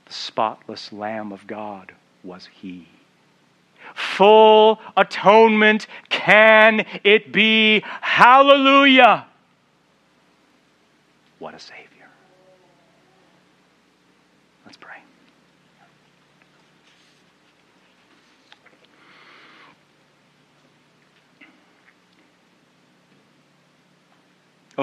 the 0.06 0.12
spotless 0.12 0.92
Lamb 0.92 1.32
of 1.32 1.46
God, 1.46 1.92
was 2.22 2.48
He. 2.52 2.86
Full 3.94 4.80
atonement 4.96 5.86
can 6.08 6.86
it 7.02 7.32
be? 7.32 7.82
Hallelujah! 8.00 9.26
What 11.38 11.54
a 11.54 11.58
Savior. 11.58 11.88
Let's 14.64 14.76
pray. 14.76 14.98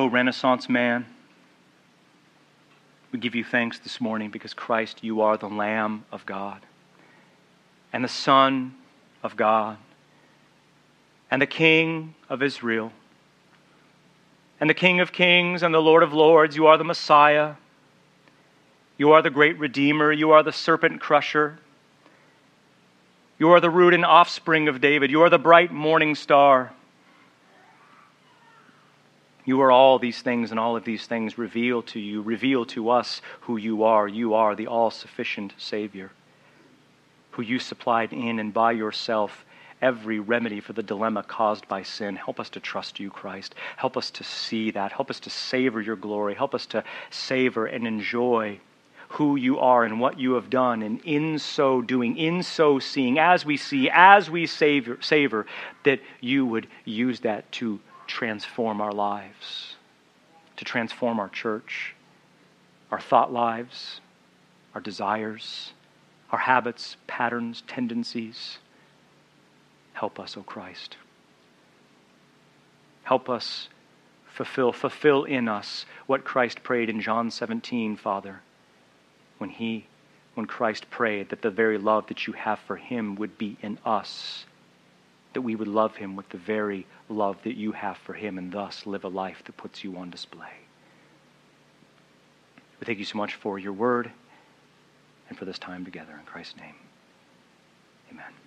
Oh, 0.01 0.05
Renaissance 0.05 0.69
man, 0.69 1.05
we 3.11 3.19
give 3.19 3.35
you 3.35 3.43
thanks 3.43 3.79
this 3.79 3.99
morning 3.99 4.29
because 4.29 4.53
Christ, 4.53 5.03
you 5.03 5.19
are 5.19 5.35
the 5.35 5.49
Lamb 5.49 6.05
of 6.09 6.25
God 6.25 6.61
and 7.91 8.01
the 8.01 8.07
Son 8.07 8.75
of 9.23 9.35
God 9.35 9.75
and 11.29 11.41
the 11.41 11.45
King 11.45 12.15
of 12.29 12.41
Israel 12.41 12.93
and 14.61 14.69
the 14.69 14.73
King 14.73 15.01
of 15.01 15.11
Kings 15.11 15.63
and 15.63 15.73
the 15.73 15.81
Lord 15.81 16.01
of 16.01 16.13
Lords. 16.13 16.55
You 16.55 16.67
are 16.67 16.77
the 16.77 16.85
Messiah. 16.85 17.55
You 18.97 19.11
are 19.11 19.21
the 19.21 19.29
great 19.29 19.59
Redeemer. 19.59 20.13
You 20.13 20.31
are 20.31 20.43
the 20.43 20.53
serpent 20.53 21.01
crusher. 21.01 21.59
You 23.37 23.49
are 23.49 23.59
the 23.59 23.69
root 23.69 23.93
and 23.93 24.05
offspring 24.05 24.69
of 24.69 24.79
David. 24.79 25.11
You 25.11 25.23
are 25.23 25.29
the 25.29 25.37
bright 25.37 25.73
morning 25.73 26.15
star. 26.15 26.71
You 29.49 29.61
are 29.61 29.71
all 29.71 29.97
these 29.97 30.21
things, 30.21 30.51
and 30.51 30.59
all 30.59 30.77
of 30.77 30.83
these 30.83 31.07
things 31.07 31.39
reveal 31.39 31.81
to 31.81 31.99
you, 31.99 32.21
reveal 32.21 32.65
to 32.65 32.91
us 32.91 33.19
who 33.41 33.57
you 33.57 33.81
are. 33.83 34.07
You 34.07 34.35
are 34.35 34.53
the 34.53 34.67
all 34.67 34.91
sufficient 34.91 35.55
Savior, 35.57 36.11
who 37.31 37.41
you 37.41 37.57
supplied 37.57 38.13
in 38.13 38.37
and 38.37 38.53
by 38.53 38.73
yourself 38.73 39.43
every 39.81 40.19
remedy 40.19 40.59
for 40.59 40.73
the 40.73 40.83
dilemma 40.83 41.23
caused 41.23 41.67
by 41.67 41.81
sin. 41.81 42.15
Help 42.15 42.39
us 42.39 42.51
to 42.51 42.59
trust 42.59 42.99
you, 42.99 43.09
Christ. 43.09 43.55
Help 43.75 43.97
us 43.97 44.11
to 44.11 44.23
see 44.23 44.69
that. 44.69 44.91
Help 44.91 45.09
us 45.09 45.19
to 45.21 45.31
savor 45.31 45.81
your 45.81 45.95
glory. 45.95 46.35
Help 46.35 46.53
us 46.53 46.67
to 46.67 46.83
savor 47.09 47.65
and 47.65 47.87
enjoy 47.87 48.59
who 49.13 49.35
you 49.35 49.57
are 49.57 49.83
and 49.83 49.99
what 49.99 50.19
you 50.19 50.33
have 50.33 50.51
done. 50.51 50.83
And 50.83 51.01
in 51.05 51.39
so 51.39 51.81
doing, 51.81 52.17
in 52.17 52.43
so 52.43 52.77
seeing, 52.77 53.17
as 53.17 53.45
we 53.45 53.57
see, 53.57 53.89
as 53.91 54.29
we 54.29 54.45
savor, 54.45 54.99
savor 55.01 55.47
that 55.85 56.01
you 56.21 56.45
would 56.45 56.67
use 56.85 57.21
that 57.21 57.51
to 57.53 57.79
transform 58.09 58.81
our 58.81 58.91
lives, 58.91 59.75
to 60.57 60.65
transform 60.65 61.19
our 61.19 61.29
church, 61.29 61.95
our 62.91 62.99
thought 62.99 63.31
lives, 63.31 64.01
our 64.73 64.81
desires, 64.81 65.73
our 66.31 66.39
habits, 66.39 66.97
patterns, 67.07 67.63
tendencies. 67.67 68.57
Help 69.93 70.19
us, 70.19 70.35
O 70.35 70.43
Christ. 70.43 70.97
Help 73.03 73.29
us 73.29 73.69
fulfill, 74.27 74.71
fulfill 74.71 75.23
in 75.23 75.47
us 75.47 75.85
what 76.07 76.23
Christ 76.23 76.63
prayed 76.63 76.89
in 76.89 77.01
John 77.01 77.31
17, 77.31 77.95
Father, 77.95 78.41
when 79.37 79.49
he 79.49 79.85
when 80.35 80.45
Christ 80.45 80.89
prayed 80.89 81.29
that 81.29 81.41
the 81.41 81.49
very 81.49 81.77
love 81.77 82.07
that 82.07 82.25
you 82.25 82.33
have 82.33 82.59
for 82.59 82.77
him 82.77 83.15
would 83.15 83.37
be 83.37 83.57
in 83.61 83.77
us 83.83 84.45
that 85.33 85.41
we 85.41 85.55
would 85.55 85.67
love 85.67 85.97
him 85.97 86.15
with 86.15 86.29
the 86.29 86.37
very 86.37 86.85
love 87.09 87.37
that 87.43 87.55
you 87.55 87.71
have 87.71 87.97
for 87.97 88.13
him 88.13 88.37
and 88.37 88.51
thus 88.51 88.85
live 88.85 89.03
a 89.03 89.07
life 89.07 89.43
that 89.45 89.57
puts 89.57 89.83
you 89.83 89.97
on 89.97 90.09
display. 90.09 90.53
We 92.79 92.85
thank 92.85 92.99
you 92.99 93.05
so 93.05 93.17
much 93.17 93.35
for 93.35 93.59
your 93.59 93.73
word 93.73 94.11
and 95.27 95.37
for 95.37 95.45
this 95.45 95.59
time 95.59 95.83
together. 95.83 96.13
In 96.17 96.25
Christ's 96.25 96.57
name, 96.57 96.75
amen. 98.11 98.33